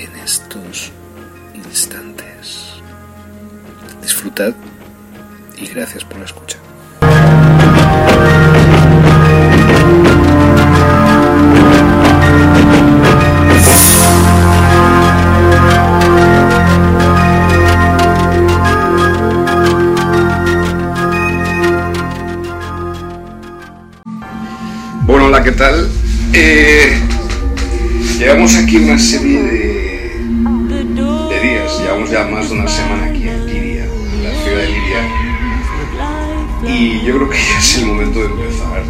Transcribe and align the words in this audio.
en 0.00 0.16
estos 0.16 0.92
instantes. 1.54 2.80
Disfrutad 4.00 4.54
y 5.58 5.66
gracias 5.66 6.04
por 6.04 6.18
la 6.18 6.24
escucha. 6.24 6.56
Bueno, 25.06 25.26
hola, 25.26 25.42
¿qué 25.42 25.52
tal? 25.52 25.90
Eh, 26.32 26.98
llevamos 28.18 28.54
aquí 28.56 28.76
una 28.76 28.98
serie 28.98 29.29
semana 32.70 33.06
aquí 33.06 33.28
en 33.28 33.46
Liria, 33.46 33.84
en 33.84 34.24
la 34.24 34.30
ciudad 34.42 34.58
de 34.58 34.68
Liria, 34.68 35.02
y 36.66 37.04
yo 37.04 37.16
creo 37.16 37.30
que 37.30 37.38
ya 37.38 37.58
es 37.58 37.78
el 37.78 37.86
momento 37.86 38.20
de 38.20 38.26
empezar 38.26 38.82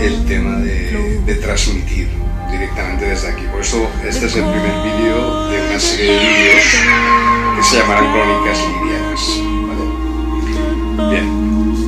el 0.00 0.24
tema 0.26 0.58
de, 0.58 1.34
transmitir 1.42 2.08
directamente 2.50 3.06
desde 3.06 3.28
aquí. 3.28 3.42
Por 3.50 3.60
eso 3.60 3.88
este 4.06 4.26
es 4.26 4.36
el 4.36 4.42
primer 4.44 4.82
vídeo 4.82 5.48
de 5.48 5.68
una 5.68 5.80
serie 5.80 6.12
de 6.12 6.18
vídeos 6.18 6.64
que 7.56 7.62
se 7.62 7.78
llamarán 7.78 8.12
Crónicas 8.12 8.58
Lirianas. 8.68 9.40
¿vale? 10.96 11.10
Bien. 11.10 11.26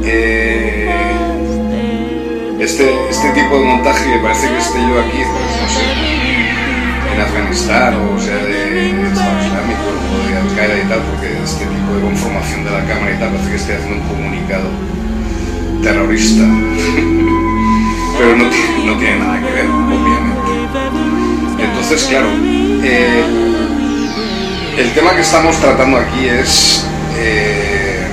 Eh, 0.04 1.08
este, 2.60 3.08
este 3.10 3.30
tipo 3.30 3.58
de 3.58 3.64
montaje 3.64 4.08
me 4.08 4.18
parece 4.18 4.48
que 4.48 4.58
esté 4.58 4.78
yo 4.78 5.00
aquí, 5.00 5.18
pues 5.18 5.60
no 5.60 5.68
sé, 5.68 6.27
en 7.18 7.24
Afganistán 7.24 7.94
o 8.14 8.20
sea 8.20 8.36
de 8.36 8.90
Estado 8.90 9.40
Islámico 9.42 9.90
o 10.14 10.28
de 10.28 10.36
Al 10.38 10.54
Qaeda 10.54 10.78
y 10.78 10.88
tal, 10.88 11.00
porque 11.10 11.26
este 11.42 11.66
tipo 11.66 11.94
de 11.96 12.02
conformación 12.02 12.64
de 12.64 12.70
la 12.70 12.84
cámara 12.84 13.12
y 13.12 13.18
tal 13.18 13.30
parece 13.30 13.50
que 13.50 13.56
esté 13.56 13.74
haciendo 13.74 13.96
un 13.96 14.08
comunicado 14.08 14.68
terrorista. 15.82 16.42
Pero 18.18 18.36
no 18.36 18.50
tiene, 18.50 19.18
nada 19.18 19.40
que 19.40 19.50
ver, 19.52 19.66
obviamente. 19.66 20.50
Entonces, 21.62 22.04
claro, 22.04 22.28
el, 22.30 23.24
el 24.76 24.92
tema 24.92 25.14
que 25.14 25.20
estamos 25.20 25.56
tratando 25.58 25.98
aquí 25.98 26.26
es 26.26 26.84
eh, 27.16 28.06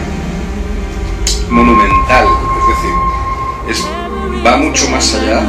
monumental, 1.49 2.27
es 3.67 3.75
decir, 3.75 3.91
va 4.45 4.57
mucho 4.57 4.89
más 4.89 5.13
allá. 5.16 5.41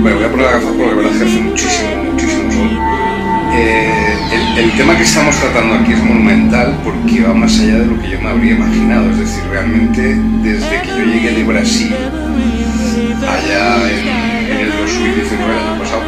Bueno, 0.00 0.16
voy 0.16 0.24
a 0.24 0.30
poner 0.30 0.46
la 0.46 0.52
gafa 0.52 0.66
porque 0.68 0.86
la 0.86 0.94
verdad 0.94 1.12
hace 1.12 1.40
muchísimo, 1.40 2.04
muchísimo 2.12 2.52
sol. 2.52 2.78
Eh, 3.54 4.16
el, 4.56 4.72
tema 4.72 4.96
que 4.96 5.04
estamos 5.04 5.36
tratando 5.36 5.74
aquí 5.74 5.92
es 5.92 6.02
monumental 6.02 6.78
porque 6.84 7.22
va 7.22 7.32
más 7.34 7.58
allá 7.60 7.78
de 7.78 7.86
lo 7.86 8.00
que 8.00 8.10
yo 8.10 8.20
me 8.20 8.28
habría 8.28 8.52
imaginado. 8.52 9.10
Es 9.10 9.18
decir, 9.18 9.42
realmente 9.50 10.16
desde 10.42 10.82
que 10.82 10.88
yo 10.88 11.04
llegué 11.04 11.32
de 11.32 11.44
Brasil, 11.44 11.94
allá 13.22 13.90
en, 13.90 14.50
en 14.50 14.60
el 14.60 14.72
2019, 14.78 15.52
el 15.52 15.58
año 15.58 15.78
pasado, 15.78 16.02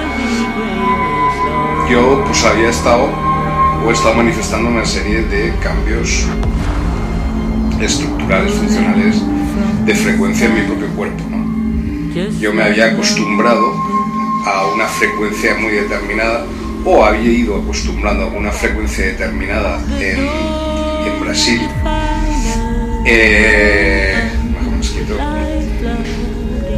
yo 1.91 2.25
pues 2.27 2.45
había 2.45 2.71
estado 2.71 3.09
o 3.85 3.91
he 3.91 3.93
estado 3.93 4.15
manifestando 4.15 4.69
una 4.69 4.85
serie 4.85 5.23
de 5.23 5.53
cambios 5.63 6.27
estructurales, 7.81 8.53
funcionales, 8.53 9.23
de 9.85 9.95
frecuencia 9.95 10.47
en 10.47 10.55
mi 10.55 10.61
propio 10.63 10.89
cuerpo. 10.89 11.36
Yo 12.41 12.51
me 12.55 12.63
había 12.63 12.87
acostumbrado 12.87 13.75
a 14.47 14.69
una 14.73 14.87
frecuencia 14.87 15.55
muy 15.57 15.73
determinada 15.73 16.47
o 16.83 17.05
había 17.05 17.31
ido 17.31 17.57
acostumbrando 17.57 18.25
a 18.25 18.27
una 18.29 18.51
frecuencia 18.51 19.05
determinada 19.05 19.79
en, 20.01 21.21
Brasil. 21.21 21.61
Eh, 23.05 24.15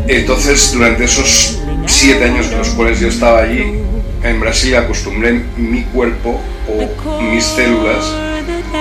entonces, 0.08 0.72
durante 0.72 1.04
esos 1.04 1.60
siete 1.86 2.24
años 2.24 2.50
en 2.50 2.58
los 2.58 2.70
cuales 2.70 2.98
yo 2.98 3.06
estaba 3.06 3.42
allí, 3.42 3.74
en 4.24 4.40
Brasil 4.40 4.74
acostumbré 4.74 5.44
mi 5.56 5.82
cuerpo 5.84 6.40
o 6.68 7.22
mis 7.30 7.44
células 7.44 8.12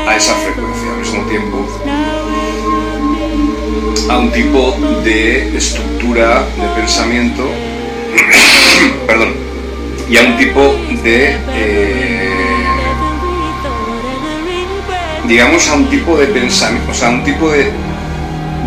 a 0.07 0.15
esa 0.15 0.33
frecuencia. 0.33 0.92
Al 0.92 1.00
mismo 1.00 1.24
tiempo, 1.30 1.81
a 4.09 4.18
un 4.18 4.31
tipo 4.31 4.75
de 5.04 5.57
estructura 5.57 6.44
de 6.56 6.68
pensamiento, 6.75 7.44
perdón, 9.07 9.33
y 10.09 10.18
a 10.18 10.21
un 10.21 10.38
tipo 10.38 10.75
de, 11.04 11.38
eh, 11.54 12.30
digamos, 15.27 15.68
a 15.69 15.74
un 15.75 15.89
tipo 15.89 16.18
de 16.18 16.27
pensamiento, 16.27 16.92
o 16.92 16.94
sea, 16.94 17.09
a 17.09 17.12
un 17.12 17.24
tipo 17.24 17.50
de, 17.50 17.71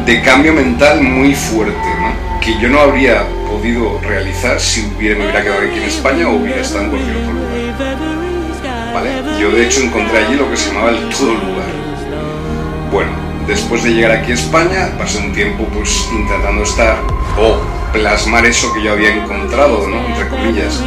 de 0.04 0.22
cambio 0.22 0.52
mental 0.52 1.02
muy 1.02 1.34
fuerte, 1.34 1.88
¿no? 2.00 2.40
que 2.40 2.58
yo 2.58 2.68
no 2.68 2.80
habría 2.80 3.26
podido 3.46 4.00
realizar 4.00 4.58
si 4.60 4.86
hubiera, 4.96 5.18
me 5.18 5.24
hubiera 5.24 5.42
quedado 5.42 5.60
aquí 5.60 5.78
en 5.78 5.84
España 5.84 6.28
o 6.28 6.36
hubiera 6.36 6.60
estado 6.60 6.84
en 6.84 6.90
cualquier 6.90 7.16
otro 7.16 7.32
lugar. 7.34 7.50
¿Vale? 8.94 9.10
Yo 9.38 9.50
de 9.50 9.66
hecho 9.66 9.82
encontré 9.82 10.18
allí 10.18 10.36
lo 10.36 10.50
que 10.50 10.56
se 10.56 10.68
llamaba 10.70 10.90
el 10.90 11.08
todo 11.10 11.34
lugar. 11.34 11.70
Bueno, 12.90 13.10
después 13.50 13.82
de 13.82 13.90
llegar 13.90 14.12
aquí 14.12 14.30
a 14.30 14.34
España, 14.34 14.92
pasé 14.96 15.18
un 15.18 15.32
tiempo 15.32 15.64
pues 15.74 16.08
intentando 16.12 16.62
estar 16.62 16.98
o 17.36 17.58
plasmar 17.92 18.46
eso 18.46 18.72
que 18.72 18.80
yo 18.80 18.92
había 18.92 19.12
encontrado. 19.12 19.84
Entre 19.84 20.28
comillas, 20.28 20.80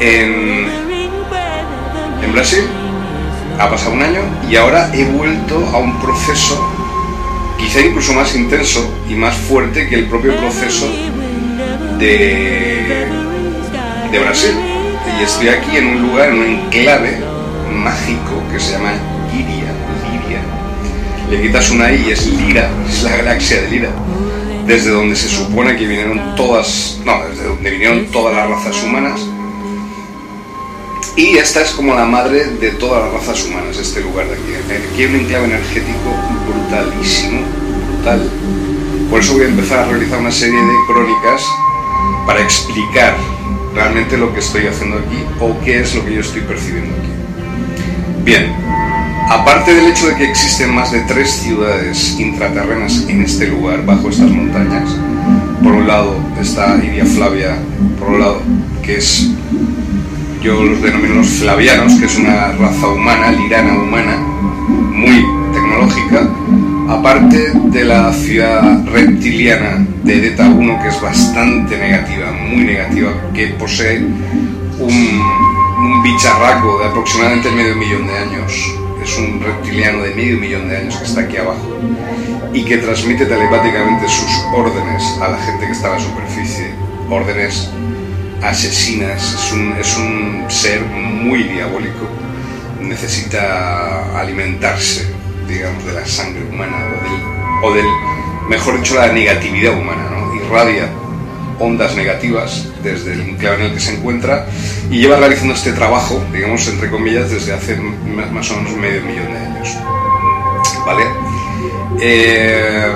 en, 0.00 0.88
Brasil. 2.32 2.68
Ha 3.58 3.68
pasado 3.68 3.92
un 3.92 4.02
año 4.02 4.20
y 4.48 4.54
ahora 4.54 4.90
he 4.94 5.04
vuelto 5.06 5.66
a 5.72 5.78
un 5.78 5.98
proceso 5.98 6.62
quizá 7.58 7.80
incluso 7.80 8.12
más 8.12 8.36
intenso 8.36 8.88
y 9.08 9.14
más 9.14 9.34
fuerte 9.34 9.88
que 9.88 9.96
el 9.96 10.06
propio 10.06 10.36
proceso 10.36 10.86
de, 11.98 13.08
de 14.12 14.18
Brasil. 14.20 14.54
Y 15.18 15.24
estoy 15.24 15.48
aquí 15.48 15.78
en 15.78 15.86
un 15.88 16.02
lugar, 16.02 16.28
en 16.28 16.38
un 16.38 16.44
enclave 16.44 17.18
mágico 17.72 18.44
que 18.52 18.60
se 18.60 18.72
llama 18.74 18.92
Liria. 19.32 19.67
Le 21.30 21.42
quitas 21.42 21.70
una 21.70 21.92
I 21.92 22.06
y 22.08 22.10
es 22.10 22.26
Lira, 22.26 22.70
es 22.88 23.02
la 23.02 23.16
galaxia 23.16 23.60
de 23.60 23.68
Lira, 23.68 23.90
desde 24.66 24.90
donde 24.90 25.14
se 25.14 25.28
supone 25.28 25.76
que 25.76 25.86
vinieron 25.86 26.34
todas, 26.36 27.00
no, 27.04 27.22
desde 27.28 27.44
donde 27.44 27.70
vinieron 27.70 28.06
todas 28.06 28.34
las 28.34 28.48
razas 28.48 28.82
humanas. 28.82 29.20
Y 31.16 31.36
esta 31.36 31.62
es 31.62 31.70
como 31.72 31.94
la 31.94 32.06
madre 32.06 32.44
de 32.46 32.70
todas 32.70 33.04
las 33.04 33.12
razas 33.12 33.44
humanas, 33.44 33.76
este 33.76 34.00
lugar 34.00 34.26
de 34.28 34.34
aquí. 34.34 34.54
Aquí 34.92 35.02
hay 35.02 35.08
un 35.08 35.16
enclave 35.16 35.44
energético 35.46 36.14
brutalísimo, 36.46 37.40
brutal. 37.92 38.30
Por 39.10 39.20
eso 39.20 39.34
voy 39.34 39.42
a 39.42 39.48
empezar 39.48 39.80
a 39.80 39.84
realizar 39.86 40.18
una 40.20 40.30
serie 40.30 40.60
de 40.60 40.74
crónicas 40.86 41.44
para 42.26 42.40
explicar 42.40 43.16
realmente 43.74 44.16
lo 44.16 44.32
que 44.32 44.40
estoy 44.40 44.66
haciendo 44.66 44.98
aquí 44.98 45.24
o 45.40 45.58
qué 45.64 45.80
es 45.80 45.94
lo 45.94 46.04
que 46.04 46.14
yo 46.14 46.20
estoy 46.20 46.40
percibiendo 46.42 46.94
aquí. 46.94 47.08
Bien, 48.24 48.54
Aparte 49.30 49.74
del 49.74 49.88
hecho 49.88 50.08
de 50.08 50.16
que 50.16 50.24
existen 50.24 50.74
más 50.74 50.90
de 50.90 51.00
tres 51.02 51.30
ciudades 51.30 52.18
intraterrenas 52.18 53.04
en 53.08 53.22
este 53.22 53.46
lugar, 53.46 53.84
bajo 53.84 54.08
estas 54.08 54.30
montañas, 54.30 54.88
por 55.62 55.72
un 55.72 55.86
lado 55.86 56.16
está 56.40 56.80
Iria 56.82 57.04
Flavia, 57.04 57.58
por 57.98 58.08
un 58.08 58.20
lado, 58.20 58.40
que 58.82 58.96
es, 58.96 59.28
yo 60.42 60.64
los 60.64 60.80
denomino 60.80 61.16
los 61.16 61.26
flavianos, 61.26 61.92
que 61.96 62.06
es 62.06 62.16
una 62.16 62.52
raza 62.52 62.88
humana, 62.88 63.30
lirana 63.32 63.74
humana, 63.74 64.16
muy 64.16 65.22
tecnológica, 65.52 66.26
aparte 66.88 67.52
de 67.52 67.84
la 67.84 68.10
ciudad 68.14 68.82
reptiliana 68.86 69.86
de 70.04 70.20
Deta 70.22 70.48
1, 70.48 70.82
que 70.82 70.88
es 70.88 71.00
bastante 71.02 71.76
negativa, 71.76 72.32
muy 72.32 72.64
negativa, 72.64 73.10
que 73.34 73.48
posee 73.48 73.98
un, 73.98 75.20
un 75.78 76.02
bicharraco 76.02 76.78
de 76.78 76.86
aproximadamente 76.86 77.50
medio 77.50 77.76
millón 77.76 78.06
de 78.06 78.16
años. 78.16 78.78
Es 79.08 79.16
un 79.16 79.40
reptiliano 79.40 80.02
de 80.02 80.14
medio 80.14 80.36
millón 80.36 80.68
de 80.68 80.76
años 80.76 80.96
que 80.98 81.04
está 81.04 81.22
aquí 81.22 81.38
abajo 81.38 81.80
y 82.52 82.62
que 82.62 82.76
transmite 82.76 83.24
telepáticamente 83.24 84.06
sus 84.06 84.30
órdenes 84.54 85.02
a 85.22 85.28
la 85.28 85.38
gente 85.38 85.64
que 85.64 85.72
está 85.72 85.88
en 85.88 85.94
la 85.94 86.00
superficie. 86.00 86.74
Órdenes 87.08 87.70
asesinas. 88.42 89.32
Es 89.32 89.52
un, 89.52 89.72
es 89.80 89.96
un 89.96 90.44
ser 90.48 90.82
muy 90.82 91.44
diabólico. 91.44 92.06
Necesita 92.82 94.20
alimentarse, 94.20 95.10
digamos, 95.48 95.86
de 95.86 95.94
la 95.94 96.06
sangre 96.06 96.44
humana 96.44 96.76
o 97.62 97.72
del, 97.72 97.86
mejor 98.50 98.76
dicho, 98.76 98.94
la 98.96 99.10
negatividad 99.10 99.72
humana. 99.72 100.06
¿no? 100.10 100.34
Irradia 100.34 100.90
ondas 101.58 101.96
negativas 101.96 102.66
desde 102.82 103.14
el 103.14 103.20
enclave 103.22 103.56
en 103.56 103.62
el 103.66 103.74
que 103.74 103.80
se 103.80 103.94
encuentra 103.94 104.46
y 104.90 104.98
lleva 104.98 105.16
realizando 105.16 105.54
este 105.54 105.72
trabajo, 105.72 106.22
digamos, 106.32 106.66
entre 106.68 106.90
comillas, 106.90 107.30
desde 107.30 107.52
hace 107.52 107.76
más 107.76 108.50
o 108.50 108.56
menos 108.56 108.76
medio 108.76 109.02
millón 109.02 109.32
de 109.32 109.38
años. 109.38 109.76
¿Vale? 110.86 111.04
Eh, 112.00 112.92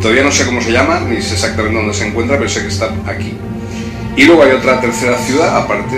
todavía 0.00 0.24
no 0.24 0.32
sé 0.32 0.44
cómo 0.44 0.60
se 0.60 0.72
llama, 0.72 1.00
ni 1.00 1.22
sé 1.22 1.34
exactamente 1.34 1.78
dónde 1.78 1.94
se 1.94 2.06
encuentra, 2.06 2.36
pero 2.36 2.48
sé 2.48 2.62
que 2.62 2.68
está 2.68 2.90
aquí. 3.06 3.36
Y 4.16 4.24
luego 4.24 4.42
hay 4.42 4.52
otra 4.52 4.80
tercera 4.80 5.16
ciudad, 5.18 5.56
aparte, 5.56 5.96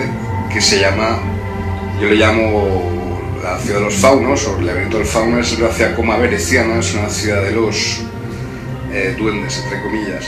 que 0.52 0.60
se 0.60 0.80
llama, 0.80 1.18
yo 2.00 2.08
le 2.08 2.16
llamo 2.16 3.00
la 3.42 3.58
ciudad 3.58 3.78
de 3.78 3.84
los 3.86 3.94
faunos, 3.94 4.46
o 4.46 4.58
el 4.58 4.66
laberinto 4.66 4.98
del 4.98 5.06
fauno, 5.06 5.40
es 5.40 5.58
la 5.58 5.70
ciudad 5.70 5.94
coma 5.94 6.16
Vereciana, 6.18 6.78
es 6.78 6.92
una 6.94 7.08
ciudad 7.08 7.42
de 7.42 7.52
los 7.52 8.02
eh, 8.92 9.16
duendes, 9.18 9.62
entre 9.64 9.80
comillas, 9.82 10.26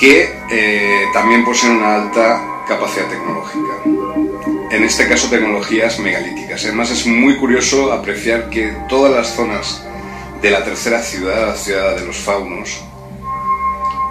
que 0.00 0.34
eh, 0.50 1.04
también 1.12 1.44
poseen 1.44 1.74
una 1.74 1.96
alta 1.96 2.64
capacidad 2.66 3.06
tecnológica. 3.06 3.74
En 4.70 4.82
este 4.82 5.06
caso, 5.06 5.28
tecnologías 5.28 5.98
megalíticas. 5.98 6.64
Además, 6.64 6.90
es 6.90 7.06
muy 7.06 7.36
curioso 7.36 7.92
apreciar 7.92 8.48
que 8.48 8.74
todas 8.88 9.12
las 9.12 9.34
zonas 9.34 9.82
de 10.40 10.50
la 10.50 10.64
tercera 10.64 11.02
ciudad, 11.02 11.48
la 11.48 11.54
ciudad 11.54 11.96
de 11.96 12.06
los 12.06 12.16
faunos, 12.16 12.80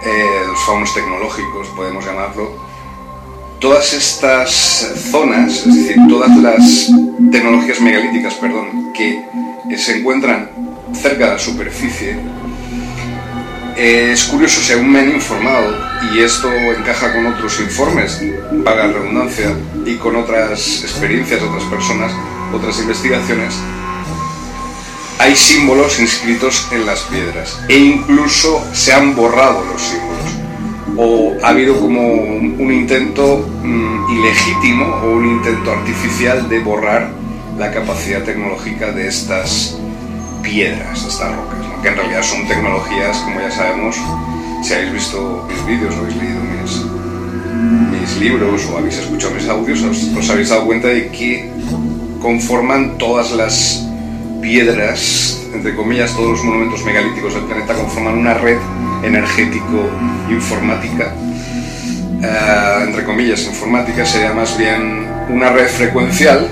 eh, 0.04 0.42
los 0.46 0.60
faunos 0.60 0.94
tecnológicos, 0.94 1.66
podemos 1.74 2.06
llamarlo, 2.06 2.52
todas 3.58 3.92
estas 3.92 4.50
zonas, 5.10 5.66
es 5.66 5.74
decir, 5.74 5.96
todas 6.08 6.36
las 6.36 6.88
tecnologías 7.32 7.80
megalíticas, 7.80 8.34
perdón, 8.34 8.92
que 8.92 9.76
se 9.76 9.98
encuentran 9.98 10.50
cerca 10.94 11.26
de 11.26 11.32
la 11.32 11.38
superficie, 11.38 12.16
es 13.76 14.24
curioso, 14.24 14.60
según 14.60 14.92
me 14.92 15.00
han 15.00 15.10
informado, 15.10 15.76
y 16.12 16.20
esto 16.20 16.50
encaja 16.52 17.12
con 17.12 17.26
otros 17.26 17.60
informes, 17.60 18.20
paga 18.64 18.86
la 18.86 18.92
redundancia, 18.92 19.52
y 19.84 19.96
con 19.96 20.16
otras 20.16 20.82
experiencias 20.82 21.42
otras 21.42 21.64
personas, 21.64 22.12
otras 22.52 22.78
investigaciones, 22.80 23.54
hay 25.18 25.36
símbolos 25.36 26.00
inscritos 26.00 26.66
en 26.72 26.86
las 26.86 27.00
piedras 27.02 27.60
e 27.68 27.76
incluso 27.76 28.64
se 28.72 28.94
han 28.94 29.14
borrado 29.14 29.62
los 29.66 29.82
símbolos. 29.82 30.10
O 30.96 31.36
ha 31.44 31.50
habido 31.50 31.78
como 31.78 32.00
un 32.00 32.72
intento 32.72 33.46
mm, 33.62 34.18
ilegítimo 34.18 34.86
o 34.86 35.12
un 35.12 35.26
intento 35.26 35.72
artificial 35.72 36.48
de 36.48 36.60
borrar 36.60 37.10
la 37.58 37.70
capacidad 37.70 38.22
tecnológica 38.22 38.92
de 38.92 39.08
estas 39.08 39.76
piedras, 40.42 41.04
estas 41.04 41.36
rocas, 41.36 41.69
que 41.82 41.88
en 41.88 41.96
realidad 41.96 42.22
son 42.22 42.46
tecnologías, 42.46 43.16
como 43.18 43.40
ya 43.40 43.50
sabemos, 43.50 43.96
si 44.62 44.74
habéis 44.74 44.92
visto 44.92 45.48
mis 45.48 45.66
vídeos 45.66 45.94
habéis 45.96 46.16
leído 46.16 46.40
mis, 46.40 48.00
mis 48.00 48.16
libros 48.18 48.66
o 48.66 48.78
habéis 48.78 48.98
escuchado 48.98 49.34
mis 49.34 49.48
audios, 49.48 49.82
os 49.82 50.30
habéis 50.30 50.50
dado 50.50 50.66
cuenta 50.66 50.88
de 50.88 51.08
que 51.08 51.50
conforman 52.20 52.98
todas 52.98 53.32
las 53.32 53.86
piedras, 54.40 55.48
entre 55.54 55.74
comillas, 55.74 56.14
todos 56.14 56.30
los 56.30 56.44
monumentos 56.44 56.84
megalíticos 56.84 57.34
del 57.34 57.44
planeta 57.44 57.74
conforman 57.74 58.18
una 58.18 58.34
red 58.34 58.58
energético-informática. 59.02 61.14
Eh, 62.22 62.84
entre 62.84 63.04
comillas, 63.04 63.46
informática 63.46 64.04
sería 64.04 64.34
más 64.34 64.58
bien 64.58 65.08
una 65.30 65.50
red 65.50 65.68
frecuencial. 65.68 66.48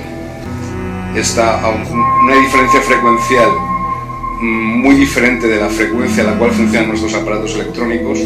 Está 1.14 1.60
una 1.68 2.36
diferencia 2.36 2.80
frecuencial 2.80 3.67
muy 4.40 4.94
diferente 4.94 5.48
de 5.48 5.60
la 5.60 5.68
frecuencia 5.68 6.22
a 6.22 6.26
la 6.28 6.38
cual 6.38 6.52
funcionan 6.52 6.88
nuestros 6.88 7.14
aparatos 7.14 7.54
electrónicos 7.54 8.18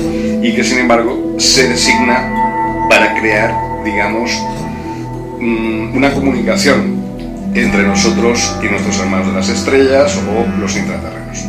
y 0.42 0.54
que 0.54 0.62
sin 0.62 0.78
embargo 0.78 1.36
se 1.38 1.68
designa 1.68 2.86
para 2.88 3.18
crear, 3.18 3.54
digamos, 3.84 4.30
mm, 5.40 5.96
una 5.96 6.12
comunicación 6.12 7.00
entre 7.54 7.82
nosotros 7.84 8.56
y 8.62 8.66
nuestros 8.66 8.98
hermanos 9.00 9.28
de 9.28 9.32
las 9.32 9.48
estrellas 9.48 10.18
o 10.18 10.60
los 10.60 10.76
intraterrenos. 10.76 11.44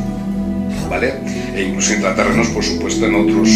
¿Vale? 0.90 1.14
E 1.56 1.64
incluso 1.64 1.94
intraterrenos, 1.94 2.48
por 2.48 2.64
supuesto, 2.64 3.06
en 3.06 3.16
otros 3.16 3.50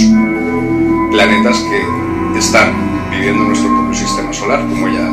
planetas 1.11 1.57
que 1.57 2.39
están 2.39 2.71
viviendo 3.11 3.43
en 3.43 3.47
nuestro 3.49 3.69
propio 3.69 3.93
sistema 3.93 4.33
solar, 4.33 4.59
como 4.61 4.87
ya 4.87 5.09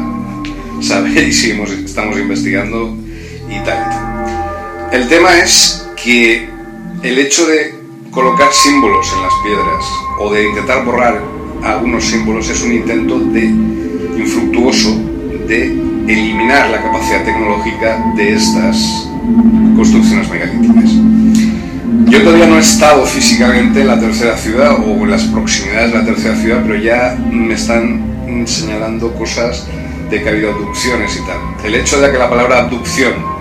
sabéis 0.81 1.45
y 1.45 1.51
estamos 1.85 2.19
investigando 2.19 2.97
y 3.49 3.65
tal 3.65 3.79
y 3.79 3.91
tal. 3.91 4.91
El 4.93 5.09
tema 5.09 5.37
es 5.39 5.84
que 6.03 6.49
el 7.03 7.19
hecho 7.19 7.47
de 7.47 7.75
colocar 8.11 8.53
símbolos 8.53 9.13
en 9.13 9.23
las 9.23 9.33
piedras 9.43 9.85
o 10.21 10.33
de 10.33 10.49
intentar 10.49 10.85
borrar 10.85 11.21
algunos 11.63 12.05
símbolos 12.05 12.49
es 12.49 12.63
un 12.63 12.73
intento 12.73 13.19
de 13.19 13.45
infructuoso 13.45 14.97
de 15.49 15.65
eliminar 16.07 16.71
la 16.71 16.83
capacidad 16.83 17.25
tecnológica 17.25 18.13
de 18.17 18.35
estas 18.35 19.09
construcciones 19.77 20.29
megalíticas. 20.29 20.91
Yo 22.07 22.23
todavía 22.23 22.47
no 22.47 22.57
he 22.57 22.61
estado 22.61 23.05
físicamente 23.07 23.81
en 23.81 23.87
la 23.87 23.99
tercera 23.99 24.37
ciudad 24.37 24.79
o 24.79 25.05
en 25.05 25.11
las 25.11 25.25
proximidades 25.25 25.93
de 25.93 25.99
la 25.99 26.05
tercera 26.05 26.37
ciudad, 26.37 26.63
pero 26.63 26.77
ya 26.77 27.17
me 27.31 27.55
están 27.55 28.47
señalando 28.47 29.13
cosas 29.15 29.67
de 30.11 30.23
que 30.23 30.29
ha 30.29 30.33
habido 30.33 30.53
abducciones 30.53 31.17
y 31.17 31.27
tal. 31.27 31.39
El 31.65 31.75
hecho 31.75 32.01
de 32.01 32.13
que 32.13 32.19
la 32.19 32.29
palabra 32.29 32.61
abducción 32.65 33.34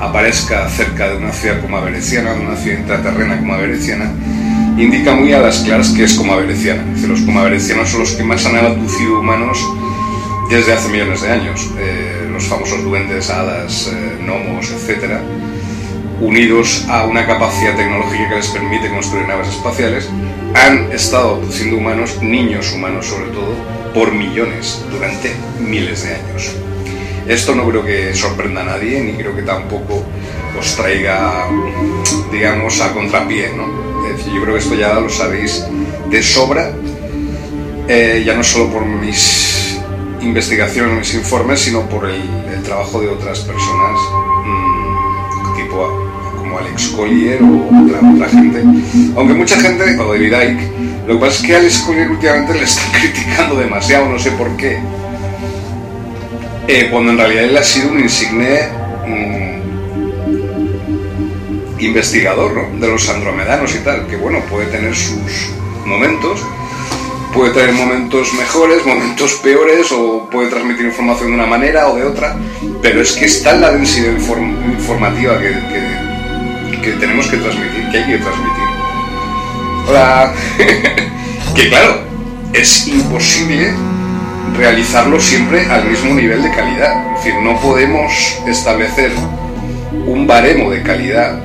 aparezca 0.00 0.68
cerca 0.68 1.08
de 1.10 1.16
una 1.16 1.32
ciudad 1.32 1.60
como 1.60 1.76
Avereciana, 1.76 2.32
de 2.32 2.40
una 2.40 2.56
ciudad 2.56 2.78
intraterrena 2.78 3.38
como 3.38 3.54
Avereciana, 3.54 4.12
indica 4.76 5.14
muy 5.14 5.32
a 5.32 5.40
las 5.40 5.58
claras 5.60 5.90
que 5.90 6.04
es 6.04 6.14
como 6.14 6.32
Avereciana. 6.32 6.84
Los 7.06 7.20
como 7.22 7.40
Averecianos 7.40 7.88
son 7.88 8.00
los 8.00 8.12
que 8.12 8.22
más 8.22 8.44
han 8.46 8.56
abducido 8.56 9.20
humanos 9.20 9.58
desde 10.50 10.72
hace 10.72 10.88
millones 10.88 11.22
de 11.22 11.30
años. 11.30 11.70
Eh, 11.78 12.28
los 12.32 12.44
famosos 12.44 12.82
duendes, 12.84 13.30
hadas, 13.30 13.92
eh, 13.92 14.18
gnomos, 14.24 14.70
etc., 14.70 15.18
unidos 16.20 16.84
a 16.88 17.04
una 17.04 17.26
capacidad 17.26 17.76
tecnológica 17.76 18.28
que 18.30 18.36
les 18.36 18.48
permite 18.48 18.90
construir 18.90 19.26
naves 19.26 19.48
espaciales, 19.48 20.08
han 20.54 20.90
estado 20.92 21.36
abduciendo 21.36 21.76
humanos, 21.76 22.20
niños 22.22 22.72
humanos 22.72 23.06
sobre 23.06 23.30
todo, 23.30 23.54
por 23.94 24.12
millones 24.12 24.84
durante 24.90 25.32
miles 25.60 26.04
de 26.04 26.14
años. 26.14 26.67
Esto 27.28 27.54
no 27.54 27.68
creo 27.68 27.84
que 27.84 28.14
sorprenda 28.14 28.62
a 28.62 28.64
nadie, 28.64 29.00
ni 29.00 29.12
creo 29.12 29.36
que 29.36 29.42
tampoco 29.42 30.02
os 30.58 30.76
traiga, 30.76 31.46
digamos, 32.32 32.80
a 32.80 32.92
contrapié, 32.92 33.52
¿no? 33.54 33.88
yo 34.34 34.42
creo 34.42 34.54
que 34.54 34.60
esto 34.60 34.74
ya 34.74 34.94
lo 34.94 35.08
sabéis 35.08 35.64
de 36.10 36.22
sobra, 36.22 36.72
eh, 37.86 38.22
ya 38.24 38.34
no 38.34 38.42
solo 38.42 38.72
por 38.72 38.86
mis 38.86 39.78
investigación, 40.20 40.98
mis 40.98 41.14
informes, 41.14 41.60
sino 41.60 41.82
por 41.82 42.08
el, 42.08 42.22
trabajo 42.64 43.00
de 43.00 43.08
otras 43.08 43.38
personas, 43.40 43.98
mm, 44.44 45.56
tipo 45.56 46.10
como 46.36 46.58
Alex 46.58 46.88
Collier 46.88 47.40
o 47.42 48.14
otra, 48.14 48.28
gente. 48.28 48.62
Aunque 49.16 49.34
mucha 49.34 49.58
gente, 49.58 49.98
o 49.98 50.12
David 50.12 50.32
Icke, 50.32 50.70
lo 51.06 51.14
que 51.14 51.20
pasa 51.20 51.40
es 51.40 51.46
que 51.46 51.54
a 51.54 51.58
Alex 51.58 51.78
Collier 51.78 52.10
últimamente 52.10 52.54
le 52.54 52.64
están 52.64 52.92
criticando 53.00 53.56
demasiado, 53.56 54.08
no 54.08 54.18
sé 54.18 54.32
por 54.32 54.54
qué. 54.56 54.78
Eh, 56.70 56.88
cuando 56.90 57.12
en 57.12 57.18
realidad 57.18 57.44
él 57.44 57.56
ha 57.56 57.62
sido 57.62 57.90
un 57.90 57.98
insigne 57.98 58.68
mm, 59.06 59.58
investigador 61.80 62.72
de 62.72 62.86
los 62.86 63.08
andromedanos 63.08 63.74
y 63.74 63.78
tal, 63.78 64.06
que 64.06 64.16
bueno, 64.16 64.40
puede 64.50 64.66
tener 64.66 64.94
sus 64.94 65.48
momentos, 65.86 66.40
puede 67.32 67.54
tener 67.54 67.72
momentos 67.72 68.34
mejores, 68.34 68.84
momentos 68.84 69.36
peores, 69.36 69.90
o 69.92 70.28
puede 70.30 70.50
transmitir 70.50 70.84
información 70.84 71.28
de 71.28 71.34
una 71.36 71.46
manera 71.46 71.88
o 71.88 71.96
de 71.96 72.04
otra, 72.04 72.36
pero 72.82 73.00
es 73.00 73.12
que 73.12 73.24
está 73.24 73.54
en 73.54 73.62
la 73.62 73.72
densidad 73.72 74.12
informativa 74.12 75.38
que, 75.38 75.54
que, 76.82 76.90
tenemos 77.00 77.28
que 77.28 77.38
transmitir, 77.38 77.88
que 77.90 77.96
hay 77.96 78.06
que 78.06 78.18
transmitir. 78.18 78.64
Hola. 79.88 80.34
que 81.54 81.68
claro, 81.70 82.02
es 82.52 82.86
imposible 82.88 83.72
realizarlo 84.56 85.20
siempre 85.20 85.66
al 85.66 85.84
mismo 85.84 86.14
nivel 86.14 86.42
de 86.42 86.50
calidad. 86.50 87.12
Es 87.12 87.24
decir, 87.24 87.34
no 87.42 87.60
podemos 87.60 88.38
establecer 88.46 89.12
un 90.06 90.26
baremo 90.26 90.70
de 90.70 90.82
calidad 90.82 91.38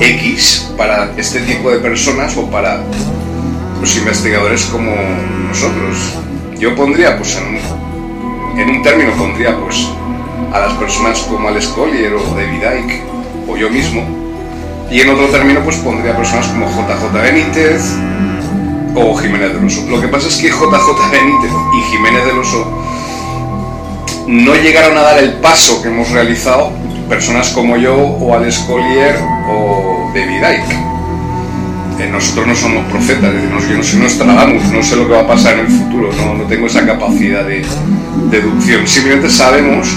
X 0.00 0.72
para 0.76 1.10
este 1.16 1.40
tipo 1.40 1.70
de 1.70 1.78
personas 1.78 2.36
o 2.36 2.50
para 2.50 2.80
los 3.80 3.96
investigadores 3.96 4.64
como 4.66 4.92
nosotros. 5.48 6.14
Yo 6.58 6.74
pondría, 6.74 7.16
pues 7.16 7.36
en 8.56 8.70
un, 8.70 8.82
término 8.82 9.12
pondría 9.12 9.56
pues 9.56 9.88
a 10.52 10.60
las 10.60 10.72
personas 10.74 11.20
como 11.20 11.48
Alex 11.48 11.68
Collier 11.68 12.14
o 12.14 12.22
David 12.34 12.62
Icke 12.84 13.02
o 13.48 13.56
yo 13.56 13.70
mismo. 13.70 14.02
Y 14.90 15.00
en 15.00 15.10
otro 15.10 15.26
término 15.26 15.60
pues 15.60 15.76
pondría 15.76 16.16
personas 16.16 16.46
como 16.48 16.66
JJ 16.66 17.12
Benítez 17.12 17.94
o 18.98 19.16
Jiménez 19.16 19.54
del 19.54 19.64
Oso. 19.64 19.86
Lo 19.88 20.00
que 20.00 20.08
pasa 20.08 20.28
es 20.28 20.36
que 20.36 20.48
JJ 20.48 21.10
Benítez 21.10 21.50
y 21.76 21.90
Jiménez 21.90 22.24
del 22.24 22.38
Oso 22.38 22.66
no 24.26 24.54
llegaron 24.54 24.96
a 24.96 25.02
dar 25.02 25.18
el 25.18 25.34
paso 25.34 25.82
que 25.82 25.88
hemos 25.88 26.10
realizado 26.10 26.72
personas 27.08 27.48
como 27.50 27.76
yo 27.76 27.96
o 27.96 28.34
Alex 28.34 28.58
Collier 28.60 29.16
o 29.48 30.10
David 30.14 30.36
Icke. 30.36 30.76
Eh, 32.00 32.08
nosotros 32.12 32.46
no 32.46 32.54
somos 32.54 32.84
profetas, 32.90 33.32
yo 33.32 33.76
no 33.76 33.82
soy 33.82 33.98
Nostradamus, 33.98 34.64
no 34.64 34.82
sé 34.82 34.96
lo 34.96 35.06
que 35.08 35.14
va 35.14 35.20
a 35.20 35.26
pasar 35.26 35.54
en 35.54 35.60
el 35.60 35.68
futuro, 35.68 36.10
no, 36.16 36.34
no 36.34 36.44
tengo 36.44 36.66
esa 36.66 36.86
capacidad 36.86 37.44
de 37.44 37.64
deducción. 38.30 38.86
Simplemente 38.86 39.30
sabemos 39.30 39.88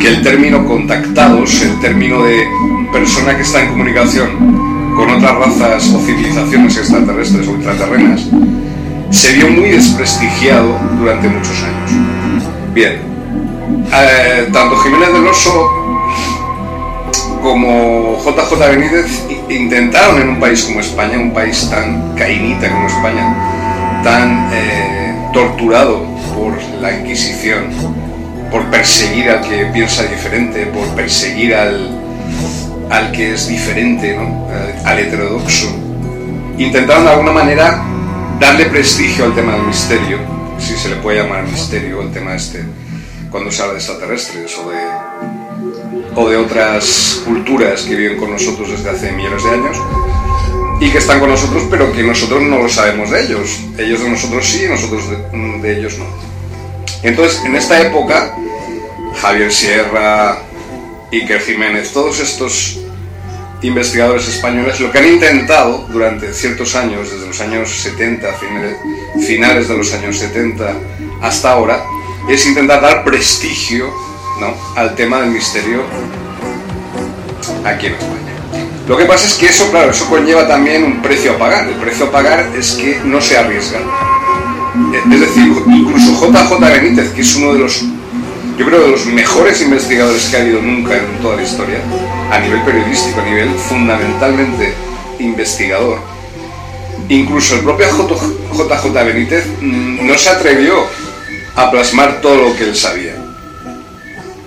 que 0.00 0.08
el 0.08 0.22
término 0.22 0.64
contactados, 0.66 1.62
el 1.62 1.80
término 1.80 2.22
de 2.22 2.46
persona 2.92 3.34
que 3.34 3.42
está 3.42 3.62
en 3.62 3.70
comunicación 3.70 4.65
con 4.96 5.10
otras 5.10 5.34
razas 5.36 5.92
o 5.94 6.00
civilizaciones 6.00 6.76
extraterrestres 6.78 7.46
o 7.46 7.52
ultraterrenas, 7.52 8.22
se 9.10 9.32
vio 9.32 9.48
muy 9.50 9.68
desprestigiado 9.68 10.78
durante 10.98 11.28
muchos 11.28 11.62
años. 11.62 11.92
Bien, 12.72 13.00
eh, 13.92 14.48
tanto 14.52 14.76
Jiménez 14.78 15.12
del 15.12 15.26
Oso 15.26 15.70
como 17.42 18.18
JJ 18.24 18.58
Benítez 18.58 19.24
intentaron 19.48 20.20
en 20.20 20.28
un 20.30 20.40
país 20.40 20.64
como 20.64 20.80
España, 20.80 21.18
un 21.18 21.32
país 21.32 21.68
tan 21.70 22.14
cainita 22.16 22.70
como 22.70 22.88
España, 22.88 24.02
tan 24.02 24.48
eh, 24.52 25.14
torturado 25.32 26.02
por 26.34 26.60
la 26.80 26.92
Inquisición, 26.92 27.66
por 28.50 28.64
perseguir 28.66 29.30
al 29.30 29.42
que 29.42 29.66
piensa 29.66 30.04
diferente, 30.04 30.66
por 30.66 30.86
perseguir 30.88 31.54
al, 31.54 31.95
al 32.90 33.12
que 33.12 33.34
es 33.34 33.48
diferente, 33.48 34.16
al 34.84 34.98
heterodoxo, 34.98 35.68
intentaron 36.58 37.04
de 37.04 37.10
alguna 37.10 37.32
manera 37.32 37.82
darle 38.38 38.66
prestigio 38.66 39.24
al 39.24 39.34
tema 39.34 39.52
del 39.52 39.62
misterio, 39.62 40.18
si 40.58 40.76
se 40.76 40.90
le 40.90 40.96
puede 40.96 41.22
llamar 41.22 41.44
misterio 41.44 42.02
el 42.02 42.12
tema 42.12 42.34
este, 42.34 42.64
cuando 43.30 43.50
se 43.50 43.62
habla 43.62 43.74
de 43.74 43.78
extraterrestres 43.78 44.56
o 44.58 44.70
de 44.70 44.76
o 46.16 46.28
de 46.30 46.36
otras 46.36 47.22
culturas 47.24 47.82
que 47.82 47.94
viven 47.94 48.18
con 48.18 48.30
nosotros 48.30 48.70
desde 48.70 48.90
hace 48.90 49.12
millones 49.12 49.44
de 49.44 49.50
años 49.50 49.76
y 50.80 50.90
que 50.90 50.98
están 50.98 51.20
con 51.20 51.28
nosotros 51.28 51.64
pero 51.70 51.92
que 51.92 52.02
nosotros 52.02 52.42
no 52.42 52.62
lo 52.62 52.68
sabemos 52.68 53.10
de 53.10 53.22
ellos. 53.24 53.60
Ellos 53.78 54.02
de 54.02 54.10
nosotros 54.10 54.46
sí, 54.46 54.66
nosotros 54.68 55.04
de, 55.62 55.78
ellos 55.78 55.98
no. 55.98 56.06
Entonces, 57.02 57.44
en 57.44 57.54
esta 57.54 57.80
época, 57.80 58.34
Javier 59.20 59.52
Sierra, 59.52 60.38
Iker 61.12 61.40
Jiménez, 61.40 61.92
todos 61.92 62.20
estos 62.20 62.78
investigadores 63.62 64.28
españoles 64.28 64.80
lo 64.80 64.92
que 64.92 64.98
han 64.98 65.06
intentado 65.06 65.86
durante 65.90 66.32
ciertos 66.32 66.74
años, 66.74 67.10
desde 67.10 67.26
los 67.26 67.40
años 67.40 67.70
70, 67.70 68.28
finales 69.26 69.68
de 69.68 69.76
los 69.76 69.92
años 69.94 70.18
70 70.18 70.74
hasta 71.22 71.52
ahora, 71.52 71.82
es 72.28 72.46
intentar 72.46 72.80
dar 72.80 73.04
prestigio 73.04 73.92
¿no? 74.40 74.54
al 74.74 74.94
tema 74.94 75.20
del 75.20 75.30
misterio 75.30 75.82
aquí 77.64 77.86
en 77.86 77.94
España. 77.94 78.16
Lo 78.88 78.96
que 78.96 79.04
pasa 79.04 79.26
es 79.26 79.34
que 79.34 79.46
eso, 79.46 79.68
claro, 79.70 79.90
eso 79.90 80.08
conlleva 80.08 80.46
también 80.46 80.84
un 80.84 81.02
precio 81.02 81.32
a 81.32 81.38
pagar. 81.38 81.66
El 81.66 81.74
precio 81.74 82.06
a 82.06 82.12
pagar 82.12 82.52
es 82.56 82.72
que 82.72 83.00
no 83.04 83.20
se 83.20 83.36
arriesgan. 83.36 83.82
Es 85.10 85.20
decir, 85.20 85.52
incluso 85.66 86.12
JJ 86.20 86.60
Benítez, 86.60 87.10
que 87.12 87.22
es 87.22 87.36
uno 87.36 87.54
de 87.54 87.60
los, 87.60 87.82
yo 88.58 88.64
creo, 88.64 88.82
de 88.82 88.88
los 88.88 89.06
mejores 89.06 89.60
investigadores 89.60 90.26
que 90.26 90.36
ha 90.36 90.40
habido 90.40 90.62
nunca 90.62 90.96
en 90.96 91.18
toda 91.20 91.36
la 91.36 91.42
historia, 91.42 91.78
a 92.30 92.38
nivel 92.38 92.62
periodístico, 92.62 93.20
a 93.20 93.24
nivel 93.24 93.50
fundamentalmente 93.50 94.72
investigador, 95.18 95.98
incluso 97.08 97.56
el 97.56 97.60
propio 97.62 97.86
JJ 97.88 98.92
Benítez 98.92 99.46
mm, 99.60 100.06
no 100.06 100.16
se 100.16 100.30
atrevió 100.30 100.86
a 101.54 101.70
plasmar 101.70 102.20
todo 102.20 102.48
lo 102.48 102.56
que 102.56 102.64
él 102.64 102.76
sabía. 102.76 103.14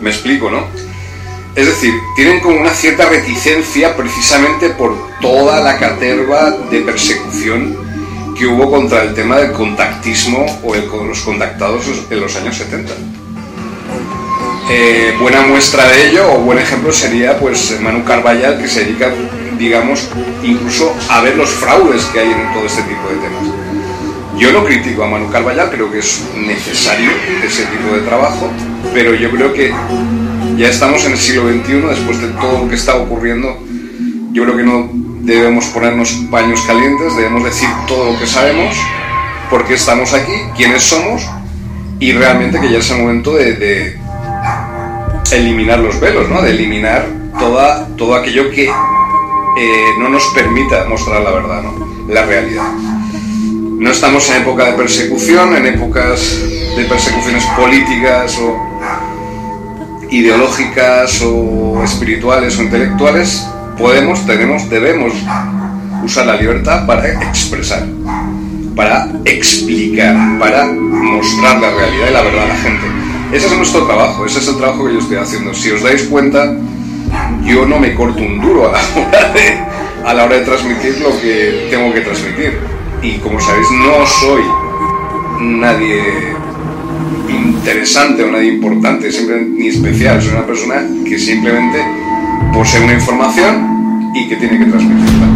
Me 0.01 0.09
explico, 0.09 0.49
¿no? 0.49 0.65
Es 1.55 1.65
decir, 1.65 1.93
tienen 2.15 2.39
como 2.39 2.59
una 2.59 2.73
cierta 2.73 3.09
reticencia 3.09 3.95
precisamente 3.95 4.69
por 4.69 4.95
toda 5.19 5.59
la 5.61 5.77
caterva 5.77 6.51
de 6.51 6.81
persecución 6.81 7.75
que 8.37 8.47
hubo 8.47 8.71
contra 8.71 9.03
el 9.03 9.13
tema 9.13 9.37
del 9.37 9.51
contactismo 9.51 10.45
o 10.63 10.75
el, 10.75 10.87
los 10.87 11.19
contactados 11.21 11.85
en 12.09 12.21
los 12.21 12.35
años 12.35 12.55
70. 12.55 12.93
Eh, 14.71 15.15
buena 15.19 15.41
muestra 15.41 15.87
de 15.87 16.09
ello 16.09 16.31
o 16.31 16.39
buen 16.41 16.59
ejemplo 16.59 16.91
sería 16.91 17.39
pues 17.39 17.75
Manu 17.81 18.03
Carballal 18.03 18.61
que 18.61 18.67
se 18.67 18.85
dedica 18.85 19.11
digamos 19.57 20.07
incluso 20.43 20.95
a 21.09 21.21
ver 21.21 21.35
los 21.35 21.49
fraudes 21.49 22.03
que 22.05 22.19
hay 22.19 22.31
en 22.31 22.53
todo 22.53 22.65
este 22.65 22.83
tipo 22.83 23.09
de 23.09 23.15
temas. 23.15 23.59
Yo 24.37 24.53
no 24.53 24.63
critico 24.63 25.03
a 25.03 25.07
Manu 25.07 25.29
Carballal, 25.29 25.69
creo 25.69 25.91
que 25.91 25.99
es 25.99 26.23
necesario 26.35 27.09
ese 27.43 27.65
tipo 27.65 27.93
de 27.93 28.01
trabajo, 28.01 28.49
pero 28.93 29.13
yo 29.13 29.29
creo 29.31 29.53
que 29.53 29.73
ya 30.55 30.69
estamos 30.69 31.03
en 31.05 31.11
el 31.11 31.17
siglo 31.17 31.49
XXI, 31.49 31.73
después 31.89 32.21
de 32.21 32.29
todo 32.29 32.63
lo 32.63 32.69
que 32.69 32.75
está 32.75 32.95
ocurriendo, 32.95 33.57
yo 34.31 34.43
creo 34.43 34.55
que 34.55 34.63
no 34.63 34.89
debemos 35.21 35.65
ponernos 35.65 36.11
paños 36.31 36.61
calientes, 36.61 37.17
debemos 37.17 37.43
decir 37.43 37.67
todo 37.87 38.13
lo 38.13 38.19
que 38.19 38.25
sabemos, 38.25 38.75
por 39.49 39.65
qué 39.65 39.73
estamos 39.73 40.13
aquí, 40.13 40.31
quiénes 40.55 40.83
somos, 40.83 41.21
y 41.99 42.13
realmente 42.13 42.61
que 42.61 42.71
ya 42.71 42.77
es 42.77 42.89
el 42.91 42.99
momento 42.99 43.35
de, 43.35 43.98
eliminar 45.31 45.79
los 45.79 45.99
velos, 45.99 46.29
¿no? 46.29 46.41
de 46.41 46.51
eliminar 46.51 47.05
toda, 47.37 47.87
todo 47.97 48.15
aquello 48.15 48.49
que 48.51 48.65
eh, 48.65 49.89
no 49.99 50.09
nos 50.09 50.25
permita 50.33 50.85
mostrar 50.85 51.21
la 51.21 51.31
verdad, 51.31 51.63
¿no? 51.63 52.07
la 52.07 52.25
realidad. 52.25 52.71
No 53.79 53.91
estamos 53.91 54.29
en 54.29 54.41
época 54.41 54.65
de 54.65 54.73
persecución, 54.73 55.55
en 55.55 55.65
épocas 55.65 56.41
de 56.75 56.83
persecuciones 56.85 57.45
políticas 57.57 58.37
o 58.39 58.57
ideológicas 60.09 61.21
o 61.21 61.81
espirituales 61.83 62.57
o 62.57 62.63
intelectuales. 62.63 63.47
Podemos, 63.77 64.25
tenemos, 64.25 64.69
debemos 64.69 65.13
usar 66.03 66.25
la 66.25 66.35
libertad 66.35 66.85
para 66.85 67.07
expresar, 67.07 67.85
para 68.75 69.09
explicar, 69.25 70.39
para 70.39 70.65
mostrar 70.65 71.59
la 71.61 71.71
realidad 71.71 72.07
y 72.09 72.13
la 72.13 72.21
verdad 72.21 72.43
a 72.43 72.47
la 72.47 72.55
gente. 72.55 72.98
Ese 73.31 73.45
es 73.45 73.57
nuestro 73.57 73.85
trabajo, 73.85 74.25
ese 74.25 74.39
es 74.39 74.47
el 74.47 74.57
trabajo 74.57 74.85
que 74.85 74.93
yo 74.93 74.99
estoy 74.99 75.17
haciendo. 75.17 75.53
Si 75.53 75.69
os 75.71 75.83
dais 75.83 76.03
cuenta, 76.03 76.55
yo 77.43 77.65
no 77.65 77.79
me 77.79 77.93
corto 77.93 78.21
un 78.23 78.41
duro 78.41 78.69
a 78.69 78.71
la 78.71 78.79
hora 78.95 79.33
de, 79.33 79.59
a 80.05 80.13
la 80.13 80.25
hora 80.25 80.37
de 80.37 80.45
transmitir 80.45 80.99
lo 80.99 81.09
que 81.21 81.67
tengo 81.69 81.93
que 81.93 82.01
transmitir 82.01 82.59
y 83.01 83.17
como 83.19 83.39
sabéis 83.39 83.67
no 83.71 84.05
soy 84.05 84.41
nadie 85.39 86.01
interesante 87.29 88.23
o 88.23 88.31
nadie 88.31 88.53
importante, 88.53 89.11
siempre 89.11 89.41
ni 89.41 89.67
especial, 89.67 90.21
soy 90.21 90.31
una 90.31 90.45
persona 90.45 90.83
que 91.05 91.17
simplemente 91.17 91.79
posee 92.53 92.83
una 92.83 92.93
información 92.93 94.11
y 94.15 94.27
que 94.27 94.35
tiene 94.37 94.57
que 94.57 94.65
transmitirla. 94.65 95.27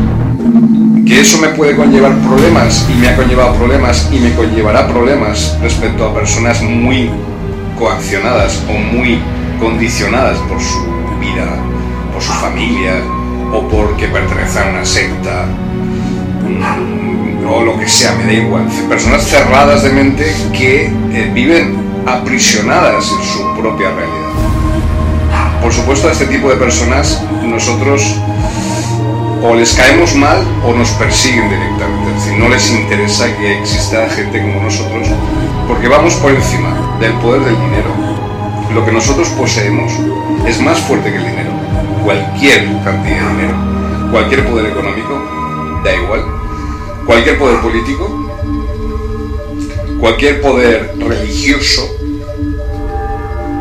Que 1.06 1.22
eso 1.22 1.38
me 1.38 1.50
puede 1.50 1.76
conllevar 1.76 2.18
problemas 2.20 2.88
y 2.90 3.00
me 3.00 3.10
ha 3.10 3.16
conllevado 3.16 3.56
problemas 3.56 4.10
y 4.12 4.20
me 4.20 4.34
conllevará 4.34 4.88
problemas 4.88 5.58
respecto 5.62 6.08
a 6.08 6.14
personas 6.14 6.62
muy 6.64 7.10
coaccionadas 7.84 8.64
o 8.70 8.96
muy 8.96 9.20
condicionadas 9.60 10.38
por 10.48 10.58
su 10.62 10.80
vida, 11.20 11.46
por 12.14 12.24
su 12.24 12.32
familia 12.32 12.94
o 13.52 13.68
porque 13.68 14.08
pertenecen 14.08 14.68
a 14.68 14.70
una 14.70 14.86
secta 14.86 15.46
o 17.46 17.62
lo 17.62 17.78
que 17.78 17.90
sea, 17.90 18.14
me 18.14 18.24
da 18.24 18.34
igual. 18.34 18.68
Personas 18.88 19.28
cerradas 19.28 19.84
de 19.84 19.90
mente 19.90 20.34
que 20.54 20.86
eh, 20.86 21.32
viven 21.34 21.76
aprisionadas 22.08 23.12
en 23.12 23.26
su 23.26 23.62
propia 23.62 23.90
realidad. 23.90 24.32
Por 25.62 25.74
supuesto, 25.74 26.08
a 26.08 26.14
este 26.14 26.28
tipo 26.28 26.50
de 26.50 26.56
personas 26.56 27.22
nosotros 27.44 28.16
o 29.44 29.56
les 29.56 29.74
caemos 29.74 30.16
mal 30.16 30.42
o 30.66 30.74
nos 30.74 30.90
persiguen 30.92 31.50
directamente. 31.50 32.32
Es 32.32 32.40
no 32.40 32.48
les 32.48 32.72
interesa 32.72 33.26
que 33.38 33.60
exista 33.60 34.10
gente 34.10 34.42
como 34.42 34.64
nosotros 34.64 35.10
porque 35.68 35.90
vamos 35.90 36.14
por 36.16 36.32
encima 36.32 36.83
del 37.00 37.14
poder 37.14 37.42
del 37.44 37.56
dinero. 37.56 37.90
Lo 38.74 38.86
que 38.86 38.92
nosotros 38.92 39.30
poseemos 39.30 39.92
es 40.48 40.60
más 40.62 40.80
fuerte 40.80 41.12
que 41.12 41.18
el 41.18 41.26
dinero. 41.26 41.52
Cualquier 42.04 42.66
cantidad 42.84 43.22
de 43.22 43.30
dinero, 43.36 43.56
cualquier 44.12 44.46
poder 44.50 44.66
económico, 44.72 45.82
da 45.84 45.96
igual. 45.96 46.26
Cualquier 47.06 47.38
poder 47.38 47.60
político, 47.60 48.30
cualquier 50.00 50.42
poder 50.42 50.96
religioso 51.00 51.90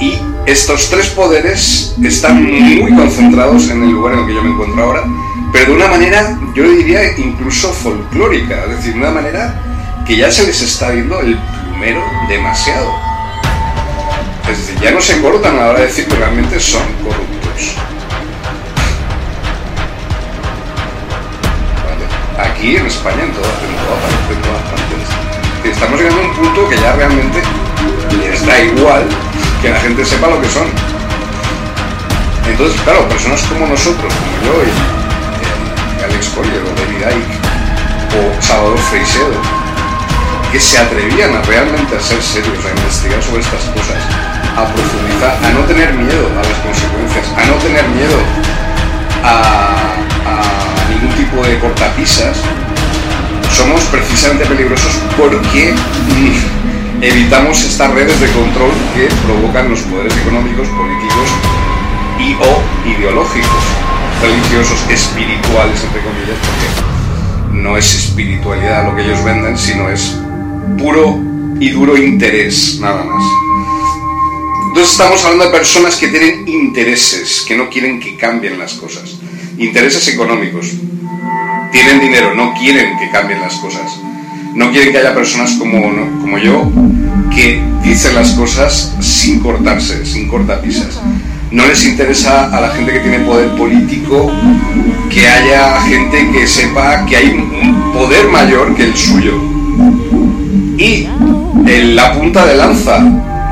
y 0.01 0.19
estos 0.47 0.91
tres 0.91 1.09
poderes 1.11 1.95
están 2.03 2.43
muy 2.45 2.93
concentrados 2.97 3.71
en 3.71 3.85
el 3.85 3.91
lugar 3.91 4.15
en 4.15 4.21
el 4.21 4.27
que 4.27 4.35
yo 4.35 4.43
me 4.43 4.51
encuentro 4.51 4.83
ahora, 4.83 5.05
pero 5.53 5.67
de 5.67 5.77
una 5.77 5.87
manera, 5.87 6.37
yo 6.55 6.69
diría, 6.69 7.17
incluso 7.17 7.73
folclórica, 7.73 8.65
es 8.65 8.77
decir, 8.79 8.95
de 8.95 8.99
una 8.99 9.13
manera 9.13 10.03
que 10.05 10.17
ya 10.17 10.31
se 10.33 10.45
les 10.45 10.61
está 10.61 10.91
viendo 10.91 11.21
el 11.21 11.39
plumero 11.39 12.03
demasiado. 12.29 13.12
Es 14.49 14.59
decir, 14.59 14.81
ya 14.81 14.91
no 14.91 15.01
se 15.01 15.21
cortan 15.21 15.57
a 15.57 15.61
la 15.61 15.71
hora 15.71 15.81
de 15.81 15.87
decir 15.87 16.07
que 16.07 16.17
realmente 16.17 16.59
son 16.59 16.83
corruptos. 17.03 17.77
Aquí 22.39 22.77
en 22.77 22.87
España, 22.87 23.23
en 23.23 23.33
todas, 23.33 23.51
en 23.51 24.43
todas 24.43 24.63
partes. 24.63 24.93
Estamos 25.65 25.99
llegando 25.99 26.21
a 26.21 26.25
un 26.25 26.35
punto 26.35 26.69
que 26.69 26.77
ya 26.77 26.93
realmente 26.93 27.43
les 28.19 28.45
da 28.45 28.59
igual 28.59 29.05
que 29.63 29.71
la 29.71 29.81
gente 29.81 30.05
sepa 30.05 30.27
lo 30.29 30.41
que 30.41 30.49
son. 30.49 30.67
Entonces, 32.49 32.81
claro, 32.83 33.09
personas 33.09 33.41
como 33.43 33.67
nosotros, 33.69 34.13
como 34.13 34.47
yo 34.47 34.63
y 34.65 34.69
eh, 34.69 36.05
Alex 36.05 36.29
Collier 36.31 36.63
o 36.63 36.81
David 36.81 37.17
Icke 37.17 37.39
o 38.19 38.43
Salvador 38.43 38.79
Freixedo, 38.91 39.41
que 40.51 40.61
se 40.61 40.79
atrevían 40.79 41.35
a 41.35 41.43
realmente 41.43 41.97
a 41.97 42.01
ser 42.01 42.21
serios, 42.21 42.65
a 42.67 42.71
investigar 42.71 43.23
sobre 43.23 43.41
estas 43.41 43.63
cosas, 43.71 44.03
a 44.57 44.65
profundizar, 44.67 45.39
a 45.45 45.51
no 45.53 45.61
tener 45.61 45.93
miedo 45.95 46.29
a 46.29 46.43
las 46.47 46.59
consecuencias, 46.59 47.27
a 47.37 47.47
no 47.47 47.55
tener 47.55 47.87
miedo 47.89 48.19
a, 49.25 49.97
a 50.27 50.91
ningún 50.91 51.15
tipo 51.17 51.43
de 51.43 51.59
cortapisas, 51.59 52.37
somos 53.53 53.83
precisamente 53.85 54.47
peligrosos 54.47 54.99
porque 55.17 55.75
evitamos 57.01 57.63
estas 57.63 57.93
redes 57.93 58.19
de 58.21 58.29
control 58.29 58.71
que 58.95 59.09
provocan 59.27 59.71
los 59.71 59.81
poderes 59.81 60.17
económicos, 60.17 60.69
políticos 60.69 61.29
y 62.19 62.35
o 62.35 62.89
ideológicos, 62.89 63.63
religiosos, 64.23 64.79
espirituales, 64.91 65.83
entre 65.83 66.01
comillas, 66.03 66.39
porque 66.41 67.63
no 67.63 67.77
es 67.77 67.95
espiritualidad 67.95 68.87
lo 68.87 68.97
que 68.97 69.03
ellos 69.03 69.23
venden, 69.25 69.57
sino 69.59 69.89
es 69.89 70.19
puro 70.79 71.19
y 71.61 71.71
duro 71.71 71.97
interés, 71.97 72.79
nada 72.81 73.03
más. 73.05 73.23
Entonces 74.73 74.93
estamos 74.93 75.23
hablando 75.25 75.45
de 75.45 75.51
personas 75.51 75.97
que 75.97 76.09
tienen 76.09 76.49
intereses, 76.49 77.45
que 77.47 77.57
no 77.57 77.69
quieren 77.69 78.01
que 78.01 78.17
cambien 78.17 78.59
las 78.59 78.75
cosas. 78.75 79.19
Intereses 79.59 80.09
económicos. 80.09 80.73
Tienen 81.71 82.01
dinero, 82.01 82.35
no 82.35 82.55
quieren 82.55 82.99
que 82.99 83.11
cambien 83.11 83.41
las 83.41 83.55
cosas 83.57 83.93
no 84.55 84.71
quieren 84.71 84.93
que 84.93 84.99
haya 84.99 85.15
personas 85.15 85.53
como, 85.53 85.81
como 86.21 86.39
yo 86.39 86.71
que 87.35 87.63
dicen 87.83 88.15
las 88.15 88.33
cosas 88.33 88.95
sin 89.01 89.41
cortarse, 89.41 90.05
sin 90.05 90.29
cortapisas. 90.29 91.01
No 91.51 91.67
les 91.67 91.85
interesa 91.87 92.55
a 92.55 92.61
la 92.61 92.69
gente 92.71 92.93
que 92.93 93.01
tiene 93.01 93.21
poder 93.21 93.51
político 93.57 94.31
que 95.11 95.27
haya 95.27 95.81
gente 95.83 96.31
que 96.31 96.47
sepa 96.47 97.05
que 97.07 97.17
hay 97.17 97.29
un 97.31 97.93
poder 97.93 98.29
mayor 98.29 98.75
que 98.75 98.85
el 98.85 98.97
suyo. 98.97 99.35
Y 100.79 101.07
en 101.67 101.97
la 101.97 102.13
punta 102.15 102.45
de 102.47 102.57
lanza, 102.57 103.03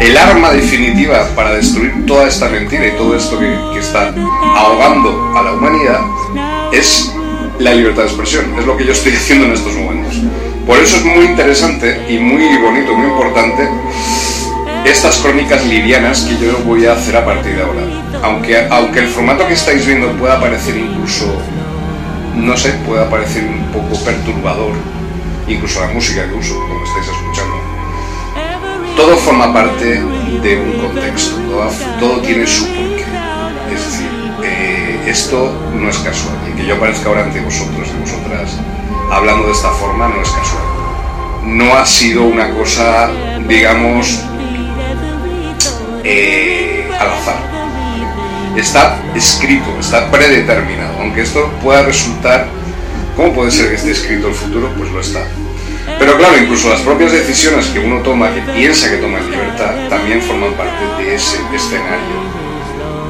el 0.01 0.17
arma 0.17 0.51
definitiva 0.51 1.29
para 1.37 1.55
destruir 1.55 2.07
toda 2.07 2.27
esta 2.27 2.49
mentira 2.49 2.87
y 2.87 2.93
todo 2.93 3.15
esto 3.17 3.39
que, 3.39 3.55
que 3.73 3.79
está 3.79 4.13
ahogando 4.57 5.33
a 5.37 5.43
la 5.43 5.53
humanidad 5.53 6.01
es 6.73 7.13
la 7.59 7.75
libertad 7.75 8.03
de 8.03 8.09
expresión. 8.09 8.59
Es 8.59 8.65
lo 8.65 8.77
que 8.77 8.87
yo 8.87 8.93
estoy 8.93 9.13
haciendo 9.17 9.47
en 9.47 9.53
estos 9.53 9.75
momentos. 9.75 10.15
Por 10.67 10.79
eso 10.79 10.97
es 10.97 11.05
muy 11.05 11.27
interesante 11.27 12.07
y 12.09 12.19
muy 12.19 12.57
bonito, 12.59 12.95
muy 12.95 13.11
importante 13.11 13.69
estas 14.85 15.19
crónicas 15.19 15.65
livianas 15.67 16.23
que 16.23 16.39
yo 16.39 16.57
voy 16.65 16.87
a 16.87 16.93
hacer 16.93 17.17
a 17.17 17.25
partir 17.25 17.55
de 17.55 17.63
ahora. 17.63 17.83
Aunque, 18.23 18.67
aunque 18.71 19.01
el 19.01 19.09
formato 19.09 19.47
que 19.47 19.55
estáis 19.55 19.87
viendo 19.87 20.11
pueda 20.13 20.41
parecer 20.41 20.77
incluso, 20.77 21.27
no 22.35 22.57
sé, 22.57 22.73
pueda 22.87 23.09
parecer 23.09 23.45
un 23.45 23.67
poco 23.73 24.03
perturbador, 24.05 24.73
incluso 25.47 25.81
la 25.81 25.89
música 25.89 26.27
que 26.27 26.35
uso, 26.35 26.55
como 26.55 26.85
estáis 26.85 27.07
escuchando, 27.09 27.70
todo 29.01 29.17
forma 29.17 29.51
parte 29.51 30.03
de 30.43 30.61
un 30.61 30.79
contexto, 30.79 31.37
todo, 31.99 32.21
tiene 32.21 32.47
su 32.47 32.67
porqué. 32.67 33.07
Es 33.73 33.85
decir, 33.87 34.11
eh, 34.45 35.01
esto 35.07 35.51
no 35.75 35.89
es 35.89 35.97
casual, 35.99 36.37
y 36.47 36.55
que 36.55 36.67
yo 36.67 36.75
aparezca 36.75 37.09
ahora 37.09 37.25
ante 37.25 37.41
vosotros 37.41 37.89
y 37.89 37.99
vosotras 37.99 38.59
hablando 39.11 39.47
de 39.47 39.53
esta 39.53 39.71
forma 39.71 40.07
no 40.09 40.21
es 40.21 40.29
casual. 40.29 40.63
No 41.45 41.75
ha 41.75 41.87
sido 41.87 42.25
una 42.25 42.51
cosa, 42.51 43.09
digamos, 43.49 44.21
eh, 46.05 46.87
al 47.01 47.09
azar. 47.09 47.39
Está 48.55 48.99
escrito, 49.15 49.71
está 49.81 50.11
predeterminado. 50.11 51.01
Aunque 51.01 51.23
esto 51.23 51.51
pueda 51.63 51.85
resultar, 51.85 52.49
¿cómo 53.17 53.33
puede 53.33 53.51
ser 53.51 53.71
que 53.71 53.77
esté 53.77 53.93
escrito 53.93 54.29
el 54.29 54.35
futuro? 54.35 54.69
Pues 54.77 54.91
lo 54.91 55.01
está. 55.01 55.25
Pero 56.01 56.17
claro, 56.17 56.39
incluso 56.39 56.71
las 56.71 56.81
propias 56.81 57.13
decisiones 57.13 57.67
que 57.67 57.79
uno 57.79 58.01
toma, 58.01 58.33
que 58.35 58.41
piensa 58.53 58.91
que 58.91 58.97
toma 58.97 59.19
en 59.19 59.31
libertad, 59.31 59.87
también 59.91 60.23
forman 60.23 60.55
parte 60.55 60.83
de 60.99 61.15
ese 61.15 61.37
escenario 61.55 62.17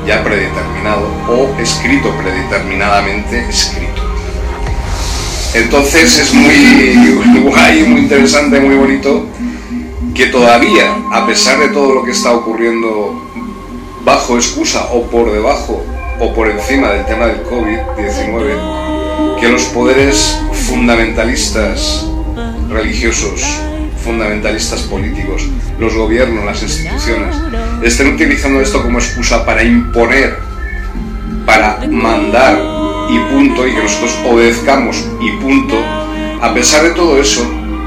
ya 0.05 0.25
predeterminado 0.25 1.07
o 1.29 1.55
escrito 1.61 2.11
predeterminadamente 2.17 3.49
escrito. 3.49 4.03
Entonces 5.55 6.19
es 6.19 6.35
muy 6.35 7.41
guay, 7.45 7.85
muy 7.85 8.01
interesante, 8.01 8.59
muy 8.59 8.75
bonito 8.75 9.25
que 10.13 10.27
todavía, 10.27 10.93
a 11.13 11.25
pesar 11.29 11.61
de 11.61 11.69
todo 11.69 11.95
lo 11.95 12.03
que 12.03 12.11
está 12.11 12.33
ocurriendo 12.33 13.25
bajo 14.05 14.35
excusa 14.37 14.89
o 14.93 15.05
por 15.05 15.31
debajo 15.31 15.81
o 16.19 16.35
por 16.35 16.51
encima 16.51 16.89
del 16.91 17.07
tema 17.07 17.27
del 17.27 17.45
COVID-19, 17.45 19.39
que 19.39 19.49
los 19.49 19.63
poderes 19.67 20.41
fundamentalistas 20.69 22.11
religiosos, 22.71 23.43
fundamentalistas 24.03 24.83
políticos, 24.83 25.47
los 25.79 25.95
gobiernos, 25.95 26.45
las 26.45 26.63
instituciones, 26.63 27.37
estén 27.83 28.15
utilizando 28.15 28.61
esto 28.61 28.83
como 28.83 28.99
excusa 28.99 29.45
para 29.45 29.63
imponer, 29.63 30.39
para 31.45 31.81
mandar 31.89 32.59
y 33.11 33.19
punto, 33.33 33.67
y 33.67 33.75
que 33.75 33.83
nosotros 33.83 34.17
obedezcamos 34.25 35.05
y 35.21 35.33
punto, 35.43 35.77
a 36.41 36.55
pesar 36.55 36.85
de 36.85 36.91
todo 36.91 37.21
eso, 37.21 37.43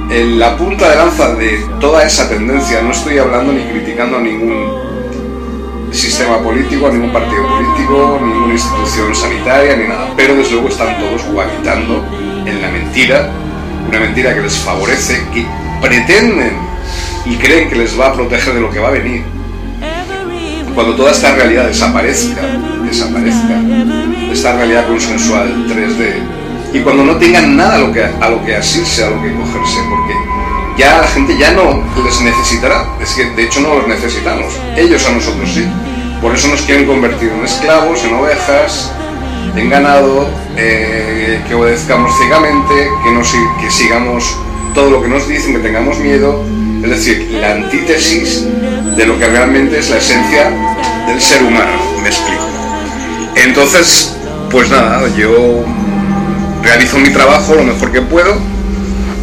en 0.10 0.38
la 0.38 0.58
punta 0.58 0.89
de 0.89 0.96
lanza 0.98 1.34
de 1.36 1.65
toda 1.80 2.06
esa 2.06 2.30
tendencia, 2.30 2.82
no 2.82 2.91
estoy 2.91 3.17
hablando 3.17 3.54
ni 3.54 3.63
criticando 3.63 4.17
a 4.17 4.22
ningún 4.22 4.84
sistema 5.91 6.39
político, 6.39 6.88
a 6.88 6.91
ningún 6.91 7.13
partido 7.13 7.48
político, 7.48 8.19
ninguna 8.22 8.54
institución 8.54 9.15
sanitaria, 9.15 9.78
ni 9.78 9.88
nada, 9.88 10.12
pero 10.15 10.36
desde 10.36 10.54
luego 10.54 10.67
están 10.67 11.00
todos 11.00 11.24
guaquitando 11.32 12.04
en 12.46 12.62
la 12.62 12.69
mentira, 12.69 13.30
una 13.88 14.00
mentira 14.00 14.34
que 14.34 14.41
les 14.41 14.58
favorece, 14.58 15.22
que 15.34 15.46
pretenden 15.82 16.58
y 17.26 17.36
creen 17.36 17.69
que 17.69 17.76
les 17.76 18.00
va 18.00 18.08
a 18.08 18.13
proteger 18.13 18.54
de 18.54 18.62
lo 18.62 18.69
que 18.69 18.80
va 18.80 18.89
a 18.89 18.91
venir. 18.91 19.24
Cuando 20.74 20.96
toda 20.96 21.12
esta 21.12 21.36
realidad 21.36 21.67
desaparezca, 21.67 22.41
desaparezca, 22.84 23.62
esta 24.32 24.56
realidad 24.58 24.88
consensual 24.88 25.67
3D, 25.67 26.43
y 26.74 26.80
cuando 26.80 27.04
no 27.04 27.17
tengan 27.17 27.56
nada 27.56 27.76
a 27.76 27.78
lo 27.78 27.93
que, 27.93 28.04
a 28.04 28.30
lo 28.30 28.43
que 28.43 28.56
asirse, 28.56 29.04
a 29.04 29.10
lo 29.12 29.22
que 29.22 29.32
cogerse, 29.32 29.80
porque 29.89 30.13
ya 30.78 30.98
la 30.98 31.08
gente 31.08 31.38
ya 31.38 31.52
no 31.52 31.84
les 32.04 32.22
necesitará, 32.22 32.88
es 33.00 33.13
que 33.13 33.26
de 33.26 33.43
hecho 33.43 33.62
no 33.62 33.76
los 33.76 33.88
necesitamos, 33.88 34.60
ellos 34.76 35.06
a 35.08 35.12
nosotros 35.12 35.50
sí. 35.54 35.65
Por 36.19 36.34
eso 36.34 36.48
nos 36.48 36.62
quieren 36.62 36.88
convertir 36.88 37.30
en 37.30 37.43
esclavos, 37.43 38.04
en 38.04 38.15
ovejas, 38.15 38.91
en 39.56 39.69
ganado, 39.69 40.27
eh, 40.58 41.41
que 41.47 41.56
obedezcamos 41.56 42.12
ciegamente, 42.17 42.73
que, 43.03 43.12
no, 43.12 43.21
que 43.62 43.71
sigamos 43.71 44.36
todo 44.73 44.89
lo 44.89 45.01
que 45.01 45.08
nos 45.08 45.27
dicen, 45.27 45.53
que 45.53 45.60
tengamos 45.60 45.99
miedo, 45.99 46.43
es 46.84 46.89
decir, 46.89 47.29
la 47.39 47.51
antítesis 47.51 48.45
de 48.95 49.06
lo 49.06 49.17
que 49.17 49.27
realmente 49.27 49.79
es 49.79 49.89
la 49.89 49.97
esencia 49.97 50.51
del 51.08 51.21
ser 51.21 51.43
humano, 51.43 51.71
me 52.01 52.10
explico. 52.10 52.43
Entonces, 53.36 54.15
pues 54.49 54.69
nada, 54.69 55.08
yo 55.15 55.63
realizo 56.62 56.97
mi 56.97 57.10
trabajo 57.10 57.56
lo 57.56 57.63
mejor 57.63 57.91
que 57.91 58.01
puedo. 58.01 58.36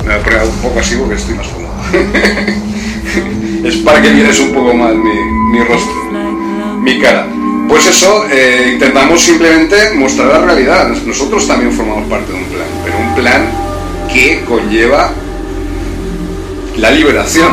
Me 0.07 0.17
voy 0.19 0.35
a 0.35 0.45
un 0.45 0.59
poco 0.63 0.81
así 0.81 0.97
porque 0.97 1.15
estoy 1.15 1.35
más 1.35 1.47
cómodo. 1.49 1.73
es 3.65 3.77
para 3.77 4.03
que 4.03 4.11
vienes 4.11 4.39
un 4.41 4.53
poco 4.53 4.75
más 4.75 4.95
mi, 4.95 5.15
mi 5.53 5.65
rostro, 5.65 5.95
mi 6.81 6.99
cara. 7.01 7.27
Pues 7.71 7.87
eso, 7.87 8.27
eh, 8.29 8.73
intentamos 8.73 9.23
simplemente 9.23 9.93
mostrar 9.95 10.27
la 10.27 10.39
realidad. 10.41 10.89
Nosotros 11.07 11.47
también 11.47 11.71
formamos 11.71 12.09
parte 12.11 12.33
de 12.33 12.39
un 12.39 12.45
plan, 12.47 12.67
pero 12.85 12.99
un 12.99 13.15
plan 13.15 13.49
que 14.13 14.45
conlleva 14.45 15.13
la 16.79 16.91
liberación 16.91 17.53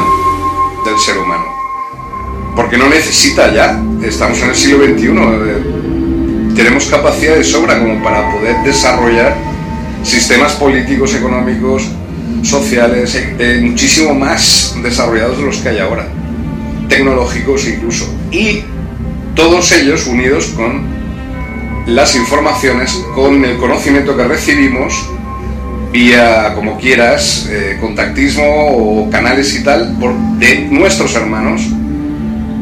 del 0.84 0.97
ser 0.97 1.19
humano. 1.19 1.45
Porque 2.56 2.77
no 2.77 2.89
necesita 2.89 3.53
ya, 3.53 3.80
estamos 4.01 4.41
en 4.41 4.49
el 4.49 4.56
siglo 4.56 4.86
XXI, 4.86 6.56
tenemos 6.56 6.86
capacidad 6.86 7.36
de 7.36 7.43
sobra 7.43 7.77
como 7.77 8.03
para 8.03 8.32
poder 8.32 8.56
desarrollar 8.63 9.36
sistemas 10.01 10.53
políticos, 10.53 11.13
económicos, 11.13 11.84
sociales, 12.41 13.15
eh, 13.38 13.60
muchísimo 13.62 14.15
más 14.15 14.75
desarrollados 14.82 15.38
de 15.38 15.43
los 15.43 15.58
que 15.58 15.69
hay 15.69 15.77
ahora, 15.77 16.08
tecnológicos 16.89 17.67
incluso. 17.67 18.12
Y 18.32 18.63
todos 19.38 19.71
ellos 19.71 20.08
unidos 20.08 20.47
con 20.47 20.82
las 21.86 22.15
informaciones, 22.15 22.91
con 23.13 23.45
el 23.45 23.58
conocimiento 23.58 24.17
que 24.17 24.23
recibimos 24.23 24.93
vía, 25.91 26.54
como 26.56 26.78
quieras, 26.78 27.47
eh, 27.50 27.78
contactismo 27.80 28.43
o 28.43 29.10
canales 29.10 29.56
y 29.58 29.63
tal, 29.63 29.95
de 30.39 30.67
nuestros 30.71 31.15
hermanos, 31.15 31.62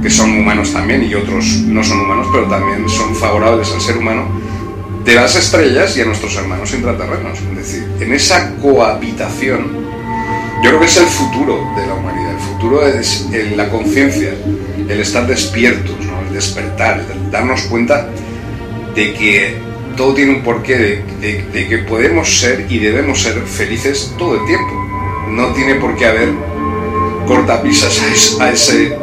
que 0.03 0.09
son 0.09 0.37
humanos 0.37 0.73
también 0.73 1.03
y 1.03 1.15
otros 1.15 1.45
no 1.65 1.83
son 1.83 2.01
humanos, 2.01 2.27
pero 2.31 2.45
también 2.47 2.87
son 2.89 3.15
favorables 3.15 3.71
al 3.73 3.81
ser 3.81 3.97
humano, 3.97 4.27
de 5.05 5.15
las 5.15 5.35
estrellas 5.35 5.95
y 5.97 6.01
a 6.01 6.05
nuestros 6.05 6.35
hermanos 6.35 6.73
intraterrenos. 6.73 7.39
Es 7.39 7.57
decir, 7.57 7.87
en 8.01 8.13
esa 8.13 8.53
cohabitación, 8.61 9.85
yo 10.61 10.69
creo 10.69 10.79
que 10.79 10.85
es 10.87 10.97
el 10.97 11.07
futuro 11.07 11.57
de 11.77 11.87
la 11.87 11.93
humanidad. 11.93 12.33
El 12.33 12.39
futuro 12.39 12.85
es 12.85 13.27
la 13.55 13.69
conciencia, 13.69 14.33
el 14.89 14.99
estar 14.99 15.25
despiertos, 15.25 16.04
despertar, 16.35 17.01
darnos 17.31 17.61
cuenta 17.63 18.09
de 18.93 19.13
que 19.13 19.55
todo 19.95 20.13
tiene 20.13 20.35
un 20.35 20.43
porqué, 20.43 21.01
de, 21.21 21.67
que 21.67 21.77
podemos 21.79 22.39
ser 22.39 22.67
y 22.69 22.77
debemos 22.77 23.21
ser 23.21 23.41
felices 23.43 24.13
todo 24.17 24.35
el 24.35 24.45
tiempo. 24.45 24.73
No 25.29 25.47
tiene 25.53 25.75
por 25.75 25.95
qué 25.95 26.05
haber 26.05 26.29
cortapisas 27.25 28.37
a, 28.39 28.51
ese, 28.51 28.97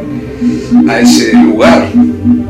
a 0.89 1.01
ese 1.01 1.33
lugar 1.33 1.91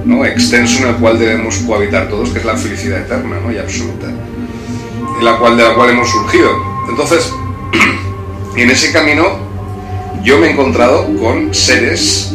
¿no? 0.05 0.25
extenso 0.27 0.83
en 0.83 0.91
el 0.91 0.97
cual 0.97 1.19
debemos 1.19 1.57
cohabitar 1.59 2.09
todos, 2.09 2.31
que 2.31 2.41
es 2.41 2.45
la 2.45 2.57
felicidad 2.57 3.01
eterna 3.01 3.39
¿no? 3.41 3.53
y 3.53 3.59
absoluta, 3.59 4.09
en 4.09 5.25
la 5.25 5.39
cual, 5.39 5.57
de 5.57 5.63
la 5.63 5.75
cual 5.75 5.91
hemos 5.91 6.11
surgido. 6.11 6.51
Entonces, 6.91 7.33
en 8.57 8.71
ese 8.71 8.93
camino 8.93 9.39
yo 10.25 10.39
me 10.39 10.49
he 10.49 10.51
encontrado 10.51 11.07
con 11.19 11.55
seres 11.55 12.35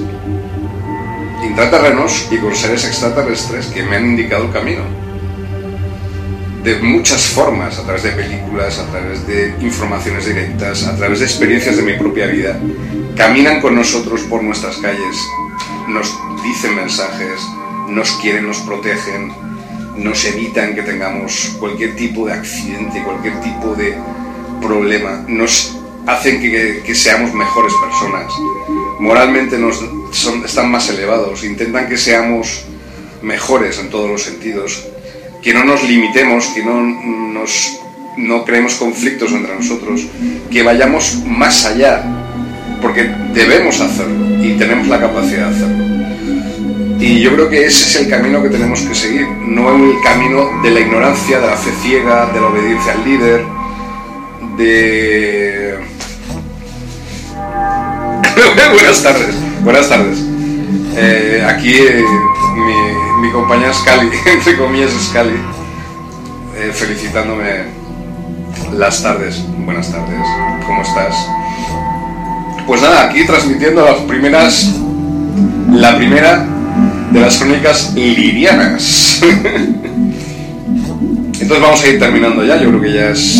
intraterrenos 1.57 2.27
y 2.29 2.37
con 2.37 2.55
seres 2.55 2.85
extraterrestres 2.85 3.65
que 3.65 3.81
me 3.81 3.95
han 3.95 4.05
indicado 4.05 4.45
el 4.45 4.51
camino. 4.51 4.81
De 6.63 6.75
muchas 6.75 7.25
formas, 7.25 7.79
a 7.79 7.83
través 7.83 8.03
de 8.03 8.11
películas, 8.11 8.77
a 8.77 8.85
través 8.91 9.25
de 9.25 9.55
informaciones 9.61 10.27
directas, 10.27 10.85
a 10.85 10.95
través 10.95 11.17
de 11.17 11.25
experiencias 11.25 11.77
de 11.77 11.81
mi 11.81 11.93
propia 11.93 12.27
vida. 12.27 12.59
Caminan 13.15 13.59
con 13.59 13.73
nosotros 13.73 14.21
por 14.29 14.43
nuestras 14.43 14.77
calles, 14.77 15.17
nos 15.87 16.15
dicen 16.43 16.75
mensajes, 16.75 17.41
nos 17.89 18.11
quieren, 18.21 18.45
nos 18.45 18.59
protegen, 18.59 19.33
nos 19.95 20.25
evitan 20.25 20.75
que 20.75 20.83
tengamos 20.83 21.55
cualquier 21.59 21.95
tipo 21.95 22.27
de 22.27 22.33
accidente, 22.33 23.01
cualquier 23.01 23.41
tipo 23.41 23.73
de 23.73 23.97
problema, 24.61 25.25
nos 25.27 25.75
hacen 26.05 26.39
que, 26.39 26.83
que 26.85 26.93
seamos 26.93 27.33
mejores 27.33 27.73
personas, 27.83 28.31
moralmente 28.99 29.57
nos, 29.57 29.81
están 30.45 30.71
más 30.71 30.89
elevados, 30.89 31.43
intentan 31.43 31.87
que 31.87 31.97
seamos 31.97 32.63
mejores 33.21 33.79
en 33.79 33.89
todos 33.89 34.09
los 34.09 34.23
sentidos, 34.23 34.85
que 35.41 35.53
no 35.53 35.63
nos 35.63 35.83
limitemos, 35.83 36.47
que 36.47 36.63
no, 36.63 36.81
nos, 36.81 37.79
no 38.17 38.43
creemos 38.45 38.75
conflictos 38.75 39.31
entre 39.31 39.55
nosotros, 39.55 40.07
que 40.51 40.63
vayamos 40.63 41.23
más 41.25 41.65
allá, 41.65 42.03
porque 42.81 43.09
debemos 43.33 43.79
hacerlo 43.79 44.43
y 44.43 44.53
tenemos 44.57 44.87
la 44.87 44.99
capacidad 44.99 45.49
de 45.49 45.55
hacerlo. 45.55 45.97
Y 46.99 47.19
yo 47.21 47.33
creo 47.33 47.49
que 47.49 47.65
ese 47.65 47.85
es 47.89 47.95
el 48.03 48.09
camino 48.09 48.41
que 48.41 48.49
tenemos 48.49 48.81
que 48.81 48.95
seguir, 48.95 49.27
no 49.27 49.75
el 49.75 50.01
camino 50.03 50.61
de 50.63 50.71
la 50.71 50.79
ignorancia, 50.79 51.39
de 51.39 51.47
la 51.47 51.55
fe 51.55 51.69
ciega, 51.83 52.25
de 52.33 52.41
la 52.41 52.47
obediencia 52.47 52.93
al 52.93 53.05
líder, 53.05 53.43
de... 54.57 55.77
Buenas 58.73 59.03
tardes. 59.03 59.46
Buenas 59.67 59.89
tardes. 59.89 60.23
Eh, 60.95 61.45
aquí 61.45 61.73
eh, 61.73 62.01
mi, 63.21 63.29
compañera 63.31 63.73
Scali, 63.73 64.09
entre 64.25 64.57
comillas 64.57 64.91
Scali, 65.09 65.35
eh, 66.55 66.71
felicitándome 66.73 67.63
las 68.77 69.03
tardes. 69.03 69.43
Buenas 69.65 69.91
tardes, 69.91 70.21
¿cómo 70.65 70.83
estás? 70.83 71.13
Pues 72.65 72.81
nada, 72.81 73.09
aquí 73.09 73.25
transmitiendo 73.25 73.83
las 73.83 73.97
primeras, 74.03 74.73
la 75.73 75.97
primera 75.97 76.47
de 77.11 77.19
las 77.19 77.35
crónicas 77.35 77.93
lirianas. 77.93 79.21
Entonces 81.41 81.61
vamos 81.61 81.83
a 81.83 81.87
ir 81.87 81.99
terminando 81.99 82.45
ya, 82.45 82.55
yo 82.55 82.69
creo 82.69 82.81
que 82.81 82.93
ya 82.93 83.09
es 83.09 83.35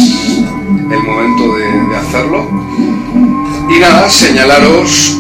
el 0.92 1.04
momento 1.04 1.56
de 1.56 1.96
hacerlo. 1.96 2.50
Y 3.70 3.80
nada, 3.80 4.10
señalaros 4.10 5.18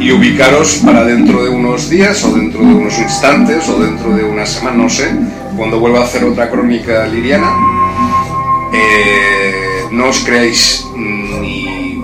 y 0.00 0.10
ubicaros 0.10 0.80
para 0.84 1.04
dentro 1.04 1.44
de 1.44 1.50
unos 1.50 1.88
días 1.88 2.24
o 2.24 2.34
dentro 2.34 2.60
de 2.60 2.74
unos 2.74 2.98
instantes 2.98 3.68
o 3.68 3.78
dentro 3.78 4.16
de 4.16 4.24
una 4.24 4.44
semana, 4.44 4.76
no 4.78 4.90
sé, 4.90 5.08
cuando 5.56 5.78
vuelva 5.78 6.00
a 6.00 6.04
hacer 6.04 6.24
otra 6.24 6.50
crónica 6.50 7.06
liriana. 7.06 7.52
Eh, 8.72 9.84
no 9.92 10.08
os 10.08 10.18
creáis 10.20 10.84
ni 10.96 12.02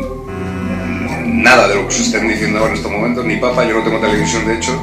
nada 1.42 1.66
de 1.68 1.74
lo 1.74 1.82
que 1.82 1.88
os 1.88 2.00
estén 2.00 2.28
diciendo 2.28 2.58
ahora 2.58 2.70
en 2.70 2.76
estos 2.76 2.92
momentos, 2.92 3.24
ni 3.24 3.36
papa, 3.36 3.66
yo 3.66 3.74
no 3.74 3.82
tengo 3.82 3.98
televisión 3.98 4.46
de 4.46 4.54
hecho, 4.54 4.80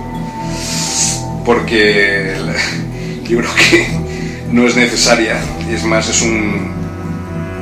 porque 1.45 2.35
yo 3.29 3.37
creo 3.39 3.55
que 3.55 3.87
no 4.51 4.67
es 4.67 4.75
necesaria, 4.75 5.39
y 5.69 5.73
es 5.73 5.85
más, 5.85 6.09
es 6.09 6.21
un 6.21 6.69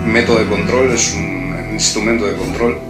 método 0.06 0.39
de 0.39 0.48
control, 0.48 0.92
es 0.92 1.13
un 1.13 1.74
instrumento 1.74 2.26
de 2.26 2.36
control 2.36 2.88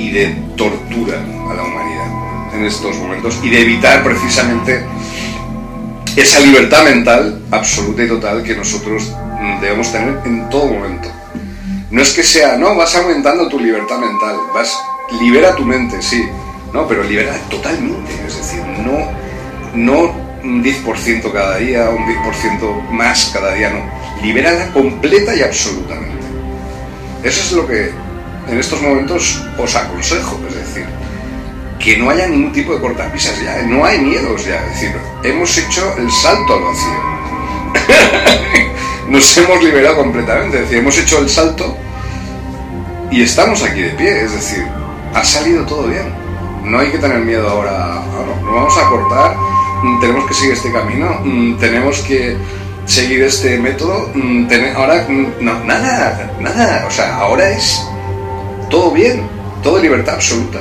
y 0.00 0.10
de 0.10 0.26
tortura 0.56 1.18
a 1.18 1.54
la 1.54 1.62
humanidad 1.62 2.54
en 2.54 2.64
estos 2.64 2.96
momentos 2.96 3.38
y 3.42 3.50
de 3.50 3.60
evitar 3.60 4.02
precisamente 4.02 4.84
esa 6.16 6.40
libertad 6.40 6.84
mental 6.84 7.40
absoluta 7.50 8.02
y 8.02 8.08
total 8.08 8.42
que 8.42 8.56
nosotros 8.56 9.12
debemos 9.60 9.92
tener 9.92 10.18
en 10.24 10.48
todo 10.48 10.66
momento. 10.66 11.08
No 11.90 12.02
es 12.02 12.12
que 12.12 12.22
sea, 12.22 12.56
no, 12.56 12.74
vas 12.74 12.94
aumentando 12.96 13.48
tu 13.48 13.58
libertad 13.58 13.98
mental, 13.98 14.36
vas, 14.54 14.76
libera 15.20 15.54
tu 15.54 15.64
mente, 15.64 16.00
sí, 16.00 16.24
no, 16.72 16.86
pero 16.86 17.02
libera 17.02 17.36
totalmente, 17.50 18.12
es 18.26 18.36
decir, 18.36 18.60
no, 18.84 19.08
no 19.74 20.30
un 20.42 20.64
10% 20.64 21.32
cada 21.32 21.56
día, 21.58 21.90
un 21.90 22.04
10% 22.06 22.90
más 22.90 23.30
cada 23.34 23.54
día, 23.54 23.70
no, 23.70 24.22
libérala 24.22 24.68
completa 24.72 25.34
y 25.34 25.42
absolutamente. 25.42 26.24
Eso 27.22 27.42
es 27.42 27.52
lo 27.52 27.66
que 27.66 27.90
en 28.50 28.58
estos 28.58 28.82
momentos 28.82 29.42
os 29.56 29.76
aconsejo, 29.76 30.40
es 30.48 30.54
decir, 30.54 30.86
que 31.78 31.96
no 31.96 32.10
haya 32.10 32.26
ningún 32.26 32.52
tipo 32.52 32.74
de 32.74 32.80
cortapisas 32.80 33.40
ya, 33.40 33.62
no 33.62 33.84
hay 33.84 33.98
miedos 34.00 34.44
ya, 34.44 34.56
es 34.66 34.74
decir, 34.74 34.96
hemos 35.22 35.56
hecho 35.56 35.94
el 35.96 36.10
salto 36.10 36.54
al 36.54 36.62
vacío. 36.64 37.10
Nos 39.08 39.36
hemos 39.38 39.62
liberado 39.62 39.96
completamente, 39.96 40.56
es 40.58 40.62
decir, 40.64 40.78
hemos 40.78 40.98
hecho 40.98 41.18
el 41.20 41.28
salto 41.28 41.76
y 43.10 43.22
estamos 43.22 43.62
aquí 43.62 43.80
de 43.80 43.90
pie, 43.90 44.24
es 44.24 44.32
decir, 44.32 44.64
ha 45.14 45.24
salido 45.24 45.64
todo 45.64 45.88
bien. 45.88 46.12
No 46.64 46.78
hay 46.78 46.90
que 46.90 46.98
tener 46.98 47.18
miedo 47.20 47.48
ahora, 47.48 48.02
no, 48.44 48.52
vamos 48.52 48.76
a 48.76 48.88
cortar, 48.88 49.34
mm, 49.82 50.00
tenemos 50.00 50.26
que 50.26 50.34
seguir 50.34 50.52
este 50.52 50.70
camino, 50.70 51.20
mm, 51.24 51.56
tenemos 51.56 52.00
que 52.00 52.36
seguir 52.84 53.22
este 53.22 53.58
método, 53.58 54.10
mm, 54.14 54.46
ahora 54.76 55.06
no, 55.08 55.64
nada, 55.64 56.30
nada, 56.38 56.84
o 56.86 56.90
sea, 56.90 57.16
ahora 57.16 57.50
es 57.50 57.82
todo 58.70 58.92
bien, 58.92 59.28
todo 59.62 59.78
libertad 59.78 60.14
absoluta. 60.14 60.60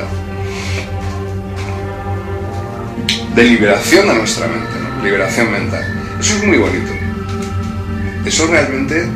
De 3.35 3.43
liberación 3.43 4.09
a 4.09 4.13
nuestra 4.13 4.47
mente, 4.47 4.73
liberación 5.03 5.51
mental. 5.51 6.17
Eso 6.19 6.35
es 6.35 6.43
muy 6.45 6.57
bonito. 6.57 6.91
Eso 8.25 8.47
realmente... 8.47 9.07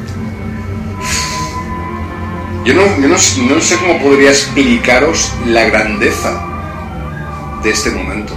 Yo, 2.64 2.74
no, 2.76 2.84
yo 3.02 3.10
no, 3.10 3.60
sé 3.60 3.76
cómo 3.76 4.02
podría 4.02 4.30
explicaros 4.30 5.34
la 5.46 5.66
grandeza 5.66 6.42
de 7.62 7.72
este 7.72 7.92
momento. 7.92 8.34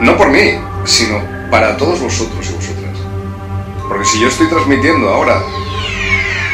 No 0.00 0.16
por 0.16 0.30
mí, 0.30 0.52
sino 0.84 1.20
para 1.50 1.76
todos 1.76 1.98
vosotros 1.98 2.48
y 2.48 2.52
vosotras. 2.52 2.96
Porque 3.88 4.04
si 4.04 4.20
yo 4.20 4.28
estoy 4.28 4.46
transmitiendo 4.46 5.08
ahora 5.08 5.42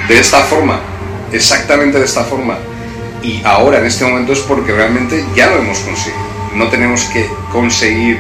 de 0.09 0.19
esta 0.19 0.41
forma, 0.45 0.81
exactamente 1.31 1.99
de 1.99 2.07
esta 2.07 2.25
forma, 2.25 2.57
y 3.27 3.43
ahora 3.45 3.79
en 3.81 3.87
este 3.87 4.05
momento 4.05 4.33
es 4.33 4.39
porque 4.39 4.73
realmente 4.73 5.25
ya 5.35 5.51
lo 5.51 5.59
hemos 5.59 5.81
conseguido. 5.81 6.25
No 6.55 6.69
tenemos 6.69 7.03
que 7.07 7.29
conseguir 7.51 8.19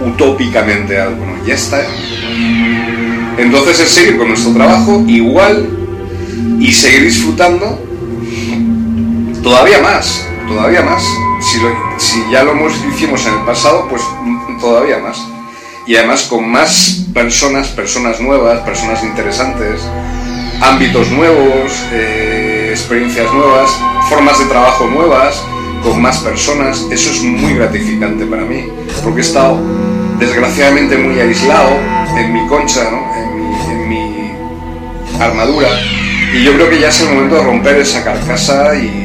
utópicamente 0.00 0.98
algo, 0.98 1.26
¿no? 1.26 1.44
Ya 1.46 1.54
está. 1.54 1.84
Entonces 3.36 3.80
es 3.80 3.90
seguir 3.90 4.16
con 4.16 4.28
nuestro 4.28 4.54
trabajo 4.54 5.04
igual 5.06 5.68
y 6.58 6.72
seguir 6.72 7.02
disfrutando 7.02 7.78
todavía 9.42 9.80
más, 9.82 10.26
todavía 10.48 10.80
más. 10.80 11.04
Si, 11.98 12.24
ya 12.30 12.42
lo 12.42 12.54
hicimos 12.94 13.26
en 13.26 13.34
el 13.34 13.40
pasado, 13.44 13.86
pues 13.90 14.00
todavía 14.58 14.98
más. 14.98 15.18
Y 15.86 15.96
además 15.96 16.22
con 16.22 16.48
más 16.48 17.04
personas, 17.12 17.68
personas 17.68 18.20
nuevas, 18.20 18.60
personas 18.60 19.04
interesantes, 19.04 19.82
ámbitos 20.62 21.10
nuevos, 21.10 21.72
eh, 21.92 22.45
experiencias 22.76 23.32
nuevas, 23.32 23.70
formas 24.10 24.38
de 24.38 24.44
trabajo 24.44 24.86
nuevas, 24.86 25.42
con 25.82 26.00
más 26.00 26.18
personas. 26.18 26.86
Eso 26.90 27.10
es 27.10 27.22
muy 27.22 27.54
gratificante 27.54 28.26
para 28.26 28.42
mí, 28.42 28.66
porque 29.02 29.20
he 29.20 29.22
estado 29.22 29.58
desgraciadamente 30.18 30.96
muy 30.98 31.18
aislado 31.18 31.70
en 32.18 32.32
mi 32.32 32.46
concha, 32.46 32.82
en, 33.70 33.88
mi, 33.88 34.32
armadura. 35.18 35.68
Y 36.34 36.44
yo 36.44 36.52
creo 36.52 36.68
que 36.68 36.80
ya 36.80 36.88
es 36.88 37.00
el 37.00 37.08
momento 37.14 37.36
de 37.36 37.44
romper 37.44 37.76
esa 37.76 38.04
carcasa 38.04 38.74
y, 38.76 39.02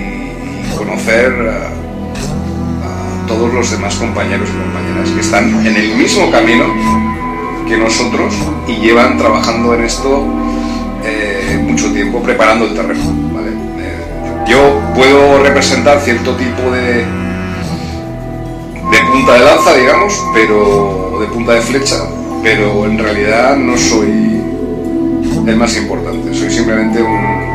conocer 0.77 1.31
a, 1.31 3.27
todos 3.27 3.53
los 3.53 3.71
demás 3.71 3.95
compañeros 3.95 4.49
y 4.49 4.61
compañeras 4.61 5.09
que 5.11 5.21
están 5.21 5.65
en 5.65 5.73
el 5.73 5.95
mismo 5.95 6.29
camino 6.29 6.65
que 7.65 7.77
nosotros 7.77 8.33
y 8.67 8.75
llevan 8.75 9.17
trabajando 9.17 9.73
en 9.75 9.83
esto 9.85 10.25
eh, 11.05 11.63
mucho 11.65 11.93
tiempo 11.93 12.21
preparando 12.21 12.65
el 12.65 12.75
terreno. 12.75 13.30
Yo 14.47 14.81
puedo 14.95 15.43
representar 15.43 15.99
cierto 16.01 16.35
tipo 16.35 16.71
de, 16.71 17.05
de 18.91 19.05
punta 19.11 19.33
de 19.33 19.39
lanza, 19.39 19.73
digamos, 19.75 20.21
pero 20.33 21.17
de 21.19 21.27
punta 21.27 21.53
de 21.53 21.61
flecha, 21.61 21.95
pero 22.43 22.85
en 22.85 22.97
realidad 22.97 23.55
no 23.55 23.77
soy 23.77 24.41
el 25.47 25.55
más 25.57 25.75
importante, 25.77 26.33
soy 26.33 26.51
simplemente 26.51 27.01
un 27.01 27.51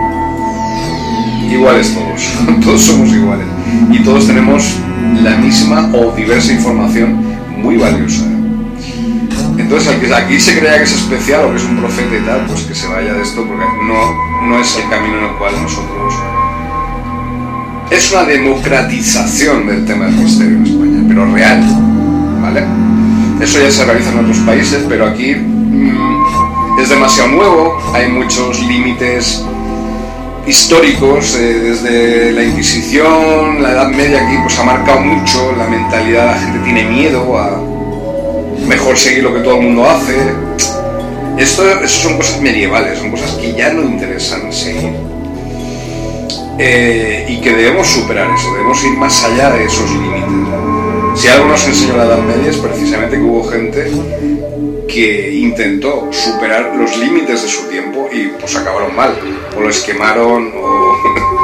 iguales 1.53 1.95
todos, 1.95 2.61
todos 2.65 2.81
somos 2.83 3.09
iguales. 3.11 3.47
Y 3.91 3.99
todos 4.01 4.27
tenemos 4.27 4.77
la 5.23 5.37
misma 5.37 5.91
o 5.95 6.13
diversa 6.13 6.53
información 6.53 7.37
muy 7.57 7.77
valiosa. 7.77 8.25
Entonces, 9.59 9.89
al 9.89 10.01
que 10.01 10.15
aquí 10.15 10.39
se 10.39 10.59
crea 10.59 10.79
que 10.79 10.85
es 10.85 10.93
especial 10.93 11.47
o 11.47 11.51
que 11.51 11.57
es 11.57 11.65
un 11.65 11.77
profeta 11.79 12.15
y 12.15 12.21
tal, 12.21 12.47
pues 12.47 12.63
que 12.63 12.75
se 12.75 12.87
vaya 12.89 13.15
de 13.15 13.23
esto 13.23 13.45
porque 13.47 13.65
no, 13.87 14.49
no 14.49 14.61
es 14.61 14.77
el 14.77 14.89
camino 14.89 15.19
en 15.19 15.25
el 15.25 15.37
cual 15.39 15.55
nosotros... 15.63 16.15
Es 17.91 18.11
una 18.13 18.25
democratización 18.25 19.67
del 19.67 19.85
tema 19.85 20.07
del 20.07 20.17
misterio 20.17 20.57
en 20.57 20.67
España, 20.67 21.05
pero 21.09 21.33
real, 21.33 21.63
¿vale? 22.43 22.65
Eso 23.41 23.61
ya 23.61 23.71
se 23.71 23.85
realiza 23.85 24.11
en 24.11 24.19
otros 24.19 24.39
países, 24.39 24.85
pero 24.89 25.07
aquí 25.07 25.35
mm, 25.35 26.81
es 26.81 26.89
demasiado 26.89 27.29
nuevo, 27.31 27.79
hay 27.95 28.09
muchos 28.09 28.61
límites 28.63 29.45
históricos, 30.47 31.37
eh, 31.37 31.61
desde 31.63 32.33
la 32.33 32.43
Inquisición, 32.43 33.63
la 33.63 33.73
Edad 33.73 33.91
Media 33.91 34.27
aquí 34.27 34.37
pues 34.43 34.59
ha 34.59 34.65
marcado 34.65 35.01
mucho 35.01 35.55
la 35.57 35.67
mentalidad, 35.69 36.27
la 36.27 36.39
gente 36.39 36.59
tiene 36.65 36.85
miedo 36.85 37.39
a 37.39 37.61
mejor 38.67 38.97
seguir 38.97 39.23
lo 39.23 39.33
que 39.33 39.41
todo 39.41 39.57
el 39.57 39.63
mundo 39.63 39.89
hace. 39.89 40.17
Esto, 41.39 41.63
son 41.87 42.17
cosas 42.17 42.41
medievales, 42.41 42.99
son 42.99 43.11
cosas 43.11 43.31
que 43.33 43.53
ya 43.53 43.73
no 43.73 43.83
interesan 43.83 44.53
seguir. 44.53 45.06
Eh, 46.59 47.27
y 47.29 47.41
que 47.41 47.55
debemos 47.55 47.87
superar 47.87 48.31
eso, 48.35 48.53
debemos 48.53 48.83
ir 48.85 48.93
más 48.93 49.25
allá 49.25 49.51
de 49.51 49.65
esos 49.65 49.91
límites. 49.91 51.21
Si 51.21 51.29
algo 51.29 51.49
nos 51.49 51.67
enseñó 51.67 51.97
la 51.97 52.05
Edad 52.05 52.19
Media 52.19 52.51
es 52.51 52.57
precisamente 52.57 53.17
que 53.17 53.23
hubo 53.23 53.45
gente 53.49 53.91
que 54.87 55.35
intentó 55.35 56.09
superar 56.11 56.75
los 56.77 56.97
límites 56.97 57.43
de 57.43 57.49
su 57.49 57.69
tiempo 57.69 58.09
y 58.13 58.29
pues 58.41 58.57
acabaron 58.57 58.95
mal. 58.95 59.15
O 59.57 59.61
los 59.61 59.81
quemaron, 59.81 60.53
o 60.57 60.97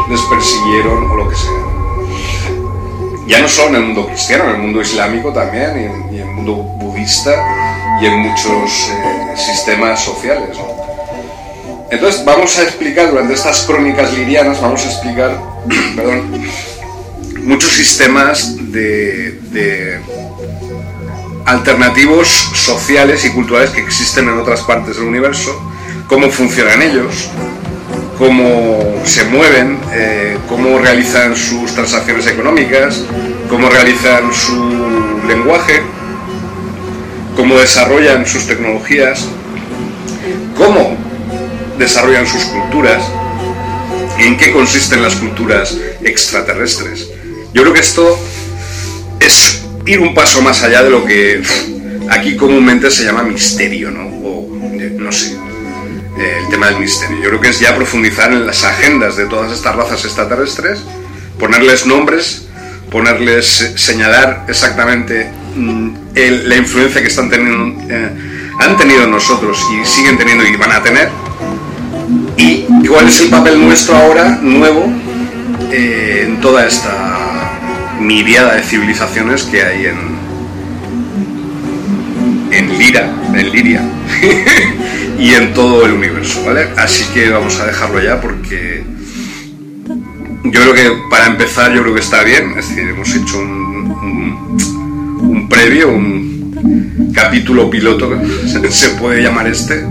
les 0.10 0.20
persiguieron, 0.22 1.10
o 1.10 1.16
lo 1.16 1.28
que 1.28 1.36
sea. 1.36 1.72
Ya 3.26 3.40
no 3.40 3.48
solo 3.48 3.70
en 3.70 3.74
el 3.76 3.82
mundo 3.84 4.06
cristiano, 4.06 4.44
en 4.44 4.50
el 4.50 4.58
mundo 4.58 4.80
islámico 4.80 5.32
también, 5.32 6.10
y 6.10 6.16
en, 6.16 6.20
el 6.20 6.34
mundo 6.34 6.54
budista, 6.54 7.32
y 8.00 8.06
en 8.06 8.18
muchos 8.18 8.90
eh, 8.90 9.36
sistemas 9.36 10.00
sociales. 10.00 10.56
Entonces 11.92 12.24
vamos 12.24 12.58
a 12.58 12.62
explicar 12.62 13.10
durante 13.10 13.34
estas 13.34 13.64
crónicas 13.66 14.14
lirianas, 14.14 14.62
vamos 14.62 14.82
a 14.82 14.88
explicar, 14.90 15.38
perdón, 15.94 16.42
muchos 17.44 17.70
sistemas 17.70 18.56
de, 18.72 20.00
alternativos 21.44 22.28
sociales 22.54 23.26
y 23.26 23.30
culturales 23.30 23.70
que 23.70 23.82
existen 23.82 24.26
en 24.26 24.38
otras 24.38 24.62
partes 24.62 24.96
del 24.96 25.04
universo, 25.04 25.54
cómo 26.08 26.30
funcionan 26.30 26.80
ellos, 26.80 27.28
cómo 28.16 29.02
se 29.04 29.24
mueven, 29.24 29.78
eh, 29.92 30.38
cómo 30.48 30.78
realizan 30.78 31.36
sus 31.36 31.74
transacciones 31.74 32.26
económicas, 32.26 33.02
cómo 33.50 33.68
realizan 33.68 34.32
su 34.32 35.20
lenguaje, 35.28 35.82
cómo 37.36 37.58
desarrollan 37.58 38.24
sus 38.24 38.46
tecnologías, 38.46 39.26
cómo 40.56 41.11
desarrollan 41.82 42.26
sus 42.26 42.44
culturas 42.44 43.02
y 44.18 44.22
en 44.24 44.36
qué 44.36 44.52
consisten 44.52 45.02
las 45.02 45.16
culturas 45.16 45.76
extraterrestres. 46.02 47.08
Yo 47.52 47.62
creo 47.62 47.74
que 47.74 47.80
esto 47.80 48.18
es 49.20 49.64
ir 49.86 50.00
un 50.00 50.14
paso 50.14 50.42
más 50.42 50.62
allá 50.62 50.82
de 50.82 50.90
lo 50.90 51.04
que 51.04 51.42
aquí 52.10 52.36
comúnmente 52.36 52.90
se 52.90 53.04
llama 53.04 53.22
misterio, 53.22 53.90
¿no? 53.90 54.08
O 54.08 54.48
no 54.98 55.12
sé, 55.12 55.36
el 56.18 56.48
tema 56.48 56.66
del 56.66 56.78
misterio. 56.78 57.16
Yo 57.22 57.28
creo 57.30 57.40
que 57.40 57.48
es 57.48 57.60
ya 57.60 57.74
profundizar 57.74 58.32
en 58.32 58.46
las 58.46 58.64
agendas 58.64 59.16
de 59.16 59.26
todas 59.26 59.52
estas 59.52 59.74
razas 59.74 60.04
extraterrestres, 60.04 60.80
ponerles 61.38 61.86
nombres, 61.86 62.46
ponerles, 62.90 63.72
señalar 63.76 64.44
exactamente 64.48 65.28
mm, 65.56 65.90
la 66.14 66.56
influencia 66.56 67.00
que 67.00 67.08
están 67.08 67.30
teniendo, 67.30 67.82
eh, 67.88 68.10
han 68.60 68.76
tenido 68.76 69.06
nosotros 69.06 69.64
y 69.72 69.84
siguen 69.86 70.18
teniendo 70.18 70.44
y 70.44 70.54
van 70.56 70.72
a 70.72 70.82
tener, 70.82 71.08
y 72.42 72.86
cuál 72.88 73.08
es 73.08 73.20
el 73.20 73.28
papel 73.28 73.60
nuestro 73.60 73.94
ahora, 73.94 74.38
nuevo, 74.42 74.92
eh, 75.70 76.24
en 76.26 76.40
toda 76.40 76.66
esta 76.66 77.58
miriada 78.00 78.56
de 78.56 78.62
civilizaciones 78.62 79.44
que 79.44 79.62
hay 79.62 79.86
en, 79.86 79.98
en 82.50 82.78
Lira, 82.78 83.14
en 83.34 83.52
Liria 83.52 83.82
y 85.18 85.30
en 85.30 85.54
todo 85.54 85.86
el 85.86 85.92
universo, 85.92 86.44
¿vale? 86.44 86.68
Así 86.76 87.04
que 87.14 87.30
vamos 87.30 87.60
a 87.60 87.66
dejarlo 87.66 88.02
ya 88.02 88.20
porque 88.20 88.82
yo 90.44 90.50
creo 90.50 90.74
que 90.74 90.90
para 91.10 91.26
empezar 91.26 91.72
yo 91.72 91.82
creo 91.82 91.94
que 91.94 92.00
está 92.00 92.24
bien, 92.24 92.54
es 92.58 92.68
decir, 92.68 92.88
hemos 92.88 93.14
hecho 93.14 93.38
un, 93.38 94.58
un, 95.20 95.48
previo, 95.48 95.90
un 95.90 97.12
capítulo 97.14 97.70
piloto, 97.70 98.10
se 98.70 98.88
puede 98.90 99.22
llamar 99.22 99.46
este, 99.46 99.86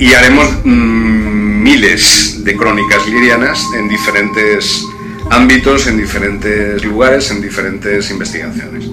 y 0.00 0.12
haremos 0.12 0.48
mm, 0.64 1.37
miles 1.68 2.42
de 2.44 2.56
crónicas 2.56 3.06
lirianas 3.06 3.62
en 3.76 3.90
diferentes 3.90 4.86
ámbitos, 5.28 5.86
en 5.86 5.98
diferentes 5.98 6.82
lugares, 6.82 7.30
en 7.30 7.42
diferentes 7.42 8.10
investigaciones. 8.10 8.88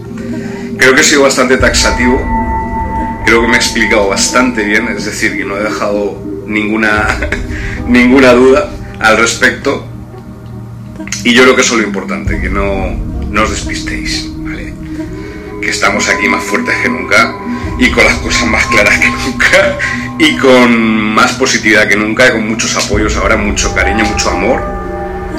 Creo 0.77 0.93
que 0.93 0.99
he 0.99 1.03
sido 1.03 1.21
bastante 1.21 1.55
taxativo, 1.55 2.19
creo 3.25 3.41
que 3.41 3.47
me 3.47 3.53
he 3.53 3.55
explicado 3.55 4.09
bastante 4.09 4.65
bien, 4.65 4.89
es 4.89 5.05
decir, 5.05 5.37
que 5.37 5.45
no 5.45 5.55
he 5.55 5.63
dejado 5.63 6.21
ninguna, 6.47 7.17
ninguna 7.87 8.33
duda 8.33 8.69
al 8.99 9.17
respecto. 9.19 9.85
Y 11.23 11.33
yo 11.33 11.43
creo 11.43 11.55
que 11.55 11.61
eso 11.61 11.75
es 11.75 11.81
lo 11.81 11.87
importante, 11.87 12.41
que 12.41 12.49
no, 12.49 12.93
no 13.29 13.43
os 13.43 13.51
despistéis, 13.51 14.29
¿vale? 14.39 14.73
que 15.61 15.69
estamos 15.69 16.09
aquí 16.09 16.27
más 16.27 16.43
fuertes 16.43 16.75
que 16.83 16.89
nunca 16.89 17.33
y 17.77 17.89
con 17.91 18.05
las 18.05 18.15
cosas 18.15 18.47
más 18.47 18.65
claras 18.67 18.97
que 18.99 19.09
nunca 19.09 19.77
y 20.17 20.37
con 20.37 21.13
más 21.13 21.33
positividad 21.33 21.87
que 21.87 21.95
nunca 21.95 22.27
y 22.27 22.31
con 22.31 22.47
muchos 22.47 22.75
apoyos 22.77 23.15
ahora, 23.17 23.35
mucho 23.35 23.73
cariño, 23.75 24.05
mucho 24.05 24.29
amor. 24.29 24.63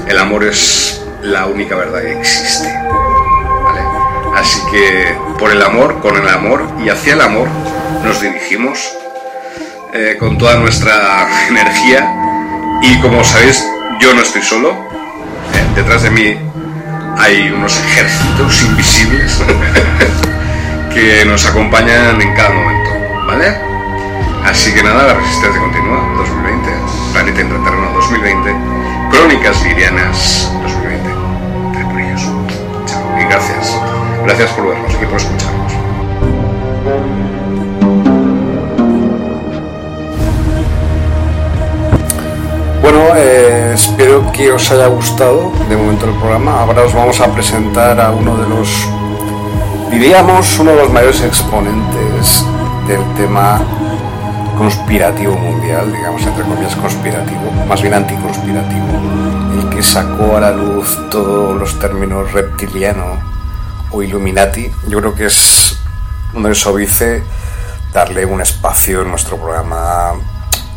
El 0.07 0.19
amor 0.19 0.45
es 0.45 1.03
la 1.23 1.47
única 1.47 1.75
verdad 1.77 2.03
que 2.03 2.19
existe. 2.19 2.69
Así 4.35 4.61
que 4.71 5.17
por 5.39 5.51
el 5.51 5.63
amor, 5.63 6.01
con 6.01 6.17
el 6.17 6.29
amor 6.29 6.69
y 6.85 6.91
hacia 6.91 7.15
el 7.15 7.23
amor 7.23 7.49
nos 8.05 8.21
dirigimos 8.21 8.93
eh, 9.95 10.17
con 10.19 10.37
toda 10.37 10.57
nuestra 10.57 11.27
energía. 11.49 12.13
Y 12.83 13.01
como 13.01 13.25
sabéis 13.25 13.65
yo 13.99 14.13
no 14.13 14.21
estoy 14.21 14.43
solo, 14.43 14.73
eh, 15.55 15.67
detrás 15.75 16.03
de 16.03 16.11
mí 16.11 16.37
hay 17.19 17.51
unos 17.51 17.79
ejércitos 17.79 18.63
invisibles 18.63 19.06
que 20.97 21.27
nos 21.27 21.45
acompañan 21.45 22.23
en 22.23 22.35
cada 22.35 22.49
momento, 22.49 22.91
¿vale? 23.27 23.55
Así 24.47 24.73
que 24.73 24.83
nada, 24.83 25.09
la 25.09 25.15
resistencia 25.15 25.61
continúa, 25.61 26.01
2020, 26.17 26.71
Planeta 27.13 27.41
Intraterreno 27.43 27.93
2020 27.93 28.55
Crónicas 29.11 29.63
Lirianas 29.63 30.51
2020. 30.63 31.11
Chao. 32.87 33.21
Y 33.21 33.25
gracias. 33.25 33.79
Gracias 34.25 34.51
por 34.53 34.69
vernos 34.69 34.91
y 34.95 35.05
por 35.05 35.17
escucharnos. 35.17 35.73
Bueno, 42.81 43.01
eh, 43.17 43.73
espero 43.75 44.33
que 44.33 44.51
os 44.51 44.71
haya 44.71 44.87
gustado 44.87 45.53
de 45.69 45.77
momento 45.77 46.07
el 46.07 46.15
programa. 46.15 46.63
Ahora 46.63 46.85
os 46.85 46.95
vamos 46.95 47.21
a 47.21 47.31
presentar 47.33 48.01
a 48.01 48.13
uno 48.13 48.39
de 48.39 48.49
los, 48.49 48.89
diríamos, 49.91 50.59
uno 50.59 50.73
de 50.73 50.77
los 50.77 50.93
mayores 50.93 51.21
exponentes 51.23 52.45
del 52.87 53.03
tema 53.15 53.61
conspirativo 54.59 55.35
mundial, 55.35 55.93
digamos 55.93 56.23
entre 56.23 56.45
comillas 56.45 56.75
conspirativo, 56.77 57.51
más 57.69 57.83
bien 57.83 57.95
anticonspirativo, 57.95 58.87
el 59.55 59.69
que 59.69 59.83
sacó 59.83 60.37
a 60.37 60.41
la 60.41 60.51
luz 60.51 60.99
todos 61.11 61.59
los 61.59 61.79
términos 61.79 62.33
reptiliano 62.33 63.05
o 63.91 64.03
Illuminati. 64.03 64.71
Yo 64.89 64.99
creo 64.99 65.15
que 65.15 65.27
es 65.27 65.79
de 66.33 66.55
sobice 66.55 67.23
darle 67.93 68.27
un 68.27 68.41
espacio 68.41 69.03
en 69.03 69.11
nuestro 69.11 69.37
programa 69.37 70.13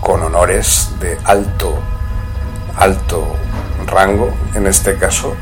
con 0.01 0.23
honores 0.23 0.89
de 0.99 1.17
alto 1.25 1.77
alto 2.79 3.35
rango, 3.85 4.33
en 4.55 4.67
este 4.67 4.95
caso, 4.95 5.35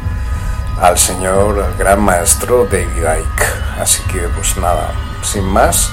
al 0.81 0.97
señor 0.97 1.59
al 1.59 1.75
gran 1.77 2.01
maestro 2.01 2.67
David 2.69 2.97
Icke. 2.97 3.45
Así 3.79 4.01
que 4.03 4.19
pues 4.29 4.57
nada, 4.57 4.91
sin 5.23 5.43
más, 5.43 5.91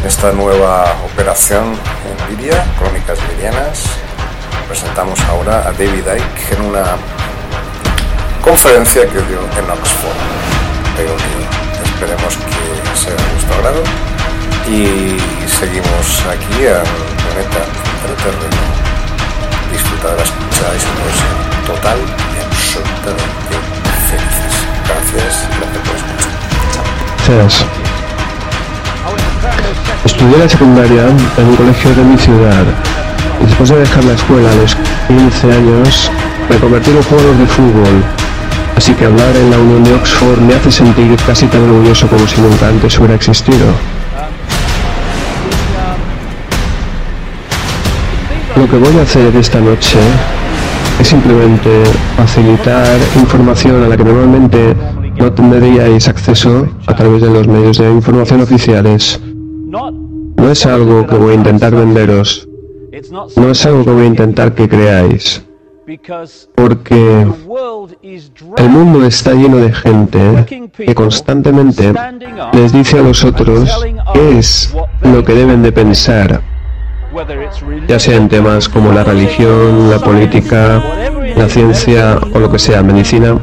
en 0.00 0.06
esta 0.06 0.32
nueva 0.32 0.94
operación 1.12 1.76
en 2.06 2.36
Lidia, 2.36 2.64
Crónicas 2.78 3.18
Lirianas, 3.28 3.84
presentamos 4.68 5.20
ahora 5.22 5.68
a 5.68 5.72
David 5.72 6.06
Icke 6.06 6.52
en 6.56 6.62
una 6.62 6.84
conferencia 8.42 9.02
que 9.02 9.20
dio 9.22 9.40
en 9.58 9.70
Oxford. 9.70 10.18
Pero 10.96 11.10
que 11.16 11.88
esperemos 11.88 12.36
que 12.36 12.98
sea 12.98 13.14
de 13.14 13.32
nuestro 13.32 13.54
agrado 13.56 13.82
y 14.68 15.18
seguimos 15.48 16.22
aquí 16.30 16.66
al 16.66 16.86
planeta 17.20 17.84
terreno 18.22 18.84
disfrutar 19.72 20.12
de 20.12 20.16
la 20.18 20.22
escucha 20.22 20.66
y 20.76 20.80
sentirse 20.80 21.26
total 21.66 21.98
y 21.98 22.40
felices. 22.40 23.43
Gracias, 24.86 25.48
gracias. 27.26 27.64
Estudié 30.04 30.38
la 30.38 30.48
secundaria 30.48 31.06
en 31.38 31.48
un 31.48 31.56
colegio 31.56 31.94
de 31.94 32.02
mi 32.02 32.18
ciudad. 32.18 32.64
Y 33.40 33.46
después 33.46 33.70
de 33.70 33.78
dejar 33.78 34.04
la 34.04 34.12
escuela 34.12 34.50
a 34.50 34.54
los 34.54 34.76
15 35.08 35.52
años, 35.52 36.10
me 36.48 36.56
convertí 36.56 36.90
en 36.90 36.96
un 36.98 37.02
jugador 37.02 37.36
de 37.36 37.46
fútbol. 37.46 38.04
Así 38.76 38.92
que 38.94 39.06
hablar 39.06 39.34
en 39.36 39.50
la 39.50 39.58
Unión 39.58 39.84
de 39.84 39.94
Oxford 39.94 40.38
me 40.40 40.54
hace 40.54 40.70
sentir 40.70 41.16
casi 41.26 41.46
tan 41.46 41.62
orgulloso 41.62 42.06
como 42.08 42.26
si 42.26 42.40
nunca 42.40 42.68
antes 42.68 42.98
hubiera 42.98 43.14
existido. 43.14 43.66
Lo 48.56 48.68
que 48.68 48.76
voy 48.76 48.98
a 48.98 49.02
hacer 49.02 49.34
esta 49.36 49.60
noche 49.60 49.98
es 51.00 51.08
simplemente 51.08 51.84
facilitar 52.16 52.98
información 53.16 53.82
a 53.84 53.88
la 53.88 53.96
que 53.96 54.04
normalmente 54.04 54.76
no 55.18 55.32
tendríais 55.32 56.08
acceso 56.08 56.68
a 56.86 56.94
través 56.94 57.22
de 57.22 57.30
los 57.30 57.46
medios 57.46 57.78
de 57.78 57.90
información 57.90 58.40
oficiales. 58.40 59.20
No 59.66 60.50
es 60.50 60.66
algo 60.66 61.06
que 61.06 61.16
voy 61.16 61.32
a 61.32 61.34
intentar 61.34 61.74
venderos. 61.74 62.48
No 63.36 63.50
es 63.50 63.66
algo 63.66 63.84
que 63.84 63.90
voy 63.90 64.04
a 64.04 64.06
intentar 64.06 64.54
que 64.54 64.68
creáis. 64.68 65.44
Porque 66.54 67.26
el 68.56 68.68
mundo 68.70 69.04
está 69.04 69.34
lleno 69.34 69.58
de 69.58 69.72
gente 69.72 70.20
que 70.76 70.94
constantemente 70.94 71.92
les 72.52 72.72
dice 72.72 72.98
a 72.98 73.02
los 73.02 73.24
otros 73.24 73.70
qué 74.14 74.38
es 74.38 74.74
lo 75.02 75.22
que 75.24 75.34
deben 75.34 75.62
de 75.62 75.72
pensar 75.72 76.53
ya 77.86 77.98
sea 77.98 78.16
en 78.16 78.28
temas 78.28 78.68
como 78.68 78.92
la 78.92 79.04
religión, 79.04 79.90
la 79.90 79.98
política, 79.98 80.82
la 81.36 81.48
ciencia 81.48 82.18
o 82.32 82.38
lo 82.38 82.50
que 82.50 82.58
sea, 82.58 82.82
medicina. 82.82 83.38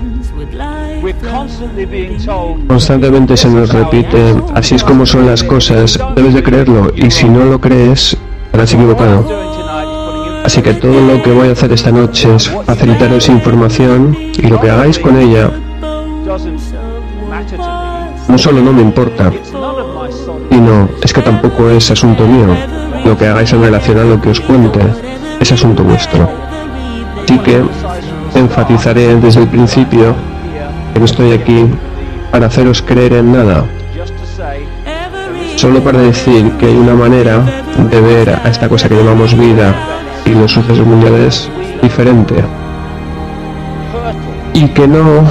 Constantemente 2.68 3.38
se 3.38 3.50
nos 3.50 3.74
repite, 3.74 4.36
así 4.54 4.76
es 4.76 4.84
como 4.84 5.06
son 5.06 5.26
las 5.26 5.44
cosas, 5.44 6.00
debes 6.16 6.34
de 6.34 6.44
creerlo 6.44 6.92
y 6.96 7.10
si 7.12 7.28
no 7.28 7.46
lo 7.46 7.60
crees, 7.60 8.18
estarás 8.46 8.74
equivocado. 8.74 9.26
Así 10.44 10.62
que 10.62 10.74
todo 10.74 11.00
lo 11.02 11.22
que 11.22 11.32
voy 11.32 11.50
a 11.50 11.52
hacer 11.52 11.72
esta 11.72 11.92
noche 11.92 12.36
es 12.36 12.50
facilitaros 12.66 13.30
información 13.30 14.18
y 14.34 14.48
lo 14.48 14.60
que 14.60 14.70
hagáis 14.70 15.00
con 15.00 15.18
ella 15.18 15.52
no 18.28 18.38
solo 18.38 18.62
no 18.62 18.72
me 18.72 18.82
importa, 18.82 19.32
y 20.50 20.56
no, 20.56 20.90
es 21.04 21.14
que 21.14 21.22
tampoco 21.22 21.70
es 21.70 21.92
asunto 21.92 22.26
mío 22.26 22.56
lo 23.12 23.18
que 23.18 23.28
hagáis 23.28 23.52
en 23.52 23.62
relación 23.62 24.00
a 24.00 24.06
lo 24.06 24.22
que 24.22 24.30
os 24.30 24.40
cuente 24.40 24.80
es 25.42 25.52
asunto 25.52 25.84
vuestro. 25.84 26.30
Así 27.22 27.38
que 27.40 27.62
enfatizaré 28.36 29.18
desde 29.18 29.42
el 29.42 29.50
principio 29.50 30.16
que 30.94 31.00
no 31.02 31.06
estoy 31.06 31.34
aquí 31.34 31.66
para 32.32 32.46
haceros 32.46 32.82
creer 32.82 33.12
en 33.16 33.34
nada, 33.34 33.66
solo 35.58 35.84
para 35.84 36.00
decir 36.00 36.54
que 36.54 36.68
hay 36.68 36.78
una 36.78 36.94
manera 36.94 37.44
de 37.90 38.00
ver 38.00 38.30
a 38.30 38.48
esta 38.50 38.70
cosa 38.70 38.88
que 38.88 38.96
llamamos 38.96 39.38
vida 39.38 39.76
y 40.26 40.30
los 40.30 40.54
sucesos 40.54 40.88
mundiales 40.88 41.50
diferente. 41.82 42.36
Y 44.54 44.70
que 44.70 44.88
no 44.88 45.26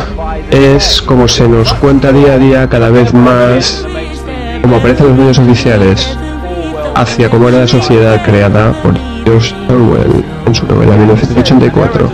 es 0.51 1.01
como 1.01 1.27
se 1.29 1.49
nos 1.49 1.73
cuenta 1.73 2.13
día 2.13 2.35
a 2.35 2.39
día 2.39 2.69
cada 2.69 2.91
vez 2.91 3.15
más, 3.15 3.87
como 4.61 4.77
aparece 4.77 5.03
en 5.03 5.09
los 5.09 5.19
medios 5.19 5.39
oficiales, 5.39 6.19
hacia 6.95 7.31
cómo 7.31 7.49
era 7.49 7.61
la 7.61 7.69
sociedad 7.69 8.23
creada 8.25 8.73
por 8.83 8.95
George 9.25 9.55
Orwell 9.69 10.25
en 10.47 10.55
su 10.55 10.67
novela 10.67 10.97
1984. 10.97 12.09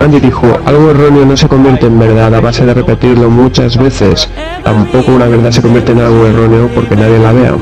Andy 0.00 0.20
dijo, 0.20 0.46
algo 0.64 0.90
erróneo 0.90 1.26
no 1.26 1.36
se 1.36 1.48
convierte 1.48 1.86
en 1.86 1.98
verdad 1.98 2.34
a 2.34 2.40
base 2.40 2.64
de 2.64 2.74
repetirlo 2.74 3.30
muchas 3.30 3.76
veces. 3.76 4.28
Tampoco 4.62 5.12
una 5.12 5.26
verdad 5.26 5.50
se 5.50 5.62
convierte 5.62 5.92
en 5.92 6.00
algo 6.00 6.26
erróneo 6.26 6.68
porque 6.74 6.96
nadie 6.96 7.18
la 7.18 7.32
vea. 7.32 7.54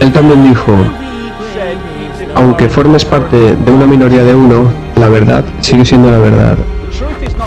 Él 0.00 0.12
también 0.12 0.44
dijo, 0.48 0.72
aunque 2.34 2.68
formes 2.68 3.04
parte 3.04 3.56
de 3.56 3.70
una 3.70 3.86
minoría 3.86 4.24
de 4.24 4.34
uno, 4.34 4.70
la 4.96 5.08
verdad 5.08 5.44
sigue 5.60 5.84
siendo 5.84 6.10
la 6.10 6.18
verdad. 6.18 6.56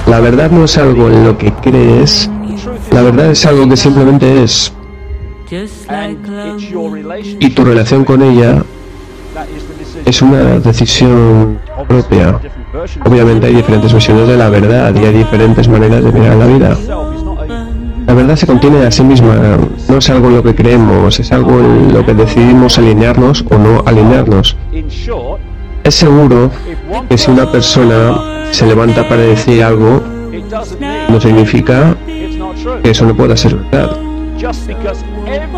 La 0.08 0.20
verdad 0.20 0.52
no 0.52 0.66
es 0.66 0.78
algo 0.78 1.08
en 1.08 1.24
lo 1.24 1.38
que 1.38 1.52
crees, 1.54 2.30
la 2.92 3.02
verdad 3.02 3.28
es 3.28 3.46
algo 3.46 3.68
que 3.68 3.78
simplemente 3.78 4.44
es. 4.44 4.74
Y 7.40 7.50
tu 7.50 7.64
relación 7.64 8.06
con 8.06 8.22
ella 8.22 8.64
es 10.06 10.22
una 10.22 10.60
decisión 10.60 11.60
propia. 11.88 12.40
Obviamente 13.06 13.48
hay 13.48 13.56
diferentes 13.56 13.94
versiones 13.94 14.28
de 14.28 14.38
la 14.38 14.50
verdad 14.50 14.94
y 14.96 15.06
hay 15.06 15.14
diferentes 15.14 15.68
maneras 15.68 16.04
de 16.04 16.12
mirar 16.12 16.36
la 16.38 16.48
vida. 16.48 16.78
La 18.06 18.14
verdad 18.14 18.36
se 18.36 18.46
contiene 18.46 18.86
a 18.86 18.92
sí 18.92 19.04
misma, 19.04 19.58
no 19.88 19.98
es 19.98 20.10
algo 20.10 20.28
en 20.28 20.36
lo 20.36 20.44
que 20.44 20.54
creemos, 20.54 21.20
es 21.20 21.32
algo 21.32 21.60
en 21.60 21.94
lo 21.94 22.06
que 22.06 22.14
decidimos 22.14 22.78
alinearnos 22.78 23.46
o 23.50 23.58
no 23.58 23.82
alinearnos. 23.86 24.58
Es 25.84 25.96
seguro 25.96 26.52
que 27.10 27.18
si 27.18 27.32
una 27.32 27.50
persona 27.50 28.50
se 28.52 28.66
levanta 28.66 29.08
para 29.08 29.22
decir 29.22 29.64
algo, 29.64 30.02
no 31.10 31.22
significa 31.22 31.96
que 32.06 32.90
eso 32.92 33.06
no 33.06 33.16
pueda 33.16 33.38
ser 33.38 33.56
verdad. 33.56 34.13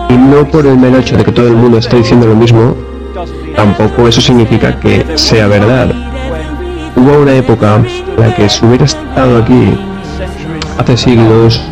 Y 0.10 0.14
no 0.14 0.46
por 0.46 0.68
el 0.68 0.78
mero 0.78 1.00
hecho 1.00 1.18
de 1.18 1.24
que 1.24 1.32
todo 1.32 1.48
el 1.48 1.56
mundo 1.56 1.80
esté 1.80 1.98
diciendo 1.98 2.28
lo 2.28 2.36
mismo, 2.36 2.76
tampoco 3.56 4.08
eso 4.08 4.22
significa 4.22 4.80
que 4.80 5.18
sea 5.18 5.48
verdad. 5.48 5.92
Hubo 6.96 7.22
una 7.24 7.34
época 7.34 7.78
en 7.78 8.20
la 8.20 8.36
que 8.36 8.48
si 8.48 8.64
hubiera 8.64 8.86
estado 8.86 9.40
aquí 9.40 9.76
hace 10.78 10.98
siglos, 10.98 11.64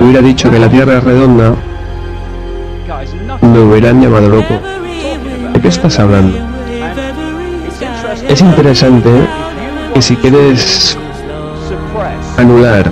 hubiera 0.00 0.20
dicho 0.22 0.48
que 0.50 0.60
la 0.60 0.68
Tierra 0.68 0.98
es 0.98 1.04
redonda, 1.04 1.54
me 3.42 3.58
hubieran 3.58 4.00
llamado 4.00 4.28
loco. 4.28 4.54
¿De 5.52 5.60
qué 5.60 5.68
estás 5.68 5.98
hablando? 5.98 6.38
Es 8.28 8.40
interesante 8.40 9.10
que 9.94 10.02
si 10.02 10.14
quieres 10.14 10.96
anular 12.36 12.88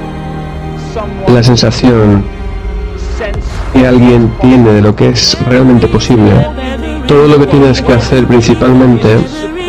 la 1.28 1.42
sensación 1.42 2.35
que 3.72 3.86
alguien 3.86 4.32
tiene 4.40 4.72
de 4.72 4.82
lo 4.82 4.94
que 4.94 5.10
es 5.10 5.36
realmente 5.46 5.86
posible, 5.88 6.46
todo 7.06 7.26
lo 7.26 7.38
que 7.38 7.46
tienes 7.46 7.82
que 7.82 7.92
hacer 7.92 8.26
principalmente 8.26 9.16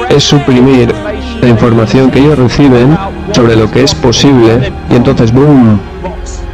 es 0.10 0.24
suprimir 0.24 0.94
la 1.42 1.48
información 1.48 2.10
que 2.10 2.20
ellos 2.20 2.38
reciben 2.38 2.98
sobre 3.32 3.56
lo 3.56 3.70
que 3.70 3.84
es 3.84 3.94
posible 3.94 4.72
y 4.90 4.96
entonces, 4.96 5.32
¡boom!, 5.32 5.80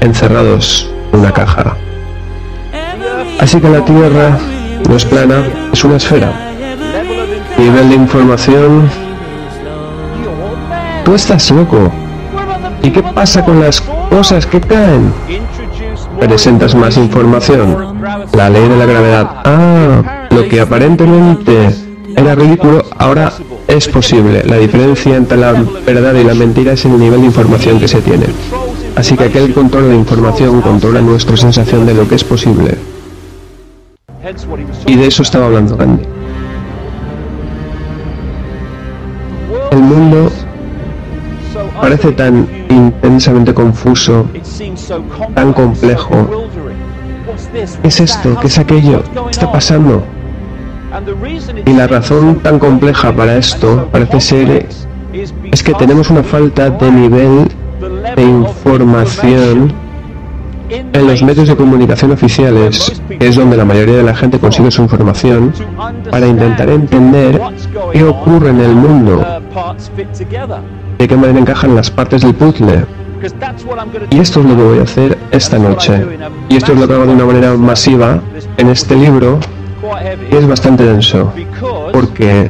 encerrados 0.01 0.89
en 1.11 1.19
una 1.19 1.31
caja. 1.31 1.77
Así 3.39 3.59
que 3.59 3.69
la 3.69 3.83
Tierra 3.83 4.37
no 4.87 4.95
es 4.95 5.05
plana, 5.05 5.43
es 5.71 5.83
una 5.83 5.97
esfera. 5.97 6.31
Nivel 7.57 7.89
de 7.89 7.95
información... 7.95 8.89
Tú 11.03 11.15
estás 11.15 11.51
loco. 11.51 11.91
¿Y 12.81 12.89
qué 12.89 13.03
pasa 13.03 13.43
con 13.43 13.59
las 13.59 13.81
cosas 13.81 14.45
que 14.45 14.61
caen? 14.61 15.13
Presentas 16.19 16.75
más 16.75 16.97
información. 16.97 18.01
La 18.33 18.49
ley 18.49 18.67
de 18.67 18.77
la 18.77 18.85
gravedad. 18.85 19.29
Ah, 19.45 20.27
lo 20.31 20.47
que 20.47 20.61
aparentemente 20.61 21.69
era 22.15 22.35
ridículo 22.35 22.83
ahora 22.97 23.33
es 23.67 23.87
posible. 23.87 24.43
La 24.45 24.57
diferencia 24.57 25.15
entre 25.15 25.37
la 25.37 25.53
verdad 25.85 26.13
y 26.15 26.23
la 26.23 26.33
mentira 26.33 26.73
es 26.73 26.85
el 26.85 26.99
nivel 26.99 27.21
de 27.21 27.27
información 27.27 27.79
que 27.79 27.87
se 27.87 28.01
tiene. 28.01 28.25
Así 28.95 29.17
que 29.17 29.25
aquel 29.25 29.53
control 29.53 29.89
de 29.89 29.95
información 29.95 30.61
controla 30.61 31.01
nuestra 31.01 31.35
sensación 31.35 31.85
de 31.85 31.93
lo 31.93 32.07
que 32.07 32.15
es 32.15 32.23
posible. 32.23 32.77
Y 34.85 34.95
de 34.95 35.07
eso 35.07 35.23
estaba 35.23 35.47
hablando 35.47 35.75
Gandhi. 35.75 36.03
El 39.71 39.79
mundo 39.79 40.31
parece 41.83 42.13
tan 42.13 42.47
intensamente 42.69 43.53
confuso, 43.53 44.25
tan 45.35 45.51
complejo. 45.51 46.45
¿Qué 47.81 47.87
es 47.89 47.99
esto? 47.99 48.39
¿Qué 48.39 48.47
es 48.47 48.57
aquello? 48.57 49.03
¿Qué 49.25 49.31
está 49.31 49.51
pasando? 49.51 50.01
Y 51.65 51.73
la 51.73 51.87
razón 51.87 52.35
tan 52.37 52.57
compleja 52.57 53.11
para 53.11 53.35
esto 53.35 53.89
parece 53.91 54.21
ser 54.21 54.65
es 55.51 55.61
que 55.61 55.73
tenemos 55.73 56.09
una 56.09 56.23
falta 56.23 56.69
de 56.69 56.89
nivel 56.89 57.49
de 58.15 58.23
información 58.23 59.73
en 60.69 61.07
los 61.07 61.21
medios 61.21 61.49
de 61.49 61.55
comunicación 61.57 62.11
oficiales, 62.11 63.01
que 63.19 63.27
es 63.27 63.35
donde 63.35 63.57
la 63.57 63.65
mayoría 63.65 63.97
de 63.97 64.03
la 64.03 64.15
gente 64.15 64.39
consigue 64.39 64.71
su 64.71 64.83
información, 64.83 65.53
para 66.09 66.27
intentar 66.27 66.69
entender 66.69 67.41
qué 67.91 68.03
ocurre 68.05 68.51
en 68.51 68.61
el 68.61 68.73
mundo, 68.73 69.21
de 70.97 71.07
qué 71.07 71.15
manera 71.15 71.39
encajan 71.39 71.75
las 71.75 71.89
partes 71.89 72.21
del 72.21 72.33
puzzle. 72.33 72.85
Y 74.09 74.19
esto 74.19 74.41
es 74.41 74.45
lo 74.45 74.55
que 74.55 74.63
voy 74.63 74.79
a 74.79 74.83
hacer 74.83 75.17
esta 75.31 75.57
noche. 75.57 76.05
Y 76.49 76.57
esto 76.57 76.73
es 76.73 76.79
lo 76.79 76.87
que 76.87 76.93
hago 76.93 77.05
de 77.05 77.13
una 77.13 77.25
manera 77.25 77.53
masiva 77.55 78.19
en 78.57 78.69
este 78.69 78.95
libro, 78.95 79.39
y 80.31 80.35
es 80.35 80.47
bastante 80.47 80.83
denso, 80.85 81.31
porque 81.91 82.49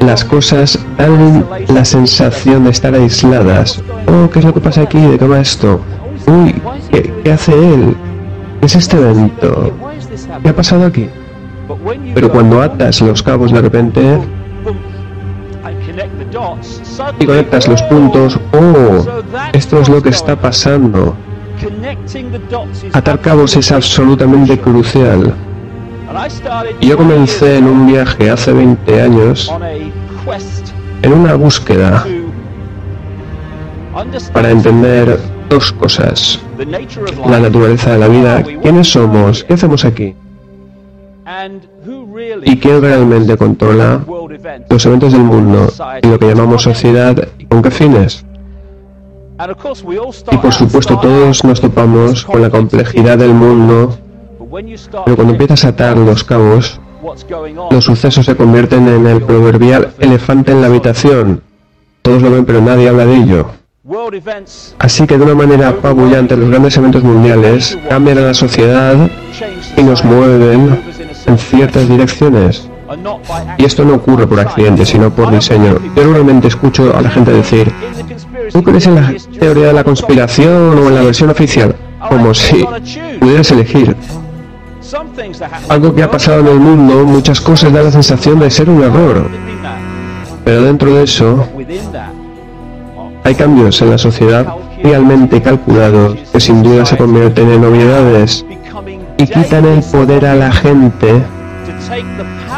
las 0.00 0.24
cosas 0.24 0.78
dan 0.98 1.44
la 1.68 1.84
sensación 1.84 2.64
de 2.64 2.70
estar 2.70 2.94
aisladas. 2.94 3.82
Oh, 4.06 4.28
¿qué 4.30 4.40
es 4.40 4.44
lo 4.44 4.54
que 4.54 4.60
pasa 4.60 4.82
aquí? 4.82 5.00
¿De 5.00 5.18
qué 5.18 5.26
va 5.26 5.40
esto? 5.40 5.80
Uy, 6.26 6.54
¿qué, 6.90 7.32
hace 7.32 7.52
él? 7.52 7.96
¿Qué 8.60 8.66
es 8.66 8.76
este 8.76 8.96
evento? 8.96 9.72
¿Qué 10.42 10.48
ha 10.48 10.56
pasado 10.56 10.86
aquí? 10.86 11.08
Pero 12.14 12.30
cuando 12.30 12.60
atas 12.62 13.00
los 13.00 13.22
cabos 13.22 13.52
de 13.52 13.60
repente 13.60 14.18
y 17.18 17.26
conectas 17.26 17.68
los 17.68 17.82
puntos, 17.82 18.38
oh, 18.52 19.04
esto 19.52 19.80
es 19.80 19.88
lo 19.88 20.02
que 20.02 20.10
está 20.10 20.36
pasando. 20.36 21.14
Atar 22.92 23.20
cabos 23.20 23.56
es 23.56 23.70
absolutamente 23.70 24.58
crucial. 24.58 25.34
Y 26.80 26.88
yo 26.88 26.96
comencé 26.96 27.58
en 27.58 27.66
un 27.66 27.86
viaje 27.86 28.30
hace 28.30 28.52
20 28.52 29.02
años 29.02 29.52
en 31.02 31.12
una 31.12 31.34
búsqueda 31.34 32.04
para 34.32 34.50
entender 34.50 35.18
dos 35.48 35.72
cosas. 35.72 36.40
La 37.26 37.40
naturaleza 37.40 37.92
de 37.92 37.98
la 37.98 38.08
vida, 38.08 38.42
quiénes 38.62 38.90
somos, 38.90 39.44
qué 39.44 39.54
hacemos 39.54 39.84
aquí 39.84 40.14
y 42.44 42.58
quién 42.58 42.80
realmente 42.80 43.36
controla 43.36 44.00
los 44.68 44.86
eventos 44.86 45.12
del 45.12 45.22
mundo 45.22 45.72
y 46.02 46.06
lo 46.06 46.18
que 46.18 46.26
llamamos 46.28 46.62
sociedad 46.62 47.16
con 47.48 47.62
qué 47.62 47.70
fines. 47.70 48.24
Y 50.30 50.36
por 50.36 50.52
supuesto 50.52 50.98
todos 50.98 51.44
nos 51.44 51.60
topamos 51.60 52.24
con 52.24 52.42
la 52.42 52.50
complejidad 52.50 53.16
del 53.18 53.32
mundo, 53.32 53.98
pero 55.04 55.16
cuando 55.16 55.32
empiezas 55.32 55.64
a 55.64 55.68
atar 55.68 55.96
los 55.96 56.24
cabos, 56.24 56.80
los 57.70 57.84
sucesos 57.84 58.26
se 58.26 58.36
convierten 58.36 58.86
en 58.88 59.06
el 59.06 59.22
proverbial 59.22 59.92
elefante 59.98 60.52
en 60.52 60.60
la 60.60 60.66
habitación. 60.66 61.42
Todos 62.02 62.22
lo 62.22 62.30
ven 62.30 62.44
pero 62.44 62.60
nadie 62.60 62.88
habla 62.88 63.06
de 63.06 63.16
ello. 63.16 63.46
Así 64.78 65.06
que 65.06 65.16
de 65.16 65.24
una 65.24 65.34
manera 65.34 65.68
apabullante 65.68 66.36
los 66.36 66.50
grandes 66.50 66.76
eventos 66.76 67.02
mundiales 67.02 67.78
cambian 67.88 68.18
a 68.18 68.22
la 68.22 68.34
sociedad 68.34 69.10
y 69.76 69.82
nos 69.82 70.04
mueven 70.04 70.80
en 71.26 71.38
ciertas 71.38 71.88
direcciones. 71.88 72.68
Y 73.58 73.64
esto 73.64 73.84
no 73.84 73.94
ocurre 73.94 74.26
por 74.26 74.40
accidente, 74.40 74.84
sino 74.84 75.10
por 75.10 75.30
diseño. 75.30 75.78
Yo 75.94 76.04
normalmente 76.04 76.48
escucho 76.48 76.94
a 76.96 77.00
la 77.00 77.10
gente 77.10 77.32
decir, 77.32 77.72
¿tú 78.52 78.62
crees 78.62 78.86
en 78.86 78.96
la 78.96 79.14
teoría 79.38 79.68
de 79.68 79.72
la 79.72 79.84
conspiración 79.84 80.78
o 80.78 80.88
en 80.88 80.94
la 80.94 81.02
versión 81.02 81.30
oficial? 81.30 81.76
Como 82.08 82.34
si 82.34 82.66
pudieras 83.20 83.50
elegir. 83.52 83.96
Algo 85.68 85.94
que 85.94 86.02
ha 86.02 86.10
pasado 86.10 86.40
en 86.40 86.48
el 86.48 86.58
mundo, 86.58 87.04
muchas 87.04 87.40
cosas 87.40 87.72
dan 87.72 87.84
la 87.84 87.92
sensación 87.92 88.40
de 88.40 88.50
ser 88.50 88.68
un 88.68 88.82
error. 88.82 89.28
Pero 90.44 90.62
dentro 90.62 90.94
de 90.94 91.04
eso, 91.04 91.46
hay 93.22 93.34
cambios 93.34 93.80
en 93.82 93.90
la 93.90 93.98
sociedad 93.98 94.46
realmente 94.82 95.40
calculados 95.42 96.16
que 96.32 96.40
sin 96.40 96.62
duda 96.62 96.86
se 96.86 96.96
convierten 96.96 97.50
en 97.50 97.60
novedades 97.60 98.44
y 99.20 99.26
quitan 99.26 99.66
el 99.66 99.82
poder 99.82 100.24
a 100.24 100.34
la 100.34 100.50
gente 100.50 101.22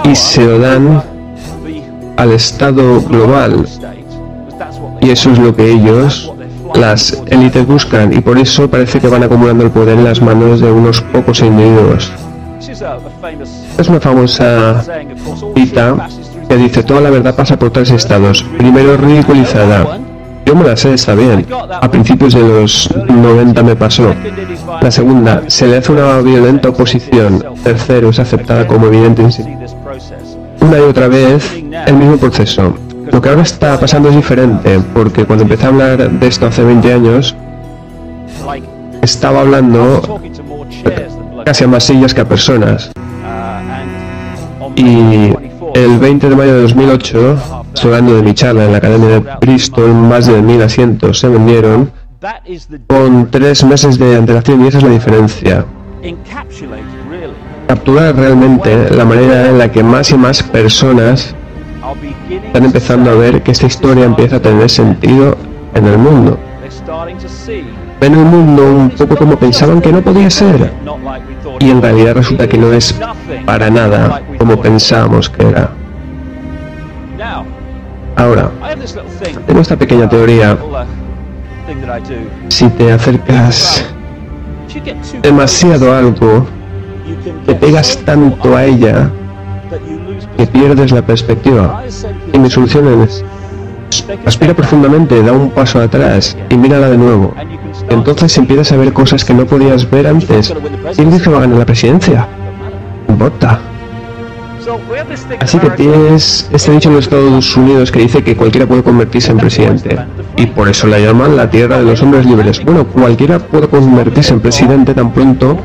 y 0.05 0.15
se 0.15 0.45
lo 0.45 0.59
dan 0.61 1.03
al 2.17 2.33
Estado 2.33 3.01
global. 3.03 3.67
Y 5.01 5.11
eso 5.11 5.33
es 5.33 5.39
lo 5.41 5.55
que 5.57 5.73
ellos, 5.73 6.33
las 6.75 7.21
élites, 7.27 7.67
buscan 7.67 8.13
y 8.13 8.21
por 8.21 8.39
eso 8.39 8.71
parece 8.71 9.01
que 9.01 9.09
van 9.09 9.25
acumulando 9.25 9.65
el 9.65 9.71
poder 9.71 9.99
en 9.99 10.05
las 10.05 10.23
manos 10.23 10.61
de 10.61 10.71
unos 10.71 11.01
pocos 11.01 11.41
individuos. 11.41 12.13
Es 13.79 13.89
una 13.89 14.01
famosa 14.01 14.85
cita 15.57 16.09
que 16.49 16.57
dice 16.57 16.85
toda 16.85 17.01
la 17.01 17.11
verdad 17.11 17.35
pasa 17.35 17.59
por 17.59 17.71
tres 17.71 17.91
estados. 17.91 18.45
Primero 18.57 18.97
ridiculizada, 18.97 19.99
la 20.63 20.77
sé, 20.77 20.95
está 20.95 21.15
bien. 21.15 21.47
A 21.81 21.91
principios 21.91 22.35
de 22.35 22.41
los 22.41 22.89
90 23.09 23.63
me 23.63 23.77
pasó. 23.77 24.15
La 24.81 24.91
segunda, 24.91 25.43
se 25.47 25.67
le 25.67 25.79
hace 25.79 25.93
una 25.93 26.19
violenta 26.19 26.69
oposición. 26.69 27.43
Tercero, 27.63 28.11
es 28.11 28.19
aceptada 28.19 28.67
como 28.67 28.87
evidente. 28.87 29.23
Una 30.61 30.79
y 30.79 30.83
otra 30.83 31.09
vez, 31.09 31.55
el 31.87 31.95
mismo 31.95 32.17
proceso. 32.19 32.75
Lo 33.11 33.21
que 33.21 33.29
ahora 33.29 33.43
está 33.43 33.79
pasando 33.79 34.09
es 34.09 34.17
diferente, 34.17 34.81
porque 34.95 35.25
cuando 35.25 35.43
empecé 35.43 35.67
a 35.67 35.69
hablar 35.69 36.11
de 36.11 36.27
esto 36.27 36.47
hace 36.47 36.63
20 36.63 36.93
años, 36.93 37.35
estaba 39.03 39.41
hablando 39.41 40.21
casi 41.45 41.65
a 41.65 41.69
más 41.69 41.85
sillas 41.85 42.15
que 42.15 42.21
a 42.21 42.29
personas. 42.29 42.91
Y 44.77 45.33
el 45.75 45.99
20 45.99 46.29
de 46.29 46.37
mayo 46.37 46.55
de 46.55 46.63
2008, 46.63 47.62
hablando 47.83 48.17
de 48.17 48.23
mi 48.23 48.35
charla 48.35 48.65
en 48.65 48.73
la 48.73 48.79
Academia 48.79 49.09
de 49.09 49.25
Bristol, 49.41 49.93
más 49.93 50.27
de 50.27 50.41
mil 50.43 50.63
asientos 50.63 51.19
se 51.19 51.29
vendieron 51.29 51.91
con 52.87 53.31
tres 53.31 53.65
meses 53.65 53.99
de 53.99 54.17
antelación 54.17 54.65
y 54.65 54.69
esa 54.69 54.79
es 54.79 54.85
la 54.85 54.91
diferencia. 54.91 55.65
Capturar 57.67 58.17
realmente 58.17 58.91
la 58.91 59.05
manera 59.05 59.49
en 59.49 59.59
la 59.59 59.71
que 59.71 59.83
más 59.83 60.11
y 60.11 60.17
más 60.17 60.43
personas 60.43 61.35
están 62.31 62.65
empezando 62.65 63.11
a 63.11 63.15
ver 63.15 63.43
que 63.43 63.51
esta 63.51 63.67
historia 63.67 64.05
empieza 64.05 64.37
a 64.37 64.41
tener 64.41 64.71
sentido 64.71 65.37
en 65.75 65.87
el 65.87 65.99
mundo. 65.99 66.39
Ven 68.01 68.15
el 68.15 68.25
mundo 68.25 68.65
un 68.65 68.91
poco 68.91 69.17
como 69.17 69.37
pensaban 69.37 69.81
que 69.81 69.93
no 69.93 70.03
podía 70.03 70.29
ser 70.31 70.73
y 71.61 71.71
en 71.71 71.81
realidad 71.81 72.15
resulta 72.15 72.49
que 72.49 72.59
no 72.59 72.73
es 72.73 72.95
para 73.47 73.71
nada 73.71 74.23
como 74.39 74.61
pensábamos 74.61 75.31
que 75.31 75.47
era. 75.47 75.82
Ahora, 78.17 78.51
tengo 79.47 79.61
esta 79.61 79.77
pequeña 79.77 80.09
teoría. 80.09 80.57
Si 82.49 82.69
te 82.69 82.93
acercas 82.93 83.85
demasiado 85.23 85.93
a 85.93 85.99
algo, 85.99 86.47
te 87.47 87.55
pegas 87.55 87.99
tanto 88.05 88.57
a 88.57 88.65
ella 88.65 89.11
que 90.37 90.47
pierdes 90.47 90.93
la 90.93 91.03
perspectiva. 91.03 91.83
Y 92.33 92.39
mi 92.39 92.51
solución 92.51 93.03
es, 93.03 93.25
aspira 94.27 94.55
profundamente, 94.55 95.23
da 95.23 95.33
un 95.33 95.51
paso 95.51 95.81
atrás 95.81 96.37
y 96.49 96.57
mírala 96.57 96.91
de 96.91 96.99
nuevo. 96.99 97.35
Entonces 97.89 98.37
empiezas 98.39 98.73
a 98.73 98.77
ver 98.77 98.93
cosas 98.93 99.25
que 99.25 99.35
no 99.35 99.47
podías 99.47 99.91
ver 99.91 100.07
antes. 100.07 100.55
¿Quién 100.95 101.11
dice 101.11 101.25
que 101.25 101.31
va 101.31 101.39
a 101.39 101.41
ganar 101.43 101.59
la 101.59 101.67
presidencia? 101.67 102.27
Vota. 103.19 103.72
Así 105.41 105.59
que 105.59 105.71
tienes 105.71 106.49
este 106.53 106.73
dicho 106.73 106.89
en 106.89 106.97
los 106.97 107.05
Estados 107.05 107.57
Unidos 107.57 107.91
que 107.91 108.01
dice 108.01 108.23
que 108.23 108.37
cualquiera 108.37 108.67
puede 108.67 108.83
convertirse 108.83 109.33
en 109.33 109.39
presidente. 109.39 109.99
Y 110.37 110.47
por 110.47 110.69
eso 110.69 110.87
la 110.87 110.99
llaman 110.99 111.37
la 111.37 111.51
tierra 111.51 111.79
de 111.79 111.85
los 111.85 112.03
hombres 112.03 112.27
libres. 112.27 112.65
Bueno, 112.65 112.87
cualquiera 112.87 113.39
puede 113.39 113.69
convertirse 113.69 114.35
en 114.35 114.41
presidente 114.41 114.95
tan 114.95 115.13
pronto 115.13 115.59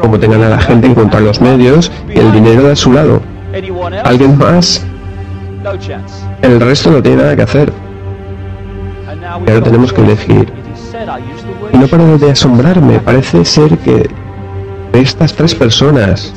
como 0.00 0.18
tengan 0.18 0.42
a 0.42 0.48
la 0.48 0.60
gente 0.60 0.86
en 0.86 0.94
contra 0.94 1.20
los 1.20 1.40
medios 1.40 1.92
y 2.08 2.18
el 2.18 2.32
dinero 2.32 2.64
de 2.64 2.76
su 2.76 2.92
lado. 2.92 3.20
¿Alguien 4.04 4.38
más? 4.38 4.84
El 6.42 6.60
resto 6.60 6.90
no 6.90 7.02
tiene 7.02 7.18
nada 7.18 7.36
que 7.36 7.42
hacer. 7.42 7.72
Pero 9.44 9.62
tenemos 9.62 9.92
que 9.92 10.02
elegir. 10.02 10.52
Y 11.72 11.76
no 11.76 11.86
paro 11.86 12.18
de 12.18 12.30
asombrarme, 12.30 12.98
parece 12.98 13.44
ser 13.44 13.78
que 13.78 14.08
estas 14.92 15.32
tres 15.34 15.54
personas, 15.54 16.32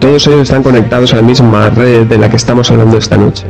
todos 0.00 0.26
ellos 0.26 0.42
están 0.42 0.62
conectados 0.62 1.12
a 1.12 1.16
la 1.16 1.22
misma 1.22 1.70
red 1.70 2.06
de 2.06 2.18
la 2.18 2.28
que 2.28 2.36
estamos 2.36 2.70
hablando 2.70 2.98
esta 2.98 3.16
noche. 3.16 3.46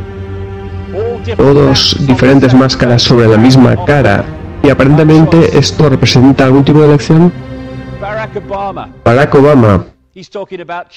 Todos 1.37 1.97
diferentes 2.07 2.55
máscaras 2.55 3.03
sobre 3.03 3.27
la 3.29 3.37
misma 3.37 3.85
cara. 3.85 4.25
Y 4.63 4.71
aparentemente 4.71 5.59
esto 5.59 5.89
representa 5.89 6.45
algún 6.45 6.65
tipo 6.65 6.81
de 6.81 6.87
elección. 6.87 7.33
Barack 9.05 9.35
Obama. 9.35 9.85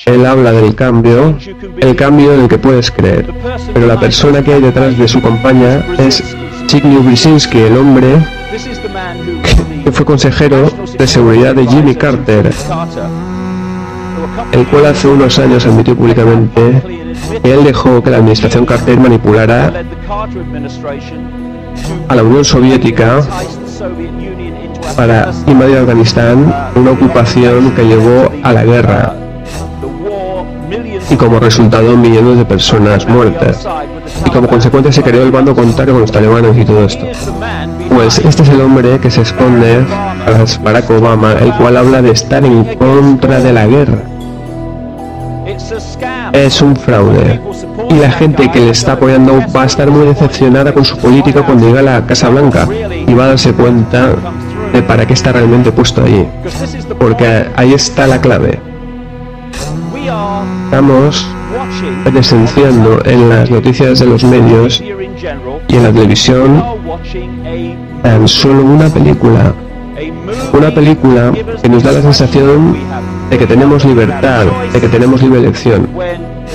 Él 0.06 0.26
habla 0.26 0.52
del 0.54 0.76
cambio, 0.76 1.38
el 1.80 1.96
cambio 1.96 2.34
en 2.34 2.42
el 2.42 2.48
que 2.48 2.58
puedes 2.58 2.90
creer. 2.90 3.34
Pero 3.74 3.86
la 3.86 4.00
persona 4.00 4.42
que 4.42 4.54
hay 4.54 4.62
detrás 4.62 4.98
de 4.98 5.08
su 5.08 5.22
compañía 5.22 5.86
es 5.98 6.24
Zbigniew 6.70 7.04
Brzezinski, 7.04 7.58
el 7.60 7.78
hombre 7.78 8.26
que 9.84 9.92
fue 9.92 10.06
consejero 10.06 10.72
de 10.98 11.08
seguridad 11.08 11.56
de 11.56 11.68
Jimmy 11.68 11.96
Carter, 11.96 12.52
el 14.52 14.66
cual 14.68 14.86
hace 14.88 15.08
unos 15.08 15.38
años 15.40 15.66
admitió 15.66 15.96
públicamente 15.96 16.82
que 17.44 17.54
él 17.54 17.64
dejó 17.64 18.02
que 18.02 18.10
la 18.10 18.18
administración 18.18 18.66
Carter 18.66 19.00
manipulara 19.00 19.74
a 22.08 22.16
la 22.16 22.24
Unión 22.24 22.44
Soviética 22.44 23.22
para 24.96 25.32
invadir 25.48 25.78
Afganistán, 25.78 26.54
una 26.76 26.92
ocupación 26.92 27.72
que 27.72 27.86
llevó 27.86 28.32
a 28.44 28.54
la 28.54 28.64
guerra 28.64 29.16
y 31.10 31.16
como 31.16 31.40
resultado 31.40 31.96
millones 31.98 32.38
de 32.38 32.46
personas 32.46 33.08
muertas. 33.08 33.68
Y 34.26 34.30
como 34.30 34.48
consecuencia 34.48 34.92
se 34.92 35.02
creó 35.02 35.24
el 35.24 35.32
bando 35.32 35.56
contrario 35.56 35.94
con 35.94 36.02
los 36.02 36.12
talibanes 36.12 36.58
y 36.58 36.66
todo 36.66 36.86
esto. 36.86 37.06
Pues 37.90 38.20
este 38.20 38.44
es 38.44 38.50
el 38.50 38.62
hombre 38.62 39.00
que 39.00 39.10
se 39.10 39.22
esconde 39.22 39.86
tras 40.26 40.62
Barack 40.62 40.90
Obama, 40.92 41.34
el 41.34 41.54
cual 41.54 41.78
habla 41.78 42.02
de 42.02 42.12
estar 42.12 42.46
en 42.46 42.64
contra 42.76 43.40
de 43.40 43.54
la 43.54 43.66
guerra. 43.66 44.19
Es 46.34 46.62
un 46.62 46.76
fraude. 46.76 47.40
Y 47.90 47.96
la 47.96 48.12
gente 48.12 48.50
que 48.52 48.60
le 48.60 48.72
está 48.72 48.94
apoyando 48.94 49.40
va 49.56 49.64
a 49.64 49.66
estar 49.66 49.90
muy 49.90 50.06
decepcionada 50.06 50.74
con 50.74 50.86
su 50.86 50.98
política 50.98 51.44
cuando 51.44 51.68
llegue 51.68 51.80
a 51.80 51.84
la 51.84 52.06
Casa 52.06 52.30
Blanca 52.30 52.68
y 53.08 53.14
va 53.14 53.26
a 53.26 53.28
darse 53.28 53.54
cuenta 53.54 54.14
de 54.74 54.84
para 54.84 55.06
qué 55.06 55.14
está 55.14 55.32
realmente 55.32 55.72
puesto 55.72 56.04
allí. 56.04 56.26
Porque 57.00 57.48
ahí 57.56 57.74
está 57.74 58.08
la 58.08 58.22
clave. 58.22 58.60
Estamos 60.66 61.28
presenciando 62.04 63.02
en 63.06 63.30
las 63.30 63.50
noticias 63.50 64.00
de 64.00 64.06
los 64.06 64.24
medios 64.24 64.82
y 64.82 65.76
en 65.76 65.84
la 65.84 65.92
televisión 65.92 66.64
tan 68.04 68.28
solo 68.28 68.64
una 68.64 68.90
película. 68.90 69.54
Una 70.54 70.74
película 70.74 71.32
que 71.62 71.70
nos 71.70 71.84
da 71.84 71.92
la 71.92 72.02
sensación 72.02 72.78
de 73.30 73.38
que 73.38 73.46
tenemos 73.46 73.86
libertad, 73.86 74.46
de 74.74 74.82
que 74.82 74.88
tenemos 74.88 75.22
libre 75.22 75.40
elección. 75.40 75.88